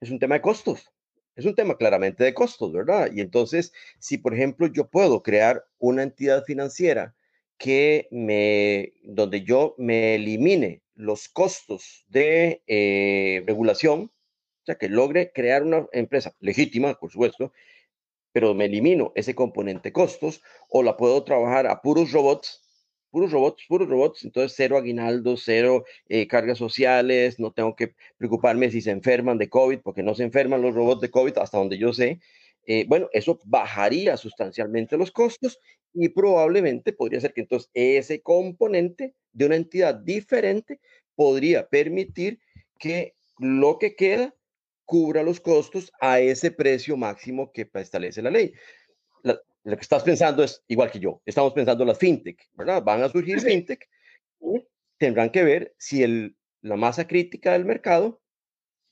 Es 0.00 0.10
un 0.10 0.20
tema 0.20 0.36
de 0.36 0.40
costos. 0.40 0.88
Es 1.34 1.46
un 1.46 1.56
tema 1.56 1.76
claramente 1.76 2.22
de 2.22 2.32
costos, 2.32 2.72
¿verdad? 2.72 3.10
Y 3.12 3.20
entonces, 3.20 3.72
si 3.98 4.18
por 4.18 4.34
ejemplo 4.34 4.68
yo 4.68 4.88
puedo 4.88 5.24
crear 5.24 5.64
una 5.78 6.04
entidad 6.04 6.44
financiera 6.44 7.16
que 7.60 8.08
me, 8.10 8.94
donde 9.02 9.42
yo 9.42 9.74
me 9.76 10.14
elimine 10.14 10.82
los 10.94 11.28
costos 11.28 12.06
de 12.08 12.62
eh, 12.66 13.44
regulación, 13.46 14.10
o 14.62 14.64
sea, 14.64 14.76
que 14.76 14.88
logre 14.88 15.30
crear 15.32 15.62
una 15.62 15.86
empresa 15.92 16.34
legítima, 16.40 16.94
por 16.94 17.12
supuesto, 17.12 17.52
pero 18.32 18.54
me 18.54 18.64
elimino 18.64 19.12
ese 19.14 19.34
componente 19.34 19.92
costos 19.92 20.42
o 20.70 20.82
la 20.82 20.96
puedo 20.96 21.22
trabajar 21.22 21.66
a 21.66 21.82
puros 21.82 22.12
robots, 22.12 22.62
puros 23.10 23.30
robots, 23.30 23.62
puros 23.68 23.88
robots, 23.88 24.24
entonces 24.24 24.54
cero 24.56 24.78
aguinaldo, 24.78 25.36
cero 25.36 25.84
eh, 26.08 26.26
cargas 26.26 26.56
sociales, 26.56 27.38
no 27.38 27.52
tengo 27.52 27.76
que 27.76 27.94
preocuparme 28.16 28.70
si 28.70 28.80
se 28.80 28.90
enferman 28.90 29.36
de 29.36 29.50
COVID, 29.50 29.80
porque 29.80 30.02
no 30.02 30.14
se 30.14 30.22
enferman 30.22 30.62
los 30.62 30.74
robots 30.74 31.02
de 31.02 31.10
COVID 31.10 31.36
hasta 31.36 31.58
donde 31.58 31.76
yo 31.76 31.92
sé. 31.92 32.20
Eh, 32.66 32.84
bueno, 32.86 33.08
eso 33.12 33.40
bajaría 33.44 34.16
sustancialmente 34.16 34.96
los 34.96 35.10
costos 35.10 35.58
y 35.92 36.08
probablemente 36.10 36.92
podría 36.92 37.20
ser 37.20 37.32
que 37.32 37.40
entonces 37.42 37.70
ese 37.74 38.20
componente 38.20 39.14
de 39.32 39.46
una 39.46 39.56
entidad 39.56 39.94
diferente 39.94 40.80
podría 41.14 41.68
permitir 41.68 42.40
que 42.78 43.14
lo 43.38 43.78
que 43.78 43.94
queda 43.94 44.34
cubra 44.84 45.22
los 45.22 45.40
costos 45.40 45.92
a 46.00 46.20
ese 46.20 46.50
precio 46.50 46.96
máximo 46.96 47.52
que 47.52 47.68
establece 47.74 48.22
la 48.22 48.30
ley. 48.30 48.52
lo 49.22 49.76
que 49.76 49.82
estás 49.82 50.02
pensando 50.02 50.42
es 50.42 50.64
igual 50.68 50.90
que 50.90 50.98
yo. 50.98 51.20
Estamos 51.26 51.52
pensando 51.52 51.84
las 51.84 51.98
fintech, 51.98 52.48
¿verdad? 52.54 52.82
Van 52.82 53.02
a 53.02 53.08
surgir 53.08 53.40
fintech 53.40 53.86
y 54.40 54.66
tendrán 54.98 55.30
que 55.30 55.44
ver 55.44 55.74
si 55.78 56.02
el, 56.02 56.36
la 56.62 56.76
masa 56.76 57.06
crítica 57.06 57.52
del 57.52 57.64
mercado 57.64 58.20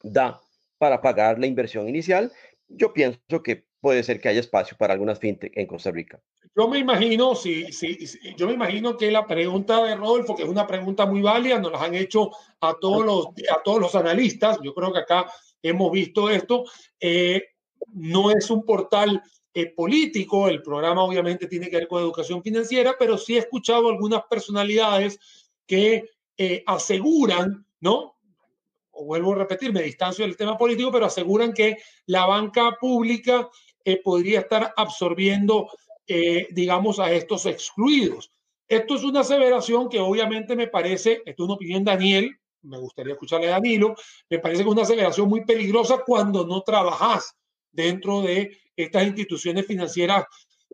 da 0.03 0.41
para 0.79 1.01
pagar 1.01 1.39
la 1.39 1.47
inversión 1.47 1.89
inicial. 1.89 2.33
Yo 2.69 2.93
pienso 2.93 3.43
que 3.43 3.67
puede 3.81 4.03
ser 4.03 4.21
que 4.21 4.29
haya 4.29 4.41
espacio 4.41 4.77
para 4.77 4.93
algunas 4.95 5.19
fintech 5.19 5.57
en 5.57 5.67
Costa 5.67 5.91
Rica. 5.91 6.21
Yo 6.57 6.69
me 6.69 6.79
imagino, 6.79 7.35
sí, 7.35 7.73
sí, 7.73 7.99
yo 8.37 8.47
me 8.49 8.55
imagino 8.55 8.97
que 8.97 9.11
la 9.11 9.27
pregunta 9.27 9.85
de 9.85 9.95
Rodolfo, 9.95 10.35
que 10.35 10.43
es 10.43 10.49
una 10.49 10.67
pregunta 10.67 11.07
muy 11.07 11.23
válida, 11.23 11.61
nos 11.61 11.73
la 11.73 11.83
han 11.83 11.95
hecho 11.95 12.31
a 12.61 12.75
todos 12.81 13.05
los, 13.05 13.27
a 13.51 13.63
todos 13.63 13.81
los 13.81 13.95
analistas. 13.95 14.59
Yo 14.63 14.75
creo 14.75 14.93
que 14.93 14.99
acá 14.99 15.31
hemos 15.63 15.93
visto 15.93 16.29
esto. 16.29 16.65
Eh, 16.99 17.43
no 17.95 18.31
es 18.31 18.51
un 18.51 18.65
portal 18.65 19.23
eh, 19.55 19.73
político, 19.75 20.49
el 20.49 20.63
programa 20.63 21.03
obviamente 21.03 21.47
tiene 21.47 21.71
que 21.71 21.77
ver 21.77 21.89
con 21.89 22.03
educación 22.03 22.43
financiera, 22.43 22.97
pero 22.99 23.17
sí 23.17 23.37
he 23.37 23.39
escuchado 23.39 23.89
algunas 23.89 24.23
personalidades 24.29 25.19
que 25.67 26.05
eh, 26.37 26.63
aseguran, 26.67 27.67
¿no? 27.81 28.18
Vuelvo 29.05 29.33
a 29.33 29.37
repetir, 29.37 29.73
me 29.73 29.83
distancio 29.83 30.25
del 30.25 30.37
tema 30.37 30.57
político, 30.57 30.91
pero 30.91 31.07
aseguran 31.07 31.53
que 31.53 31.77
la 32.07 32.27
banca 32.27 32.77
pública 32.81 33.49
podría 34.05 34.41
estar 34.41 34.75
absorbiendo, 34.77 35.71
digamos, 36.51 36.99
a 36.99 37.11
estos 37.13 37.47
excluidos. 37.47 38.31
Esto 38.69 38.97
es 38.97 39.05
una 39.05 39.21
aseveración 39.21 39.89
que 39.89 39.99
obviamente 39.99 40.55
me 40.55 40.67
parece, 40.67 41.23
esto 41.25 41.43
es 41.43 41.47
una 41.47 41.55
opinión 41.55 41.85
Daniel, 41.85 42.39
me 42.63 42.79
gustaría 42.79 43.15
escucharle 43.15 43.49
a 43.49 43.53
Danilo, 43.53 43.95
me 44.29 44.39
parece 44.39 44.63
que 44.63 44.69
es 44.69 44.73
una 44.73 44.83
aceleración 44.83 45.29
muy 45.29 45.45
peligrosa 45.45 46.03
cuando 46.05 46.47
no 46.47 46.63
trabajas 46.63 47.35
dentro 47.73 48.21
de 48.21 48.59
estas 48.77 49.07
instituciones 49.07 49.67
financieras 49.67 50.25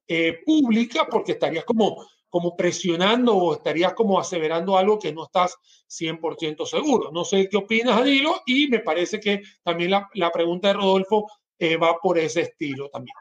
eh, 0.09 0.41
públicas, 0.45 1.07
porque 1.11 1.33
estarías 1.33 1.65
como, 1.65 2.07
como 2.35 2.57
presionando 2.57 3.37
o 3.37 3.55
estarías 3.55 3.95
como 3.95 4.19
aseverando 4.19 4.77
algo 4.77 4.99
que 4.99 5.13
no 5.13 5.23
estás 5.23 5.57
100% 5.87 6.67
seguro. 6.67 7.13
No 7.13 7.25
sé 7.25 7.49
qué 7.49 7.59
opinas, 7.59 7.97
Danilo, 7.97 8.43
y 8.45 8.67
me 8.67 8.81
parece 8.81 9.21
que 9.21 9.41
también 9.63 9.93
la, 9.93 10.11
la 10.15 10.33
pregunta 10.33 10.67
de 10.67 10.75
Rodolfo 10.75 11.29
eh, 11.57 11.77
va 11.77 11.97
por 12.03 12.19
ese 12.19 12.41
estilo 12.41 12.91
también. 12.91 13.15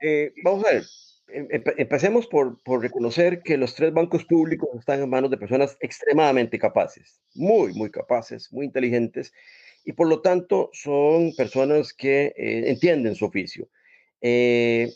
Eh, 0.00 0.32
vamos 0.42 0.64
a 0.64 0.70
ver, 0.70 0.84
Em, 1.32 1.48
empecemos 1.78 2.26
por, 2.26 2.62
por, 2.62 2.82
reconocer 2.82 3.42
que 3.42 3.56
los 3.56 3.74
tres 3.74 3.92
bancos 3.92 4.24
públicos 4.26 4.68
están 4.78 5.02
en 5.02 5.08
manos 5.08 5.30
de 5.30 5.38
personas 5.38 5.78
extremadamente 5.80 6.58
capaces, 6.58 7.22
muy, 7.34 7.72
muy 7.72 7.90
capaces, 7.90 8.52
muy 8.52 8.66
inteligentes, 8.66 9.32
y 9.84 9.92
por 9.92 10.08
lo 10.08 10.20
tanto 10.20 10.70
son 10.72 11.34
personas 11.34 11.92
que 11.92 12.26
eh, 12.36 12.70
entienden 12.70 13.14
su 13.14 13.24
oficio. 13.24 13.68
Eh, 14.20 14.92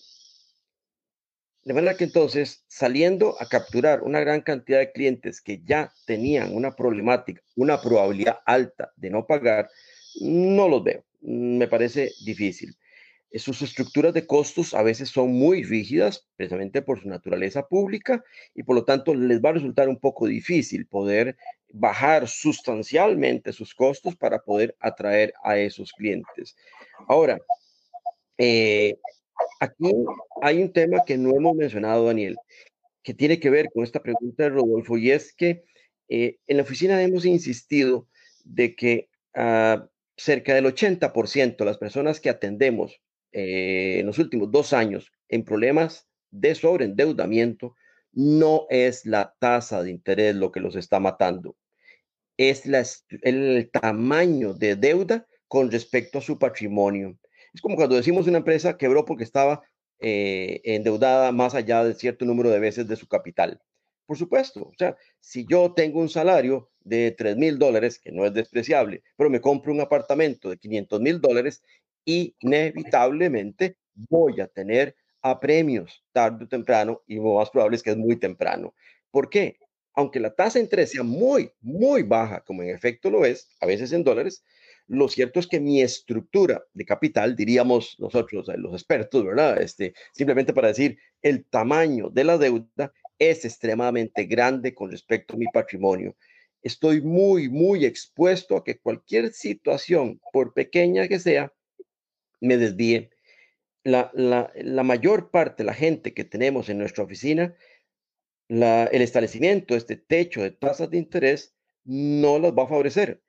de 1.64 1.74
manera 1.74 1.97
que 1.97 2.05
entonces, 2.05 2.64
saliendo 2.68 3.34
a 3.41 3.49
capturar 3.49 4.03
una 4.03 4.20
gran 4.20 4.41
cantidad 4.41 4.78
de 4.78 4.93
clientes 4.93 5.41
que 5.41 5.61
ya 5.64 5.93
tenían 6.07 6.55
una 6.55 6.76
problemática, 6.76 7.43
una 7.57 7.80
probabilidad 7.80 8.39
alta 8.47 8.93
de 8.97 9.11
no 9.11 9.26
pagar, 9.26 9.68
no 10.20 10.68
los 10.68 10.84
veo. 10.84 11.05
Me 11.20 11.66
parece 11.66 12.12
difícil 12.24 12.76
sus 13.39 13.62
estructuras 13.62 14.14
de 14.14 14.26
costos 14.26 14.74
a 14.74 14.82
veces 14.82 15.11
son 15.11 15.32
muy 15.32 15.62
rígidas, 15.62 16.26
precisamente 16.37 16.82
por 16.82 17.01
su 17.01 17.09
naturaleza 17.09 17.66
pública, 17.66 18.24
y 18.55 18.62
por 18.62 18.76
lo 18.76 18.84
tanto 18.84 19.14
les 19.14 19.41
va 19.41 19.51
a 19.51 19.55
resultar 19.55 19.89
un 19.89 19.99
poco 19.99 20.26
difícil 20.26 20.87
poder 20.87 21.37
bajar 21.79 22.27
sustancialmente 22.27 23.53
sus 23.53 23.74
costos 23.74 24.16
para 24.16 24.39
poder 24.39 24.74
atraer 24.81 25.35
a 25.43 25.59
esos 25.59 25.93
clientes. 25.93 26.57
Ahora, 27.07 27.39
eh, 28.39 28.97
aquí 29.61 29.93
hay 30.43 30.62
un 30.62 30.72
tema 30.72 31.05
que 31.05 31.18
no 31.18 31.37
hemos 31.37 31.55
mencionado, 31.55 32.07
Daniel, 32.07 32.37
que 33.03 33.14
tiene 33.14 33.39
que 33.39 33.51
ver 33.51 33.68
con 33.72 33.85
esta 33.85 34.03
pregunta 34.03 34.45
de 34.45 34.51
Rodolfo, 34.51 34.97
y 34.97 35.11
es 35.11 35.35
que 35.35 35.64
eh, 36.09 36.39
en 36.47 36.57
la 36.57 36.62
oficina 36.62 37.03
hemos 37.03 37.24
insistido 37.27 38.09
de 38.45 38.74
que 38.74 39.09
ah, 39.35 39.87
cerca 40.16 40.55
del 40.55 40.66
80% 40.66 41.57
de 41.57 41.64
las 41.64 41.79
personas 41.79 42.20
que 42.20 42.31
atendemos 42.31 43.01
eh, 43.33 43.99
en 44.01 44.07
los 44.07 44.18
últimos 44.18 44.51
dos 44.51 44.72
años 44.72 45.12
en 45.29 45.45
problemas 45.45 46.09
de 46.31 46.55
sobreendeudamiento, 46.55 47.74
no 48.12 48.66
es 48.70 49.05
la 49.05 49.35
tasa 49.39 49.83
de 49.83 49.91
interés 49.91 50.35
lo 50.35 50.51
que 50.51 50.61
los 50.61 50.74
está 50.74 51.01
matando, 51.01 51.55
es 52.37 52.64
el 53.22 53.70
tamaño 53.70 54.55
de 54.55 54.76
deuda 54.76 55.26
con 55.49 55.70
respecto 55.70 56.18
a 56.18 56.22
su 56.22 56.39
patrimonio. 56.39 57.18
Es 57.55 57.61
como 57.61 57.76
cuando 57.76 57.97
decimos 57.97 58.26
una 58.26 58.39
empresa 58.39 58.76
quebró 58.76 59.05
porque 59.05 59.24
estaba 59.24 59.62
eh, 60.01 60.61
endeudada 60.64 61.32
más 61.32 61.55
allá 61.55 61.84
de 61.84 61.95
cierto 61.95 62.24
número 62.24 62.51
de 62.51 62.59
veces 62.59 62.87
de 62.87 62.97
su 62.97 63.09
capital. 63.09 63.61
Por 64.05 64.18
supuesto, 64.18 64.62
o 64.62 64.74
sea, 64.78 64.97
si 65.20 65.47
yo 65.49 65.72
tengo 65.74 66.01
un 66.01 66.09
salario 66.09 66.70
de 66.80 67.11
3 67.12 67.37
mil 67.37 67.59
dólares, 67.59 67.99
que 67.99 68.12
no 68.12 68.24
es 68.24 68.32
despreciable, 68.34 69.03
pero 69.16 69.30
me 69.30 69.41
compro 69.41 69.72
un 69.72 69.80
apartamento 69.80 70.51
de 70.51 70.59
500 70.59 71.01
mil 71.01 71.20
dólares, 71.20 71.62
inevitablemente 72.05 73.76
voy 73.95 74.41
a 74.41 74.47
tener 74.47 74.95
apremios 75.22 76.05
tarde 76.12 76.45
o 76.45 76.49
temprano 76.49 77.03
y 77.07 77.16
lo 77.16 77.34
más 77.34 77.51
probable 77.51 77.76
es 77.76 77.82
que 77.82 77.91
es 77.91 77.97
muy 77.97 78.16
temprano. 78.16 78.74
¿Por 79.11 79.28
qué? 79.28 79.59
Aunque 79.97 80.21
la 80.21 80.35
tasa 80.35 80.59
de 80.59 80.65
interés 80.65 80.91
sea 80.93 81.03
muy, 81.03 81.51
muy 81.61 82.03
baja, 82.03 82.43
como 82.45 82.63
en 82.63 82.71
efecto 82.71 83.11
lo 83.11 83.25
es, 83.25 83.49
a 83.61 83.67
veces 83.67 83.93
en 83.93 84.05
dólares, 84.05 84.45
Lo 84.89 85.09
cierto 85.09 85.41
es 85.41 85.47
que 85.49 85.59
mi 85.59 85.83
estructura 85.83 86.65
de 86.73 86.85
capital, 86.85 87.35
diríamos 87.35 87.97
nosotros, 87.99 88.47
los 88.57 88.73
expertos, 88.73 89.25
¿verdad? 89.25 89.61
Este, 89.61 89.95
simplemente 90.13 90.53
para 90.53 90.69
decir, 90.69 90.99
el 91.23 91.45
tamaño 91.47 92.09
de 92.11 92.25
la 92.25 92.39
deuda 92.39 92.93
es 93.19 93.45
extremadamente 93.45 94.25
grande 94.27 94.75
con 94.75 94.91
respecto 94.91 95.35
a 95.35 95.39
mi 95.39 95.47
patrimonio. 95.49 96.17
Estoy 96.63 97.01
muy, 97.01 97.49
muy 97.49 97.85
expuesto 97.85 98.57
a 98.57 98.63
que 98.65 98.79
cualquier 98.79 99.33
situación, 99.33 100.21
por 100.33 100.53
pequeña 100.55 101.09
que 101.09 101.19
sea, 101.19 101.53
me 102.41 102.57
desvíe. 102.57 103.11
La, 103.85 104.11
la, 104.15 104.53
la 104.57 104.83
mayor 104.83 105.31
parte 105.31 105.63
de 105.63 105.69
la 105.69 105.75
gente 105.75 106.13
que 106.15 106.25
tenemos 106.25 106.69
en 106.69 106.79
nuestra 106.79 107.05
oficina, 107.05 107.55
la, 108.49 108.85
el 108.85 109.03
establecimiento, 109.03 109.75
este 109.75 109.97
techo 109.97 110.43
de 110.43 110.51
tasas 110.51 110.91
de 110.91 110.99
interés, 110.99 111.55
no 111.85 112.39
las 112.39 112.53
va 112.53 112.65
a 112.65 112.69
favorecer 112.69 113.23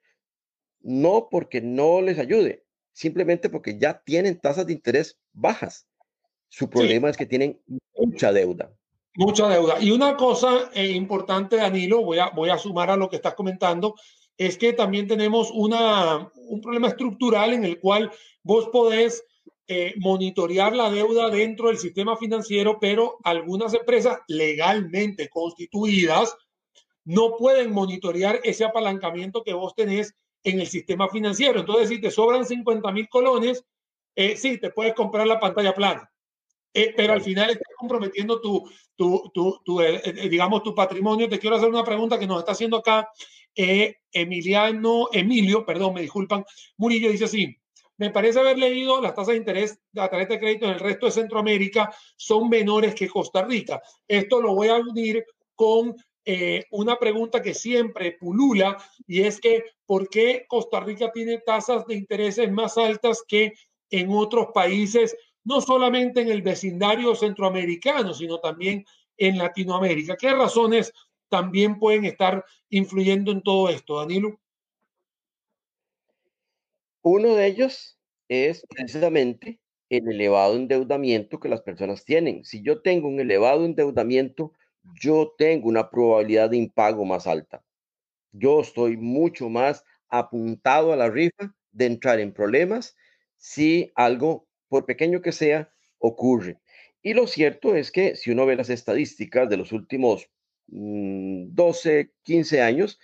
no 0.80 1.28
porque 1.30 1.60
no 1.60 2.00
les 2.00 2.18
ayude, 2.18 2.64
simplemente 2.92 3.50
porque 3.50 3.78
ya 3.78 4.02
tienen 4.04 4.40
tasas 4.40 4.66
de 4.66 4.72
interés 4.72 5.18
bajas. 5.32 5.86
Su 6.48 6.70
problema 6.70 7.10
es 7.10 7.16
que 7.16 7.26
tienen 7.26 7.60
mucha 7.94 8.32
deuda. 8.32 8.72
Mucha 9.14 9.48
deuda. 9.48 9.80
Y 9.80 9.90
una 9.90 10.16
cosa 10.16 10.70
eh, 10.74 10.88
importante, 10.92 11.56
Danilo, 11.56 12.02
voy 12.02 12.18
a, 12.18 12.30
voy 12.30 12.50
a 12.50 12.58
sumar 12.58 12.90
a 12.90 12.96
lo 12.96 13.10
que 13.10 13.16
estás 13.16 13.34
comentando, 13.34 13.94
es 14.36 14.56
que 14.56 14.72
también 14.72 15.08
tenemos 15.08 15.50
una, 15.50 16.30
un 16.34 16.60
problema 16.60 16.88
estructural 16.88 17.52
en 17.52 17.64
el 17.64 17.80
cual 17.80 18.10
vos 18.42 18.68
podés 18.68 19.24
eh, 19.70 19.94
monitorear 19.98 20.74
la 20.74 20.90
deuda 20.90 21.28
dentro 21.28 21.68
del 21.68 21.76
sistema 21.76 22.16
financiero, 22.16 22.78
pero 22.80 23.18
algunas 23.22 23.74
empresas 23.74 24.18
legalmente 24.26 25.28
constituidas 25.28 26.34
no 27.04 27.36
pueden 27.36 27.72
monitorear 27.72 28.40
ese 28.44 28.64
apalancamiento 28.64 29.42
que 29.42 29.52
vos 29.52 29.74
tenés 29.74 30.14
en 30.42 30.60
el 30.60 30.66
sistema 30.66 31.08
financiero. 31.08 31.60
Entonces, 31.60 31.90
si 31.90 32.00
te 32.00 32.10
sobran 32.10 32.46
50 32.46 32.92
mil 32.92 33.08
colones, 33.08 33.64
eh, 34.14 34.36
sí, 34.36 34.58
te 34.58 34.70
puedes 34.70 34.94
comprar 34.94 35.26
la 35.26 35.38
pantalla 35.38 35.74
plana. 35.74 36.10
Eh, 36.74 36.92
pero 36.96 37.12
al 37.12 37.20
final 37.20 37.50
estás 37.50 37.74
comprometiendo 37.76 38.40
tu, 38.40 38.70
tu, 38.96 39.30
tu, 39.64 39.80
eh, 39.80 40.28
digamos, 40.30 40.62
tu 40.62 40.74
patrimonio. 40.74 41.28
Te 41.28 41.38
quiero 41.38 41.56
hacer 41.56 41.68
una 41.68 41.84
pregunta 41.84 42.18
que 42.18 42.26
nos 42.26 42.38
está 42.38 42.52
haciendo 42.52 42.78
acá 42.78 43.08
Emiliano, 44.12 45.08
Emilio, 45.12 45.66
perdón, 45.66 45.94
me 45.94 46.02
disculpan, 46.02 46.44
Murillo 46.76 47.10
dice 47.10 47.24
así, 47.24 47.57
me 47.98 48.10
parece 48.10 48.38
haber 48.38 48.58
leído 48.58 49.00
las 49.00 49.14
tasas 49.14 49.32
de 49.32 49.36
interés 49.36 49.78
de 49.92 50.00
la 50.00 50.08
de 50.08 50.38
crédito 50.38 50.66
en 50.66 50.72
el 50.72 50.80
resto 50.80 51.06
de 51.06 51.12
Centroamérica 51.12 51.92
son 52.16 52.48
menores 52.48 52.94
que 52.94 53.08
Costa 53.08 53.42
Rica. 53.42 53.82
Esto 54.06 54.40
lo 54.40 54.54
voy 54.54 54.68
a 54.68 54.76
unir 54.76 55.24
con 55.54 55.94
eh, 56.24 56.64
una 56.70 56.96
pregunta 56.96 57.42
que 57.42 57.54
siempre 57.54 58.12
pulula 58.12 58.76
y 59.06 59.22
es 59.22 59.40
que 59.40 59.64
¿por 59.84 60.08
qué 60.08 60.46
Costa 60.48 60.80
Rica 60.80 61.10
tiene 61.12 61.38
tasas 61.38 61.86
de 61.86 61.94
intereses 61.94 62.50
más 62.52 62.78
altas 62.78 63.24
que 63.26 63.54
en 63.90 64.10
otros 64.10 64.48
países, 64.54 65.16
no 65.42 65.60
solamente 65.60 66.20
en 66.20 66.28
el 66.28 66.42
vecindario 66.42 67.14
centroamericano, 67.16 68.14
sino 68.14 68.38
también 68.38 68.84
en 69.16 69.38
Latinoamérica? 69.38 70.16
¿Qué 70.16 70.32
razones 70.32 70.92
también 71.28 71.78
pueden 71.80 72.04
estar 72.04 72.44
influyendo 72.70 73.32
en 73.32 73.42
todo 73.42 73.68
esto, 73.70 73.96
Danilo? 73.96 74.38
Uno 77.10 77.36
de 77.36 77.46
ellos 77.46 77.98
es 78.28 78.66
precisamente 78.68 79.60
el 79.88 80.12
elevado 80.12 80.56
endeudamiento 80.56 81.40
que 81.40 81.48
las 81.48 81.62
personas 81.62 82.04
tienen. 82.04 82.44
Si 82.44 82.62
yo 82.62 82.82
tengo 82.82 83.08
un 83.08 83.18
elevado 83.18 83.64
endeudamiento, 83.64 84.52
yo 85.00 85.32
tengo 85.38 85.70
una 85.70 85.88
probabilidad 85.88 86.50
de 86.50 86.58
impago 86.58 87.06
más 87.06 87.26
alta. 87.26 87.64
Yo 88.32 88.60
estoy 88.60 88.96
mucho 88.98 89.48
más 89.48 89.84
apuntado 90.10 90.92
a 90.92 90.96
la 90.96 91.10
rifa 91.10 91.54
de 91.72 91.86
entrar 91.86 92.20
en 92.20 92.34
problemas 92.34 92.96
si 93.38 93.90
algo, 93.94 94.46
por 94.68 94.86
pequeño 94.86 95.22
que 95.22 95.32
sea, 95.32 95.72
ocurre. 95.98 96.58
Y 97.02 97.14
lo 97.14 97.26
cierto 97.26 97.74
es 97.76 97.90
que 97.90 98.16
si 98.16 98.32
uno 98.32 98.46
ve 98.46 98.56
las 98.56 98.70
estadísticas 98.70 99.48
de 99.48 99.56
los 99.56 99.72
últimos 99.72 100.28
12, 100.68 102.04
mm, 102.04 102.10
15 102.24 102.60
años, 102.62 102.98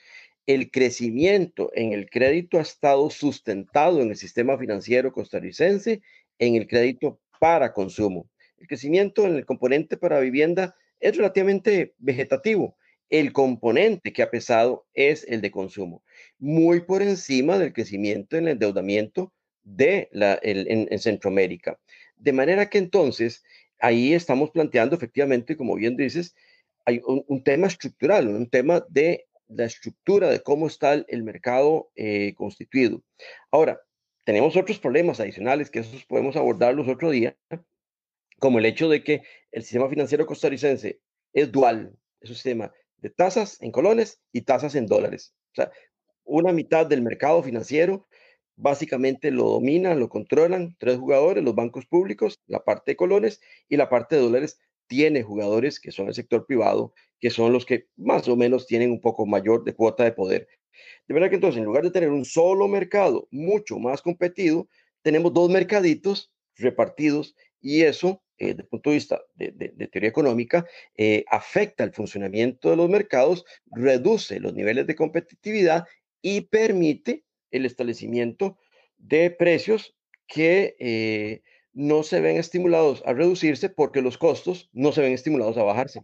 el 0.47 0.71
crecimiento 0.71 1.71
en 1.75 1.93
el 1.93 2.11
crédito 2.11 2.59
ha 2.59 2.63
estado 2.63 3.09
sustentado 3.11 4.03
en 4.03 4.11
el 4.11 4.17
sistema 4.17 4.59
financiero 4.59 5.13
costarricense 5.13 6.03
en 6.39 6.57
el 6.57 6.67
crédito 6.67 7.21
para 7.41 7.73
consumo. 7.73 8.29
El 8.59 8.67
crecimiento 8.67 9.27
en 9.27 9.37
el 9.37 9.47
componente 9.47 9.97
para 9.97 10.21
vivienda 10.21 10.75
es 11.01 11.17
relativamente 11.17 11.95
vegetativo. 11.99 12.77
El 13.11 13.33
componente 13.33 14.13
que 14.13 14.23
ha 14.23 14.31
pesado 14.31 14.87
es 14.95 15.25
el 15.29 15.41
de 15.41 15.51
consumo, 15.51 16.03
muy 16.39 16.81
por 16.81 17.03
encima 17.03 17.59
del 17.59 17.73
crecimiento 17.73 18.37
en 18.37 18.45
el 18.45 18.53
endeudamiento 18.53 19.33
de 19.63 20.09
la, 20.13 20.39
en, 20.43 20.99
Centroamérica. 20.99 21.79
De 22.17 22.33
manera 22.33 22.69
que 22.69 22.79
entonces 22.79 23.45
ahí 23.79 24.15
estamos 24.15 24.51
planteando 24.51 24.97
efectivamente, 24.97 25.57
como 25.57 25.75
bien 25.75 25.97
dices, 25.97 26.35
hay 26.87 27.01
un, 27.05 27.43
tema 27.43 27.67
estructural, 27.67 28.29
un 28.29 28.49
tema 28.49 28.85
de 28.89 29.27
la 29.49 29.65
estructura 29.65 30.31
de 30.31 30.41
cómo 30.41 30.67
está 30.67 30.95
el, 30.95 31.23
mercado 31.23 31.91
eh, 31.97 32.35
constituido. 32.35 33.03
Ahora, 33.51 33.81
tenemos 34.25 34.57
otros 34.57 34.79
problemas 34.79 35.21
adicionales 35.21 35.71
que 35.71 35.81
esos 35.81 36.05
podemos 36.07 36.37
abordarlos 36.37 36.89
otro 36.89 37.11
día, 37.11 37.37
como 38.39 38.59
el 38.59 38.67
hecho 38.67 38.89
de 38.89 39.05
que 39.05 39.23
el 39.53 39.63
sistema 39.63 39.89
financiero 39.89 40.27
costarricense 40.27 41.01
es 41.33 41.53
dual, 41.53 41.97
es 42.21 42.31
un 42.31 42.37
sistema 42.37 42.73
de 42.99 43.11
tasas 43.11 43.61
en 43.61 43.71
colones 43.71 44.21
y 44.33 44.43
tasas 44.43 44.75
en 44.75 44.87
dólares. 44.87 45.35
O 45.53 45.55
sea, 45.57 45.71
una 46.25 46.53
mitad 46.53 46.87
del 46.87 47.03
mercado 47.03 47.43
financiero 47.43 48.07
básicamente 48.57 49.31
lo 49.31 49.45
dominan, 49.45 50.01
lo 50.01 50.09
controlan 50.09 50.77
tres 50.79 50.97
jugadores, 50.97 51.45
los 51.45 51.55
bancos 51.55 51.87
públicos, 51.87 52.41
la 52.47 52.65
parte 52.65 52.93
de 52.93 52.97
colones 52.97 53.41
y 53.69 53.77
la 53.77 53.89
parte 53.89 54.17
de 54.17 54.23
dólares 54.23 54.59
tiene 54.87 55.23
jugadores 55.23 55.81
que 55.81 55.93
son 55.93 56.09
el 56.09 56.15
sector 56.15 56.47
privado, 56.47 56.93
que 57.21 57.31
son 57.31 57.53
los 57.53 57.65
que 57.65 57.87
más 57.97 58.29
o 58.29 58.37
menos 58.37 58.67
tienen 58.67 58.91
un 58.91 59.01
poco 59.01 59.27
mayor 59.27 59.65
de 59.65 59.75
cuota 59.75 60.05
de 60.05 60.13
poder. 60.13 60.49
De 61.07 61.15
verdad 61.15 61.29
que 61.29 61.37
entonces, 61.37 61.59
en 61.59 61.65
lugar 61.65 61.85
de 61.85 61.91
tener 61.91 62.11
un 62.11 62.25
solo 62.25 62.69
mercado 62.69 63.29
mucho 63.31 63.79
más 63.79 64.03
competido, 64.03 64.69
tenemos 65.03 65.33
dos 65.33 65.51
mercaditos 65.51 66.33
repartidos 66.57 67.35
y 67.61 67.83
eso 67.83 68.25
eh, 68.37 68.49
desde 68.49 68.63
el 68.63 68.69
punto 68.69 68.91
de 68.91 68.97
vista 68.97 69.23
de, 69.37 69.53
teoría 69.93 70.11
económica, 70.11 70.67
eh, 70.97 71.25
afecta 71.31 71.85
el 71.85 71.93
funcionamiento 71.93 72.69
de 72.69 72.77
los 72.77 72.91
mercados, 72.91 73.45
reduce 73.71 74.41
los 74.41 74.55
niveles 74.55 74.89
de 74.89 74.97
competitividad 74.97 75.87
y 76.21 76.43
permite 76.43 77.25
el 77.53 77.65
establecimiento 77.65 78.59
de 78.99 79.31
precios 79.31 79.95
que 80.27 80.75
eh, 80.81 81.43
no 81.75 82.03
se 82.03 82.21
ven 82.21 82.37
estimulados 82.37 83.03
a 83.05 83.13
reducirse 83.13 83.69
porque 83.69 84.01
los 84.01 84.17
costos 84.17 84.71
no 84.73 84.93
se 84.93 85.03
ven 85.03 85.13
estimulados 85.13 85.57
a 85.57 85.65
bajarse. 85.65 86.03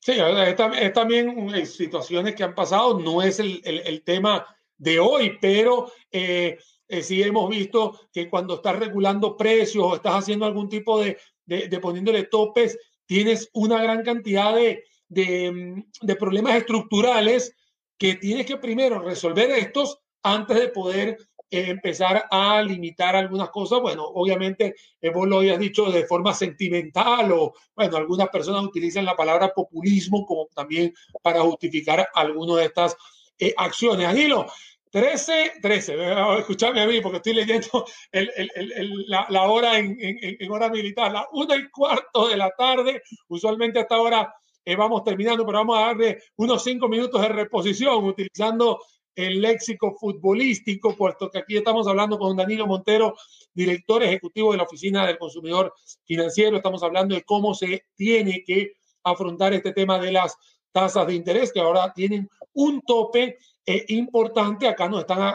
Sí, 0.00 0.12
es, 0.12 0.92
también 0.94 1.66
situaciones 1.66 2.34
que 2.34 2.42
han 2.42 2.54
pasado, 2.54 2.98
no 2.98 3.22
es 3.22 3.38
el, 3.38 3.60
el, 3.64 4.02
tema 4.02 4.46
de 4.78 4.98
hoy, 4.98 5.36
pero 5.42 5.92
eh, 6.10 6.58
sí 7.02 7.22
hemos 7.22 7.50
visto 7.50 8.00
que 8.10 8.30
cuando 8.30 8.54
estás 8.54 8.78
regulando 8.78 9.36
precios 9.36 9.84
o 9.84 9.94
estás 9.94 10.14
haciendo 10.14 10.46
algún 10.46 10.70
tipo 10.70 10.98
de, 10.98 11.18
de, 11.44 11.80
poniéndole 11.80 12.24
topes, 12.24 12.78
tienes 13.04 13.50
una 13.52 13.82
gran 13.82 14.02
cantidad 14.02 14.54
de, 14.54 14.84
de, 15.08 16.16
problemas 16.16 16.54
estructurales 16.54 17.54
que 17.98 18.14
tienes 18.14 18.46
que 18.46 18.56
primero 18.56 19.00
resolver 19.00 19.50
estos 19.50 19.98
antes 20.22 20.58
de 20.58 20.68
poder 20.68 21.18
eh, 21.29 21.29
empezar 21.50 22.26
a 22.30 22.62
limitar 22.62 23.16
algunas 23.16 23.50
cosas. 23.50 23.80
Bueno, 23.80 24.04
obviamente 24.04 24.74
eh, 25.00 25.10
vos 25.10 25.28
lo 25.28 25.38
habías 25.38 25.58
dicho 25.58 25.90
de 25.90 26.06
forma 26.06 26.32
sentimental 26.32 27.32
o, 27.32 27.54
bueno, 27.74 27.96
algunas 27.96 28.28
personas 28.28 28.64
utilizan 28.64 29.04
la 29.04 29.16
palabra 29.16 29.52
populismo 29.52 30.24
como 30.24 30.46
también 30.54 30.94
para 31.22 31.40
justificar 31.40 32.08
algunas 32.14 32.56
de 32.56 32.64
estas 32.64 32.96
eh, 33.38 33.52
acciones. 33.56 34.06
Anilo, 34.06 34.46
13, 34.90 35.52
13, 35.62 35.96
escúchame 36.38 36.80
a 36.82 36.86
mí 36.86 37.00
porque 37.00 37.18
estoy 37.18 37.34
leyendo 37.34 37.86
el, 38.12 38.30
el, 38.36 38.72
el, 38.72 39.04
la, 39.06 39.26
la, 39.28 39.42
hora 39.44 39.78
en, 39.78 39.96
en, 40.00 40.36
en, 40.40 40.50
hora 40.50 40.68
militar, 40.68 41.12
la 41.12 41.26
una 41.32 41.56
y 41.56 41.68
cuarto 41.70 42.28
de 42.28 42.36
la 42.36 42.50
tarde, 42.50 43.02
usualmente 43.28 43.78
hasta 43.78 43.94
ahora 43.94 44.34
eh, 44.64 44.76
vamos 44.76 45.04
terminando, 45.04 45.46
pero 45.46 45.58
vamos 45.58 45.78
a 45.78 45.86
darle 45.86 46.22
unos 46.36 46.62
cinco 46.64 46.88
minutos 46.88 47.20
de 47.22 47.28
reposición 47.28 48.04
utilizando 48.04 48.80
el 49.20 49.40
léxico 49.40 49.96
futbolístico, 49.98 50.96
puesto 50.96 51.30
que 51.30 51.38
aquí 51.38 51.56
estamos 51.56 51.86
hablando 51.86 52.18
con 52.18 52.36
Danilo 52.36 52.66
Montero, 52.66 53.14
director 53.52 54.02
ejecutivo 54.02 54.52
de 54.52 54.58
la 54.58 54.64
Oficina 54.64 55.06
del 55.06 55.18
Consumidor 55.18 55.72
Financiero, 56.04 56.56
estamos 56.56 56.82
hablando 56.82 57.14
de 57.14 57.22
cómo 57.22 57.54
se 57.54 57.84
tiene 57.96 58.42
que 58.44 58.72
afrontar 59.04 59.54
este 59.54 59.72
tema 59.72 59.98
de 59.98 60.12
las 60.12 60.36
tasas 60.72 61.06
de 61.06 61.14
interés 61.14 61.52
que 61.52 61.60
ahora 61.60 61.92
tienen 61.92 62.28
un 62.52 62.80
tope 62.82 63.38
eh, 63.66 63.84
importante. 63.88 64.68
Acá 64.68 64.88
nos 64.88 65.00
están 65.00 65.34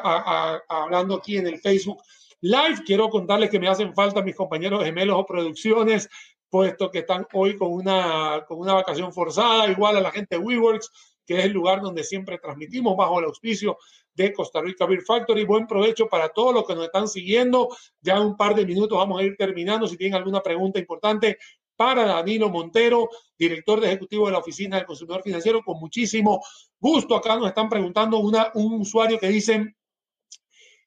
hablando 0.68 1.16
aquí 1.16 1.38
en 1.38 1.48
el 1.48 1.60
Facebook 1.60 2.02
Live. 2.42 2.84
Quiero 2.86 3.10
contarles 3.10 3.50
que 3.50 3.60
me 3.60 3.68
hacen 3.68 3.94
falta 3.94 4.22
mis 4.22 4.36
compañeros 4.36 4.84
gemelos 4.84 5.18
o 5.18 5.26
producciones, 5.26 6.10
puesto 6.50 6.92
que 6.92 7.00
están 7.00 7.26
hoy 7.34 7.58
con 7.58 7.72
una, 7.72 8.44
con 8.48 8.60
una 8.60 8.74
vacación 8.74 9.14
forzada, 9.14 9.68
igual 9.68 9.98
a 9.98 10.02
la 10.02 10.12
gente 10.12 10.38
de 10.38 10.44
WeWorks. 10.44 10.92
Que 11.26 11.40
es 11.40 11.46
el 11.46 11.52
lugar 11.52 11.82
donde 11.82 12.04
siempre 12.04 12.38
transmitimos 12.38 12.96
bajo 12.96 13.20
el 13.20 13.26
auspicio 13.26 13.78
de 14.14 14.32
Costa 14.34 14.62
Rica 14.62 14.86
Beer 14.86 15.02
Factory. 15.02 15.44
Buen 15.46 15.68
provecho 15.68 16.08
para 16.08 16.30
todos 16.30 16.54
los 16.54 16.66
que 16.66 16.76
nos 16.76 16.86
están 16.86 17.08
siguiendo. 17.08 17.76
Ya 18.02 18.18
en 18.18 18.24
un 18.24 18.38
par 18.38 18.56
de 18.56 18.66
minutos 18.66 18.98
vamos 18.98 19.20
a 19.20 19.24
ir 19.24 19.36
terminando. 19.38 19.88
Si 19.88 19.98
tienen 19.98 20.16
alguna 20.16 20.42
pregunta 20.42 20.80
importante 20.80 21.38
para 21.76 22.06
Danilo 22.06 22.50
Montero, 22.50 23.10
director 23.38 23.82
de 23.82 23.88
ejecutivo 23.88 24.28
de 24.28 24.34
la 24.34 24.40
Oficina 24.40 24.78
del 24.78 24.86
Consumidor 24.86 25.24
Financiero, 25.24 25.62
con 25.64 25.80
muchísimo 25.80 26.42
gusto. 26.80 27.16
Acá 27.16 27.36
nos 27.36 27.48
están 27.48 27.70
preguntando 27.70 28.20
una, 28.20 28.52
un 28.54 28.82
usuario 28.82 29.20
que 29.20 29.28
dice, 29.28 29.76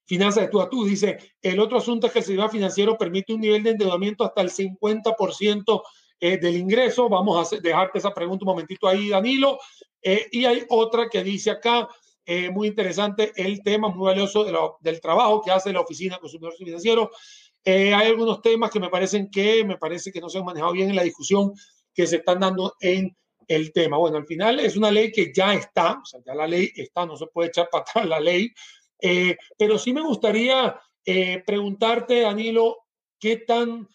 finanzas 0.06 0.44
de 0.44 0.48
tú 0.48 0.60
a 0.60 0.70
tú, 0.70 0.84
dice, 0.84 1.18
el 1.42 1.60
otro 1.60 1.78
asunto 1.78 2.06
es 2.06 2.12
que 2.12 2.20
el 2.20 2.24
sistema 2.24 2.48
financiero 2.48 2.96
permite 2.96 3.34
un 3.34 3.40
nivel 3.40 3.62
de 3.62 3.70
endeudamiento 3.70 4.24
hasta 4.24 4.40
el 4.40 4.50
50% 4.50 5.82
eh, 6.20 6.38
del 6.38 6.56
ingreso. 6.56 7.08
Vamos 7.08 7.52
a 7.52 7.56
dejarte 7.60 7.98
esa 7.98 8.14
pregunta 8.14 8.44
un 8.44 8.50
momentito 8.50 8.88
ahí, 8.88 9.10
Danilo. 9.10 9.58
Eh, 10.02 10.26
y 10.30 10.44
hay 10.44 10.64
otra 10.68 11.08
que 11.08 11.22
dice 11.22 11.50
acá, 11.50 11.88
eh, 12.24 12.50
muy 12.50 12.68
interesante, 12.68 13.32
el 13.36 13.62
tema 13.62 13.88
muy 13.88 14.06
valioso 14.06 14.44
del 14.80 15.00
trabajo 15.00 15.40
que 15.40 15.50
hace 15.50 15.72
la 15.72 15.80
Oficina 15.80 16.16
de 16.16 16.20
Consumidor 16.20 16.54
Financiero. 16.54 17.10
hay 17.64 17.92
algunos 17.92 18.40
temas 18.42 18.70
que 18.70 18.80
me 18.80 18.90
parecen 18.90 19.30
que 19.30 19.64
me 19.64 19.78
parece 19.78 20.12
que 20.12 20.20
no 20.20 20.28
se 20.28 20.38
han 20.38 20.44
manejado 20.44 20.72
bien 20.72 20.90
en 20.90 20.96
la 20.96 21.02
discusión 21.02 21.52
que 21.94 22.06
se 22.06 22.16
están 22.16 22.40
dando 22.40 22.74
en 22.80 23.16
el 23.46 23.72
tema. 23.72 23.96
Bueno, 23.96 24.18
al 24.18 24.26
final 24.26 24.60
es 24.60 24.76
una 24.76 24.90
ley 24.90 25.10
que 25.10 25.32
ya 25.34 25.54
está, 25.54 25.98
o 26.02 26.04
sea, 26.04 26.20
ya 26.24 26.34
la 26.34 26.46
ley 26.46 26.70
está, 26.76 27.06
no 27.06 27.16
se 27.16 27.26
puede 27.26 27.48
echar 27.48 27.68
para 27.70 27.82
atrás 27.88 28.06
la 28.06 28.20
ley, 28.20 28.52
pero 29.58 29.78
sí 29.78 29.92
me 29.92 30.02
gustaría 30.02 30.78
preguntarte, 31.46 32.20
Danilo, 32.20 32.76
qué 33.18 33.36
tan 33.36 33.88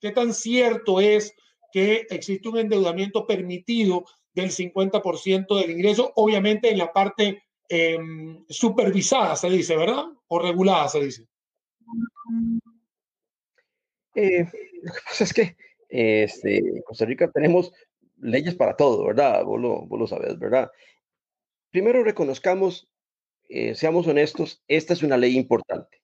¿Qué 0.00 0.10
tan 0.12 0.34
cierto 0.34 1.00
es 1.00 1.34
que 1.72 2.06
existe 2.10 2.48
un 2.48 2.58
endeudamiento 2.58 3.26
permitido 3.26 4.04
del 4.36 4.50
50% 4.50 5.58
del 5.60 5.70
ingreso? 5.70 6.12
Obviamente 6.14 6.70
en 6.70 6.78
la 6.78 6.92
parte 6.92 7.42
em, 7.68 8.44
supervisada, 8.48 9.34
se 9.34 9.50
dice, 9.50 9.76
¿verdad? 9.76 10.04
O 10.28 10.38
regulada, 10.38 10.88
se 10.88 11.04
dice. 11.04 11.26
Eh, 14.14 14.46
lo 14.82 14.92
que 14.92 15.00
pasa 15.04 15.24
es 15.24 15.32
que 15.32 15.56
este, 15.88 16.58
en 16.58 16.82
Costa 16.82 17.04
Rica 17.04 17.30
tenemos 17.30 17.72
leyes 18.18 18.54
para 18.54 18.76
todo, 18.76 19.06
¿verdad? 19.06 19.44
Vos 19.44 19.60
lo, 19.60 20.06
sabes, 20.06 20.38
¿verdad? 20.38 20.70
Primero 21.70 22.04
reconozcamos, 22.04 22.88
eh, 23.48 23.74
seamos 23.74 24.06
honestos, 24.06 24.62
esta 24.68 24.92
es 24.92 25.02
una 25.02 25.16
ley 25.16 25.36
importante 25.36 26.00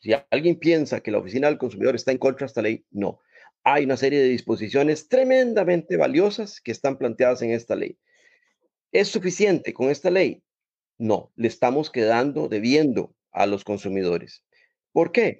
si 0.00 0.12
alguien 0.30 0.58
piensa 0.58 1.00
que 1.00 1.10
la 1.10 1.18
Oficina 1.18 1.48
del 1.48 1.58
Consumidor 1.58 1.94
está 1.94 2.12
en 2.12 2.18
contra 2.18 2.44
de 2.44 2.46
esta 2.46 2.62
ley, 2.62 2.84
no. 2.90 3.20
Hay 3.62 3.84
una 3.84 3.96
serie 3.96 4.20
de 4.20 4.28
disposiciones 4.28 5.08
tremendamente 5.08 5.96
valiosas 5.96 6.60
que 6.60 6.72
están 6.72 6.96
planteadas 6.96 7.42
en 7.42 7.50
esta 7.50 7.76
ley. 7.76 7.98
¿Es 8.92 9.08
suficiente 9.08 9.74
con 9.74 9.90
esta 9.90 10.10
ley? 10.10 10.42
No, 10.98 11.32
le 11.36 11.48
estamos 11.48 11.90
quedando 11.90 12.48
debiendo 12.48 13.14
a 13.32 13.46
los 13.46 13.64
consumidores. 13.64 14.42
¿Por 14.92 15.12
qué? 15.12 15.38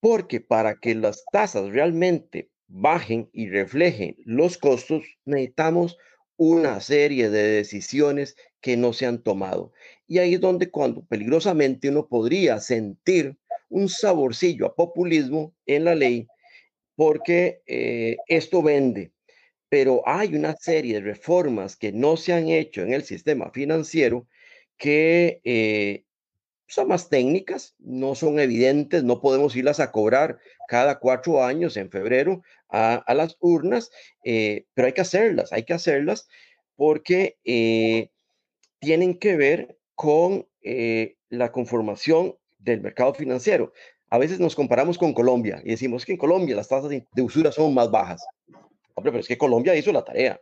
Porque 0.00 0.40
para 0.40 0.76
que 0.76 0.94
las 0.94 1.24
tasas 1.32 1.70
realmente 1.70 2.50
bajen 2.68 3.30
y 3.32 3.48
reflejen 3.48 4.16
los 4.24 4.58
costos, 4.58 5.04
necesitamos 5.24 5.96
una 6.36 6.80
serie 6.80 7.30
de 7.30 7.42
decisiones 7.42 8.36
que 8.60 8.76
no 8.76 8.92
se 8.92 9.06
han 9.06 9.22
tomado. 9.22 9.72
Y 10.06 10.18
ahí 10.18 10.34
es 10.34 10.40
donde 10.40 10.70
cuando 10.70 11.04
peligrosamente 11.04 11.88
uno 11.88 12.08
podría 12.08 12.60
sentir 12.60 13.36
un 13.68 13.88
saborcillo 13.88 14.66
a 14.66 14.74
populismo 14.74 15.54
en 15.64 15.84
la 15.84 15.94
ley 15.94 16.26
porque 16.96 17.62
eh, 17.66 18.16
esto 18.26 18.62
vende. 18.62 19.12
Pero 19.68 20.02
hay 20.06 20.34
una 20.34 20.56
serie 20.56 20.94
de 20.94 21.00
reformas 21.00 21.76
que 21.76 21.92
no 21.92 22.16
se 22.16 22.32
han 22.32 22.48
hecho 22.48 22.82
en 22.82 22.92
el 22.92 23.04
sistema 23.04 23.50
financiero 23.50 24.26
que 24.78 25.40
eh, 25.44 26.04
son 26.66 26.88
más 26.88 27.08
técnicas, 27.08 27.74
no 27.78 28.14
son 28.14 28.38
evidentes, 28.40 29.04
no 29.04 29.20
podemos 29.20 29.54
irlas 29.54 29.78
a 29.80 29.92
cobrar 29.92 30.38
cada 30.68 30.98
cuatro 30.98 31.44
años 31.44 31.76
en 31.76 31.90
febrero 31.90 32.42
a, 32.68 33.04
las 33.14 33.36
urnas, 33.40 33.90
eh, 34.24 34.66
pero 34.74 34.86
hay 34.86 34.92
que 34.92 35.00
hacerlas, 35.00 35.52
hay 35.52 35.64
que 35.64 35.74
hacerlas 35.74 36.28
porque 36.74 37.38
tienen 38.80 39.18
que 39.18 39.36
ver 39.36 39.78
con 39.94 40.46
la 41.30 41.52
conformación 41.52 42.36
del 42.58 42.80
mercado 42.80 43.14
financiero. 43.14 43.72
A 44.10 44.18
veces 44.18 44.38
nos 44.38 44.54
comparamos 44.54 44.98
con 44.98 45.12
Colombia 45.12 45.60
y 45.64 45.70
decimos 45.70 46.04
que 46.04 46.12
en 46.12 46.18
Colombia 46.18 46.54
las 46.54 46.68
tasas 46.68 46.90
de 46.90 47.22
usura 47.22 47.50
son 47.50 47.74
más 47.74 47.90
bajas. 47.90 48.24
Hombre, 48.94 49.12
pero 49.12 49.20
es 49.20 49.28
que 49.28 49.38
Colombia 49.38 49.74
hizo 49.74 49.92
la 49.92 50.04
tarea. 50.04 50.40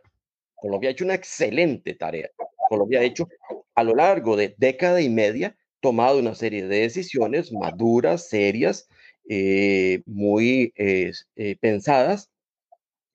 Colombia 0.55 0.89
ha 0.89 0.91
hecho 0.91 1.03
una 1.03 1.15
excelente 1.15 1.93
tarea. 1.95 2.29
Colombia 2.69 2.99
ha 2.99 3.03
hecho 3.03 3.27
a 3.75 3.83
lo 3.83 3.95
largo 3.95 4.35
de 4.35 4.55
década 4.57 5.01
y 5.01 5.09
media 5.09 5.55
tomado 5.81 6.19
una 6.19 6.35
serie 6.35 6.65
de 6.65 6.81
decisiones 6.81 7.51
maduras, 7.51 8.29
serias, 8.29 8.87
eh, 9.29 10.01
muy 10.05 10.73
eh, 10.75 11.11
pensadas, 11.59 12.31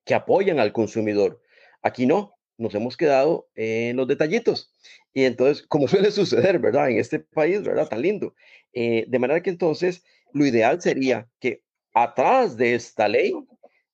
que 0.04 0.14
apoyan 0.14 0.60
al 0.60 0.72
consumidor. 0.72 1.40
Aquí 1.82 2.06
no, 2.06 2.34
nos 2.58 2.74
hemos 2.74 2.96
quedado 2.96 3.48
en 3.54 3.96
los 3.96 4.06
detallitos. 4.06 4.72
Y 5.12 5.24
entonces, 5.24 5.66
como 5.66 5.88
suele 5.88 6.10
suceder, 6.10 6.58
¿verdad? 6.58 6.90
En 6.90 6.98
este 6.98 7.20
país, 7.20 7.62
¿verdad? 7.62 7.88
Tan 7.88 8.02
lindo. 8.02 8.34
Eh, 8.72 9.04
de 9.08 9.18
manera 9.18 9.42
que 9.42 9.50
entonces, 9.50 10.04
lo 10.32 10.46
ideal 10.46 10.80
sería 10.80 11.28
que 11.40 11.62
atrás 11.94 12.56
de 12.56 12.74
esta 12.74 13.08
ley 13.08 13.34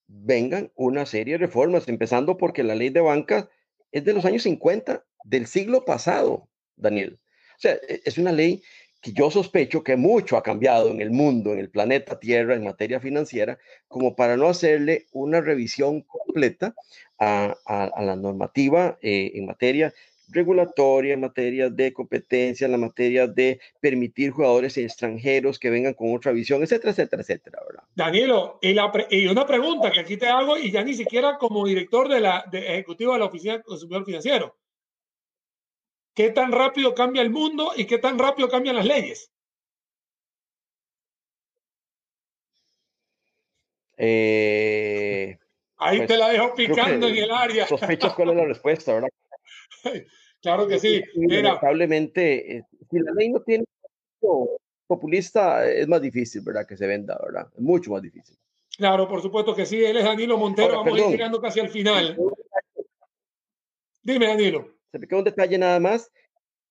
vengan 0.07 0.70
una 0.76 1.07
serie 1.07 1.34
de 1.34 1.47
reformas, 1.47 1.89
empezando 1.89 2.37
porque 2.37 2.62
la 2.62 2.74
ley 2.74 2.91
de 2.91 3.01
banca 3.01 3.49
es 3.93 4.05
de 4.05 4.14
los 4.14 4.24
años 4.24 4.43
50 4.43 5.05
del 5.24 5.47
siglo 5.47 5.84
pasado, 5.84 6.49
Daniel. 6.76 7.18
O 7.57 7.61
sea, 7.61 7.72
e, 7.89 8.03
es 8.05 8.18
una 8.18 8.32
ley 8.32 8.62
que 9.01 9.12
yo 9.12 9.30
sospecho 9.30 9.82
que 9.82 9.97
mucho 9.97 10.37
ha 10.37 10.43
cambiado 10.43 10.91
en 10.91 11.01
el 11.01 11.11
mundo, 11.11 11.53
en 11.53 11.59
el 11.59 11.70
planeta 11.70 12.18
Tierra, 12.18 12.55
en 12.55 12.64
materia 12.64 13.01
financiera, 13.01 13.59
como 13.89 14.16
para 14.16 14.37
no 14.37 14.49
hacerle 14.49 15.07
una 15.12 15.41
revisión 15.41 16.03
completa 16.03 16.74
a, 17.18 17.57
la 18.01 18.16
normativa 18.16 18.99
eh, 19.01 19.32
en 19.34 19.47
materia 19.47 19.93
regulatoria, 20.29 21.14
en 21.14 21.20
materia 21.20 21.70
de 21.70 21.93
competencia, 21.93 22.64
en 22.64 22.72
la 22.72 22.79
materia 22.79 23.27
de 23.27 23.61
permitir 23.81 24.31
jugadores 24.31 24.77
extranjeros 24.77 25.59
que 25.59 25.70
vengan 25.70 25.95
con 25.95 26.14
otra 26.14 26.33
visión, 26.33 26.62
etcétera, 26.62 26.91
etcétera, 26.91 27.22
etcétera. 27.22 27.61
¿verdad? 27.66 27.85
Danilo, 27.95 28.59
y, 28.61 28.74
la 28.74 28.93
y, 29.11 29.27
una 29.27 29.47
pregunta 29.47 29.91
que 29.91 30.01
aquí 30.01 30.16
te 30.16 30.27
hago, 30.27 30.59
y 30.59 30.70
ya 30.70 30.83
ni 30.83 30.95
siquiera 30.95 31.39
como 31.39 31.66
director 31.66 32.09
de 32.09 32.20
la, 32.20 32.45
de 32.51 32.59
ejecutivo 32.59 33.12
de 33.12 33.18
la 33.18 33.27
Oficina 33.27 33.55
del 33.55 33.62
Consumidor 33.62 34.05
Financiero. 34.05 34.57
¿Qué 36.14 36.31
tan 36.31 36.51
rápido 36.51 36.95
cambia 36.95 37.22
el 37.22 37.31
mundo 37.31 37.72
y 37.77 37.85
qué 37.85 37.99
tan 37.99 38.18
rápido 38.18 38.49
cambian 38.49 38.77
las 38.77 38.87
leyes? 38.87 39.31
Eh, 43.99 45.39
Ahí 45.79 45.99
pues, 45.99 46.09
te 46.09 46.16
la 46.16 46.31
dejo 46.31 46.55
picando 46.55 47.09
en 47.09 47.16
el 47.16 47.31
área. 47.31 47.66
Sospechas 47.66 48.14
cuál 48.14 48.31
es 48.31 48.37
la 48.37 48.45
respuesta, 48.47 48.95
¿verdad? 48.95 49.09
claro 50.43 50.67
que 50.67 50.79
sí. 50.79 51.03
Lamentablemente, 51.14 52.57
eh, 52.57 52.62
si 52.91 52.99
la 52.99 53.12
ley 53.12 53.31
no 53.31 53.41
tiene 53.41 53.64
populista, 54.87 55.69
es 55.71 55.87
más 55.89 56.01
difícil, 56.01 56.43
¿verdad? 56.43 56.67
Que 56.67 56.77
se 56.77 56.87
venda, 56.87 57.19
¿verdad? 57.23 57.49
Es 57.55 57.61
mucho 57.61 57.91
más 57.91 58.03
difícil. 58.03 58.37
Claro, 58.77 59.09
por 59.09 59.23
supuesto 59.23 59.55
que 59.55 59.67
sí. 59.67 59.83
Él 59.85 59.97
es 59.97 60.05
Danilo 60.05 60.37
Montero. 60.37 60.85
Vamos 60.85 60.99
a 60.99 61.05
ir 61.05 61.11
llegando 61.11 61.41
casi 61.41 61.61
al 61.61 61.71
final. 61.71 62.17
Dime, 64.03 64.27
Danilo. 64.27 64.77
Se 64.93 64.99
me 64.99 65.09
queda 65.09 65.19
un 65.19 65.25
detalle 65.25 65.59
nada 65.59 65.81
más 65.81 66.12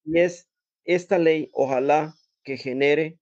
y 0.05 0.19
es 0.19 0.47
esta 0.85 1.17
ley, 1.17 1.49
ojalá 1.51 2.15
que 2.43 2.57
genere 2.57 3.19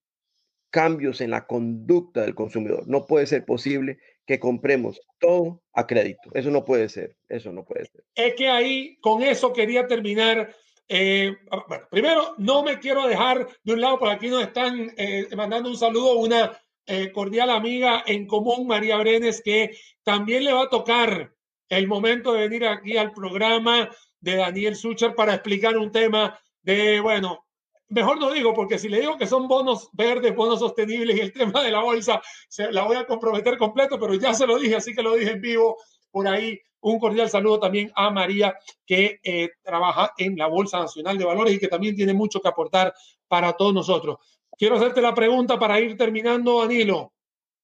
cambios 0.70 1.20
en 1.20 1.30
la 1.30 1.46
conducta 1.46 2.22
del 2.22 2.34
consumidor. 2.34 2.86
No 2.86 3.06
puede 3.06 3.26
ser 3.26 3.44
posible 3.44 3.98
que 4.26 4.38
compremos 4.38 5.00
todo 5.18 5.62
a 5.72 5.86
crédito. 5.86 6.30
Eso 6.34 6.50
no 6.50 6.64
puede 6.64 6.88
ser. 6.88 7.16
Eso 7.28 7.52
no 7.52 7.64
puede 7.64 7.86
ser. 7.86 8.04
Es 8.14 8.34
que 8.34 8.48
ahí, 8.48 8.96
con 9.00 9.22
eso 9.22 9.52
quería 9.52 9.86
terminar. 9.86 10.54
Eh, 10.88 11.34
bueno, 11.68 11.84
primero, 11.90 12.34
no 12.38 12.62
me 12.62 12.78
quiero 12.78 13.06
dejar 13.06 13.48
de 13.62 13.72
un 13.72 13.80
lado, 13.80 13.98
por 13.98 14.10
aquí 14.10 14.28
nos 14.28 14.42
están 14.42 14.92
eh, 14.96 15.26
mandando 15.34 15.70
un 15.70 15.76
saludo 15.76 16.18
una 16.18 16.58
eh, 16.86 17.10
cordial 17.12 17.50
amiga 17.50 18.04
en 18.06 18.26
común, 18.26 18.66
María 18.66 18.98
Brenes, 18.98 19.40
que 19.42 19.76
también 20.02 20.44
le 20.44 20.52
va 20.52 20.64
a 20.64 20.68
tocar 20.68 21.32
el 21.70 21.88
momento 21.88 22.32
de 22.32 22.48
venir 22.48 22.66
aquí 22.66 22.96
al 22.98 23.12
programa 23.12 23.90
de 24.20 24.36
Daniel 24.36 24.76
Sucher 24.76 25.14
para 25.14 25.34
explicar 25.34 25.78
un 25.78 25.90
tema 25.90 26.38
de, 26.62 27.00
bueno, 27.00 27.46
mejor 27.88 28.18
no 28.18 28.30
digo, 28.32 28.54
porque 28.54 28.78
si 28.78 28.88
le 28.88 29.00
digo 29.00 29.16
que 29.16 29.26
son 29.26 29.48
bonos 29.48 29.88
verdes, 29.92 30.34
bonos 30.34 30.58
sostenibles 30.58 31.16
y 31.16 31.20
el 31.20 31.32
tema 31.32 31.62
de 31.62 31.70
la 31.70 31.82
bolsa, 31.82 32.20
se 32.48 32.72
la 32.72 32.84
voy 32.84 32.96
a 32.96 33.06
comprometer 33.06 33.58
completo, 33.58 33.98
pero 33.98 34.14
ya 34.14 34.34
se 34.34 34.46
lo 34.46 34.58
dije, 34.58 34.76
así 34.76 34.94
que 34.94 35.02
lo 35.02 35.14
dije 35.14 35.32
en 35.32 35.40
vivo 35.40 35.76
por 36.10 36.26
ahí. 36.28 36.58
Un 36.80 36.98
cordial 36.98 37.30
saludo 37.30 37.60
también 37.60 37.90
a 37.94 38.10
María, 38.10 38.58
que 38.84 39.18
eh, 39.22 39.50
trabaja 39.62 40.12
en 40.18 40.36
la 40.36 40.48
Bolsa 40.48 40.80
Nacional 40.80 41.16
de 41.16 41.24
Valores 41.24 41.54
y 41.54 41.58
que 41.58 41.68
también 41.68 41.96
tiene 41.96 42.12
mucho 42.12 42.40
que 42.40 42.48
aportar 42.48 42.92
para 43.26 43.54
todos 43.54 43.72
nosotros. 43.72 44.18
Quiero 44.56 44.76
hacerte 44.76 45.00
la 45.00 45.14
pregunta 45.14 45.58
para 45.58 45.80
ir 45.80 45.96
terminando, 45.96 46.60
Danilo. 46.60 47.14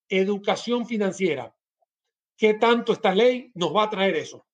Educación 0.08 0.86
financiera. 0.86 1.54
¿Qué 2.34 2.54
tanto 2.54 2.94
esta 2.94 3.14
ley 3.14 3.52
nos 3.54 3.76
va 3.76 3.84
a 3.84 3.90
traer 3.90 4.16
eso? 4.16 4.46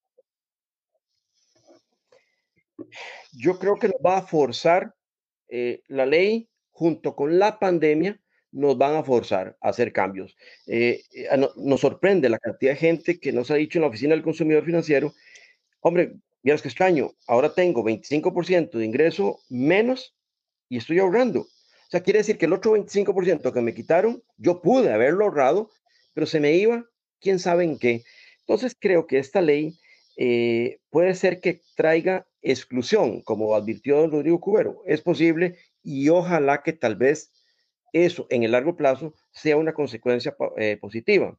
Yo 3.33 3.59
creo 3.59 3.77
que 3.77 3.87
nos 3.87 4.01
va 4.05 4.19
a 4.19 4.23
forzar 4.23 4.96
eh, 5.49 5.83
la 5.89 6.07
ley 6.07 6.49
junto 6.71 7.15
con 7.15 7.39
la 7.39 7.59
pandemia 7.59 8.21
nos 8.53 8.79
van 8.79 8.97
a 8.97 9.03
forzar 9.03 9.57
a 9.61 9.69
hacer 9.69 9.93
cambios. 9.93 10.37
Eh, 10.67 11.03
eh, 11.13 11.29
nos 11.57 11.81
sorprende 11.81 12.29
la 12.29 12.39
cantidad 12.39 12.73
de 12.73 12.79
gente 12.79 13.21
que 13.21 13.33
nos 13.33 13.51
ha 13.51 13.57
dicho 13.57 13.79
en 13.79 13.83
la 13.83 13.89
oficina 13.89 14.15
del 14.15 14.23
consumidor 14.23 14.65
financiero, 14.65 15.15
hombre, 15.81 16.15
miras 16.43 16.63
que 16.63 16.69
extraño, 16.69 17.13
ahora 17.27 17.55
tengo 17.55 17.85
25% 17.85 18.79
de 18.79 18.85
ingreso 18.85 19.41
menos 19.49 20.15
y 20.69 20.79
estoy 20.79 20.99
ahorrando. 20.99 21.41
O 21.41 21.91
sea, 21.91 22.03
quiere 22.03 22.19
decir 22.19 22.39
que 22.39 22.47
el 22.47 22.53
otro 22.53 22.73
25% 22.73 23.53
que 23.53 23.61
me 23.61 23.75
quitaron, 23.75 24.23
yo 24.37 24.61
pude 24.61 24.93
haberlo 24.93 25.25
ahorrado, 25.25 25.71
pero 26.15 26.27
se 26.27 26.41
me 26.41 26.53
iba, 26.55 26.85
quién 27.21 27.39
sabe 27.39 27.65
en 27.65 27.79
qué. 27.79 28.03
Entonces 28.41 28.77
creo 28.79 29.07
que 29.07 29.19
esta 29.19 29.41
ley 29.41 29.79
puede 30.91 31.15
ser 31.15 31.41
que 31.41 31.61
traiga 31.77 32.27
exclusión, 32.51 33.23
como 33.23 33.55
advirtió 33.55 34.07
Rodrigo 34.07 34.41
Cubero. 34.41 34.83
Es 34.87 35.03
posible 35.03 35.57
y 35.83 36.09
ojalá 36.09 36.63
que 36.63 36.73
tal 36.73 36.97
vez 36.97 37.33
eso 37.93 38.27
en 38.31 38.43
el 38.43 38.53
largo 38.53 38.77
plazo 38.77 39.15
sea 39.31 39.57
una 39.57 39.73
consecuencia 39.73 40.37
eh, 40.57 40.77
positiva. 40.81 41.39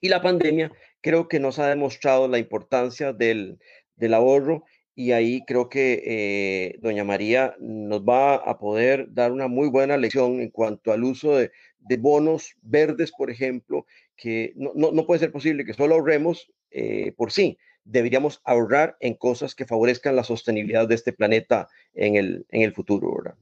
Y 0.00 0.08
la 0.08 0.22
pandemia 0.22 0.72
creo 1.00 1.28
que 1.28 1.40
nos 1.40 1.58
ha 1.58 1.68
demostrado 1.68 2.28
la 2.28 2.38
importancia 2.38 3.12
del, 3.12 3.58
del 3.96 4.14
ahorro 4.14 4.64
y 4.94 5.12
ahí 5.12 5.42
creo 5.46 5.68
que 5.68 6.02
eh, 6.06 6.78
doña 6.80 7.04
María 7.04 7.56
nos 7.58 8.02
va 8.02 8.36
a 8.36 8.58
poder 8.58 9.12
dar 9.12 9.32
una 9.32 9.48
muy 9.48 9.68
buena 9.68 9.96
lección 9.96 10.40
en 10.40 10.50
cuanto 10.50 10.92
al 10.92 11.02
uso 11.02 11.36
de, 11.36 11.50
de 11.80 11.96
bonos 11.96 12.54
verdes, 12.62 13.12
por 13.12 13.30
ejemplo, 13.30 13.86
que 14.16 14.52
no, 14.56 14.72
no, 14.74 14.92
no, 14.92 15.06
puede 15.06 15.20
ser 15.20 15.32
posible 15.32 15.64
que 15.64 15.74
solo 15.74 15.96
ahorremos 15.96 16.52
eh, 16.70 17.12
por 17.16 17.32
sí. 17.32 17.58
Deberíamos 17.84 18.40
ahorrar 18.44 18.96
en 19.00 19.14
cosas 19.14 19.54
que 19.54 19.66
favorezcan 19.66 20.16
la 20.16 20.24
sostenibilidad 20.24 20.88
de 20.88 20.94
este 20.94 21.12
planeta 21.12 21.68
en 21.92 22.16
el, 22.16 22.46
en 22.50 22.62
el 22.62 22.72
futuro, 22.72 23.14
¿verdad? 23.16 23.38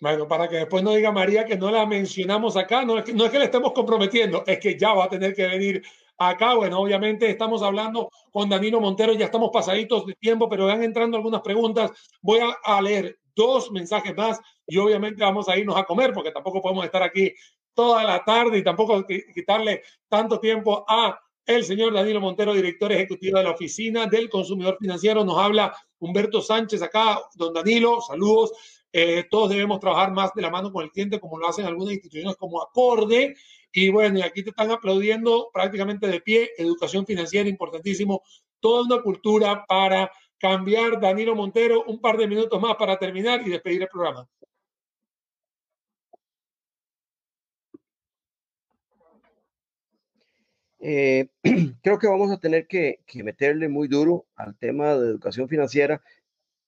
Bueno, 0.00 0.28
para 0.28 0.48
que 0.48 0.56
después 0.56 0.82
no 0.84 0.94
diga 0.94 1.10
María 1.10 1.44
que 1.44 1.56
no 1.56 1.70
la 1.70 1.84
mencionamos 1.84 2.56
acá, 2.56 2.84
no 2.84 2.98
es 2.98 3.04
que, 3.04 3.12
no 3.12 3.24
es 3.24 3.32
que 3.32 3.38
le 3.38 3.46
estemos 3.46 3.72
comprometiendo, 3.72 4.44
es 4.46 4.60
que 4.60 4.78
ya 4.78 4.92
va 4.92 5.06
a 5.06 5.08
tener 5.08 5.34
que 5.34 5.46
venir 5.48 5.82
acá. 6.16 6.54
Bueno, 6.54 6.78
obviamente 6.78 7.28
estamos 7.28 7.62
hablando 7.62 8.10
con 8.30 8.48
Danilo 8.48 8.80
Montero, 8.80 9.14
ya 9.14 9.24
estamos 9.24 9.50
pasaditos 9.52 10.06
de 10.06 10.14
tiempo, 10.14 10.48
pero 10.48 10.66
van 10.66 10.84
entrando 10.84 11.16
algunas 11.16 11.40
preguntas. 11.40 11.90
Voy 12.22 12.38
a, 12.38 12.56
a 12.62 12.80
leer 12.80 13.18
dos 13.34 13.72
mensajes 13.72 14.16
más 14.16 14.40
y 14.66 14.78
obviamente 14.78 15.22
vamos 15.22 15.48
a 15.48 15.56
irnos 15.56 15.76
a 15.76 15.84
comer 15.84 16.12
porque 16.12 16.30
tampoco 16.30 16.60
podemos 16.60 16.84
estar 16.84 17.02
aquí 17.02 17.32
toda 17.74 18.02
la 18.04 18.24
tarde 18.24 18.58
y 18.58 18.64
tampoco 18.64 19.04
quitarle 19.06 19.82
tanto 20.08 20.40
tiempo 20.40 20.84
a 20.88 21.18
el 21.48 21.64
señor 21.64 21.94
Danilo 21.94 22.20
Montero, 22.20 22.52
director 22.52 22.92
ejecutivo 22.92 23.38
de 23.38 23.44
la 23.44 23.52
Oficina 23.52 24.06
del 24.06 24.28
Consumidor 24.28 24.76
Financiero. 24.78 25.24
Nos 25.24 25.38
habla 25.38 25.74
Humberto 25.98 26.42
Sánchez 26.42 26.82
acá. 26.82 27.22
Don 27.36 27.54
Danilo, 27.54 28.02
saludos. 28.02 28.52
Eh, 28.92 29.24
todos 29.30 29.48
debemos 29.48 29.80
trabajar 29.80 30.12
más 30.12 30.34
de 30.34 30.42
la 30.42 30.50
mano 30.50 30.70
con 30.70 30.84
el 30.84 30.90
cliente, 30.90 31.18
como 31.18 31.38
lo 31.38 31.48
hacen 31.48 31.64
algunas 31.64 31.94
instituciones 31.94 32.36
como 32.36 32.60
Acorde. 32.60 33.34
Y 33.72 33.88
bueno, 33.88 34.18
y 34.18 34.22
aquí 34.22 34.42
te 34.42 34.50
están 34.50 34.70
aplaudiendo 34.70 35.48
prácticamente 35.50 36.06
de 36.06 36.20
pie. 36.20 36.50
Educación 36.58 37.06
financiera, 37.06 37.48
importantísimo. 37.48 38.22
Toda 38.60 38.82
una 38.82 39.02
cultura 39.02 39.64
para 39.66 40.12
cambiar. 40.36 41.00
Danilo 41.00 41.34
Montero, 41.34 41.82
un 41.86 41.98
par 41.98 42.18
de 42.18 42.28
minutos 42.28 42.60
más 42.60 42.76
para 42.76 42.98
terminar 42.98 43.40
y 43.46 43.48
despedir 43.48 43.80
el 43.80 43.88
programa. 43.88 44.28
Eh, 50.80 51.28
creo 51.82 51.98
que 51.98 52.06
vamos 52.06 52.30
a 52.30 52.38
tener 52.38 52.66
que, 52.66 53.00
que, 53.06 53.22
meterle 53.22 53.68
muy 53.68 53.88
duro 53.88 54.26
al 54.36 54.56
tema 54.56 54.94
de 54.94 55.08
educación 55.08 55.48
financiera 55.48 56.00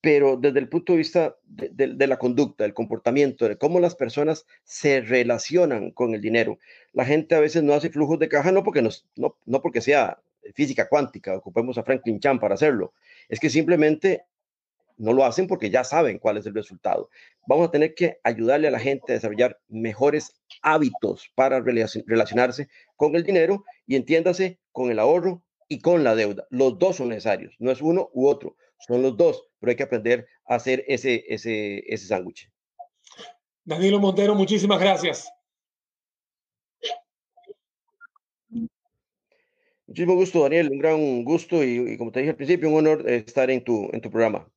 pero 0.01 0.37
desde 0.37 0.59
el 0.61 0.69
punto 0.69 0.93
de 0.93 0.99
vista 0.99 1.37
de, 1.45 1.69
de, 1.69 1.89
de, 1.89 2.07
la 2.07 2.19
conducta, 2.19 2.65
del 2.65 2.75
comportamiento, 2.75 3.49
de 3.49 3.59
cómo 3.59 3.81
las 3.81 3.95
personas 3.95 4.47
se 4.65 5.01
relacionan 5.03 5.91
con 5.91 6.15
el 6.15 6.21
dinero. 6.21 6.59
La 6.93 7.05
gente 7.05 7.35
a 7.35 7.41
veces 7.41 7.63
no 7.63 7.75
hace 7.75 7.91
flujos 7.91 8.19
de 8.19 8.29
caja, 8.29 8.51
no 8.53 8.65
porque, 8.65 8.83
nos, 8.83 9.07
no, 9.17 9.37
no 9.45 9.61
porque 9.61 9.83
sea 9.83 10.19
física 10.55 10.89
cuántica, 10.89 11.37
ocupemos 11.37 11.77
a 11.77 11.83
Franklin 11.83 12.21
Chan 12.21 12.41
para 12.41 12.55
hacerlo, 12.55 12.95
es 13.29 13.39
que 13.41 13.51
simplemente 13.51 14.25
no 15.01 15.13
lo 15.13 15.25
hacen 15.25 15.47
porque 15.47 15.71
ya 15.71 15.85
saben 15.85 16.19
cuál 16.19 16.37
es 16.37 16.47
el 16.47 16.55
resultado. 16.55 17.11
Vamos 17.47 17.69
a 17.69 17.71
tener 17.71 17.95
que 17.95 18.19
ayudarle 18.23 18.69
a 18.69 18.71
la 18.73 18.79
gente 18.79 19.13
a 19.13 19.15
desarrollar 19.15 19.59
mejores 19.69 20.41
hábitos 20.63 21.31
para 21.35 21.61
relacionarse 21.61 22.69
con 22.97 23.17
el 23.17 23.25
dinero 23.25 23.65
y 23.87 23.97
entiéndase 23.97 24.59
con 24.73 24.91
el 24.91 24.99
ahorro 24.99 25.43
y 25.69 25.81
con 25.81 26.05
la 26.05 26.15
deuda. 26.15 26.47
Los 26.51 26.79
dos 26.79 26.97
son 26.97 27.09
necesarios, 27.09 27.55
no 27.59 27.71
es 27.71 27.81
uno 27.81 28.11
u 28.13 28.29
otro 28.29 28.57
son 28.81 29.03
los 29.03 29.17
dos, 29.17 29.47
pero 29.59 29.71
hay 29.71 29.77
que 29.77 29.83
aprender 29.83 30.27
a 30.47 30.57
hacer 30.57 30.85
ese, 30.89 31.25
ese, 31.29 31.83
ese 31.87 32.07
sándwich. 32.07 32.51
Danilo 33.65 34.01
Montero, 34.01 34.35
muchísimas 34.35 34.81
gracias. 34.81 35.31
Muchísimo 39.87 40.15
gusto, 40.15 40.43
Daniel, 40.43 40.71
un 40.71 40.79
gran 40.79 41.25
gusto 41.25 41.65
y, 41.65 41.93
y, 41.93 41.99
como 41.99 42.13
te 42.13 42.21
dije 42.21 42.31
al 42.31 42.37
principio, 42.37 42.69
un 42.69 42.77
honor 42.77 43.09
estar 43.11 43.51
en 43.51 43.63
tu, 43.65 43.91
en 43.93 44.01
tu 44.01 44.11
programa. 44.11 44.49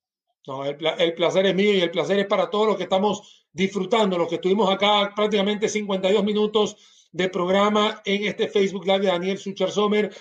No, 0.46 0.66
el, 0.66 1.14
placer 1.16 1.46
es 1.46 1.56
mío 1.56 1.74
y 1.74 1.82
el 1.82 1.92
placer 1.92 2.20
es 2.20 2.28
para 2.28 2.50
todos 2.50 2.68
los 2.68 2.78
que 2.78 2.84
estamos 2.84 3.46
disfrutando, 3.52 4.18
los 4.18 4.28
que 4.28 4.36
estuvimos 4.36 4.70
acá 4.70 5.14
prácticamente 5.16 5.70
52 5.70 6.24
minutos 6.24 6.76
de 7.12 7.30
programa 7.30 8.02
en 8.04 8.26
este 8.26 8.50
Facebook 8.50 8.86
Live 8.86 9.00
de 9.00 9.08
Daniel 9.08 9.38
Sucher 9.38 9.72
Sommer 9.72 10.14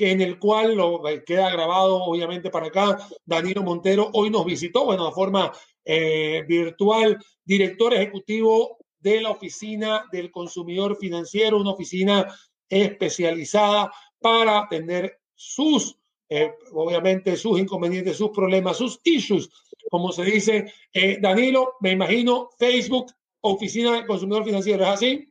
que 0.00 0.12
en 0.12 0.22
el 0.22 0.38
cual 0.38 0.78
eh, 1.08 1.22
queda 1.26 1.50
grabado 1.50 2.02
obviamente 2.02 2.48
para 2.48 2.68
acá. 2.68 3.06
Danilo 3.26 3.62
Montero 3.62 4.08
hoy 4.14 4.30
nos 4.30 4.46
visitó, 4.46 4.86
bueno, 4.86 5.04
de 5.04 5.12
forma 5.12 5.52
eh, 5.84 6.42
virtual, 6.48 7.18
director 7.44 7.92
ejecutivo 7.92 8.78
de 8.98 9.20
la 9.20 9.28
Oficina 9.28 10.06
del 10.10 10.30
Consumidor 10.30 10.96
Financiero, 10.96 11.58
una 11.58 11.72
oficina 11.72 12.26
especializada 12.66 13.92
para 14.18 14.60
atender 14.60 15.20
sus, 15.34 15.98
eh, 16.32 16.54
obviamente, 16.72 17.36
sus 17.36 17.58
inconvenientes, 17.58 18.16
sus 18.16 18.30
problemas, 18.30 18.76
sus 18.76 19.00
issues, 19.02 19.50
como 19.90 20.12
se 20.12 20.22
dice. 20.22 20.72
Eh, 20.92 21.18
Danilo, 21.20 21.74
me 21.80 21.90
imagino, 21.90 22.50
Facebook, 22.56 23.12
Oficina 23.40 23.94
del 23.94 24.06
Consumidor 24.06 24.44
Financiero, 24.44 24.84
¿es 24.84 24.90
así? 24.90 25.26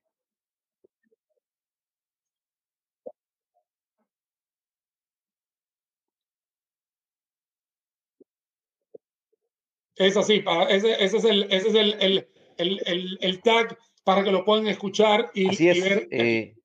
Es 9.95 10.17
así, 10.17 10.41
para, 10.41 10.69
ese, 10.69 11.01
ese, 11.03 11.17
es, 11.17 11.23
el, 11.25 11.43
ese 11.43 11.69
es 11.69 11.75
el, 11.75 11.93
el, 11.99 12.27
el, 12.57 13.17
el, 13.21 13.41
tag 13.41 13.77
para 14.03 14.23
que 14.23 14.31
lo 14.31 14.43
puedan 14.43 14.67
escuchar 14.67 15.31
y, 15.33 15.47
así 15.47 15.69
es, 15.69 15.77
y 15.77 15.81
ver. 15.81 16.07
Eh, 16.11 16.55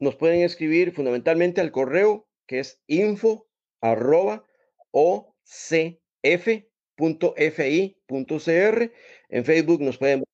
nos 0.00 0.16
pueden 0.16 0.42
escribir 0.42 0.92
fundamentalmente 0.92 1.60
al 1.60 1.72
correo 1.72 2.27
que 2.48 2.58
es 2.58 2.82
info 2.88 3.46
arroba 3.80 4.44
ocf.fi.cr. 4.90 5.32
En 9.28 9.44
Facebook 9.44 9.80
nos 9.80 9.98
pueden 9.98 10.24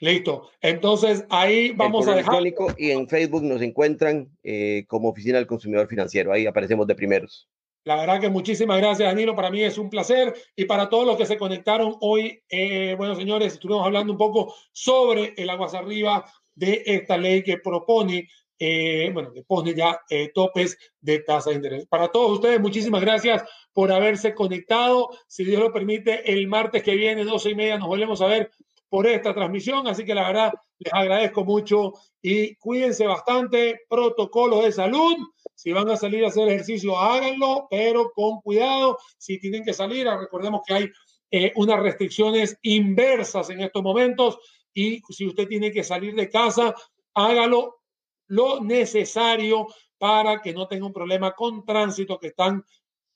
Listo. 0.00 0.50
Entonces 0.60 1.24
ahí 1.30 1.70
vamos 1.70 2.06
a 2.08 2.14
dejar. 2.14 2.42
Y 2.76 2.90
en 2.90 3.08
Facebook 3.08 3.42
nos 3.42 3.62
encuentran 3.62 4.28
eh, 4.42 4.84
como 4.86 5.08
Oficina 5.08 5.38
del 5.38 5.46
Consumidor 5.46 5.88
Financiero. 5.88 6.30
Ahí 6.32 6.46
aparecemos 6.46 6.86
de 6.86 6.94
primeros. 6.94 7.48
La 7.84 7.96
verdad 7.96 8.20
que 8.20 8.28
muchísimas 8.28 8.78
gracias, 8.78 9.08
Danilo. 9.08 9.36
Para 9.36 9.50
mí 9.50 9.62
es 9.62 9.78
un 9.78 9.88
placer. 9.88 10.34
Y 10.56 10.64
para 10.64 10.88
todos 10.88 11.06
los 11.06 11.16
que 11.16 11.26
se 11.26 11.38
conectaron 11.38 11.96
hoy, 12.00 12.42
eh, 12.48 12.94
bueno, 12.96 13.14
señores, 13.14 13.54
estuvimos 13.54 13.86
hablando 13.86 14.12
un 14.12 14.18
poco 14.18 14.54
sobre 14.72 15.34
el 15.36 15.48
aguas 15.48 15.74
arriba 15.74 16.24
de 16.54 16.82
esta 16.86 17.16
ley 17.16 17.42
que 17.42 17.58
propone, 17.58 18.28
eh, 18.58 19.10
bueno, 19.12 19.32
que 19.32 19.42
pone 19.42 19.74
ya 19.74 20.00
eh, 20.08 20.30
topes 20.34 20.76
de 21.00 21.20
tasa 21.20 21.50
de 21.50 21.56
interés. 21.56 21.86
Para 21.86 22.08
todos 22.08 22.32
ustedes, 22.32 22.60
muchísimas 22.60 23.00
gracias 23.00 23.42
por 23.72 23.90
haberse 23.92 24.34
conectado. 24.34 25.10
Si 25.26 25.44
Dios 25.44 25.60
lo 25.60 25.72
permite, 25.72 26.32
el 26.32 26.46
martes 26.46 26.82
que 26.82 26.94
viene, 26.94 27.24
12 27.24 27.50
y 27.50 27.54
media, 27.54 27.78
nos 27.78 27.88
volvemos 27.88 28.20
a 28.20 28.26
ver 28.26 28.50
por 28.88 29.06
esta 29.06 29.34
transmisión. 29.34 29.86
Así 29.88 30.04
que 30.04 30.14
la 30.14 30.26
verdad, 30.26 30.52
les 30.78 30.92
agradezco 30.92 31.44
mucho 31.44 31.94
y 32.22 32.54
cuídense 32.56 33.06
bastante. 33.06 33.80
Protocolos 33.88 34.64
de 34.64 34.72
salud. 34.72 35.16
Si 35.54 35.72
van 35.72 35.88
a 35.90 35.96
salir 35.96 36.24
a 36.24 36.28
hacer 36.28 36.48
ejercicio, 36.48 36.98
háganlo, 36.98 37.66
pero 37.70 38.12
con 38.14 38.40
cuidado. 38.40 38.98
Si 39.18 39.38
tienen 39.38 39.64
que 39.64 39.72
salir, 39.72 40.06
recordemos 40.06 40.62
que 40.66 40.74
hay 40.74 40.90
eh, 41.30 41.52
unas 41.56 41.80
restricciones 41.80 42.56
inversas 42.62 43.50
en 43.50 43.60
estos 43.60 43.82
momentos 43.82 44.38
y 44.72 45.00
si 45.08 45.26
usted 45.26 45.48
tiene 45.48 45.72
que 45.72 45.82
salir 45.82 46.14
de 46.14 46.28
casa, 46.28 46.74
hágalo 47.14 47.80
lo 48.28 48.60
necesario 48.60 49.66
para 49.98 50.40
que 50.40 50.52
no 50.52 50.66
tenga 50.66 50.86
un 50.86 50.92
problema 50.92 51.32
con 51.32 51.64
tránsito 51.64 52.18
que 52.18 52.28
están 52.28 52.64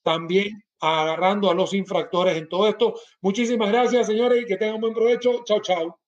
también 0.03 0.63
agarrando 0.81 1.51
a 1.51 1.55
los 1.55 1.75
infractores 1.75 2.37
en 2.37 2.49
todo 2.49 2.69
esto. 2.69 2.95
Muchísimas 3.21 3.71
gracias, 3.71 4.07
señores, 4.07 4.43
y 4.43 4.47
que 4.47 4.57
tengan 4.57 4.81
buen 4.81 4.95
provecho. 4.95 5.43
Chao, 5.45 5.61
chao. 5.61 5.99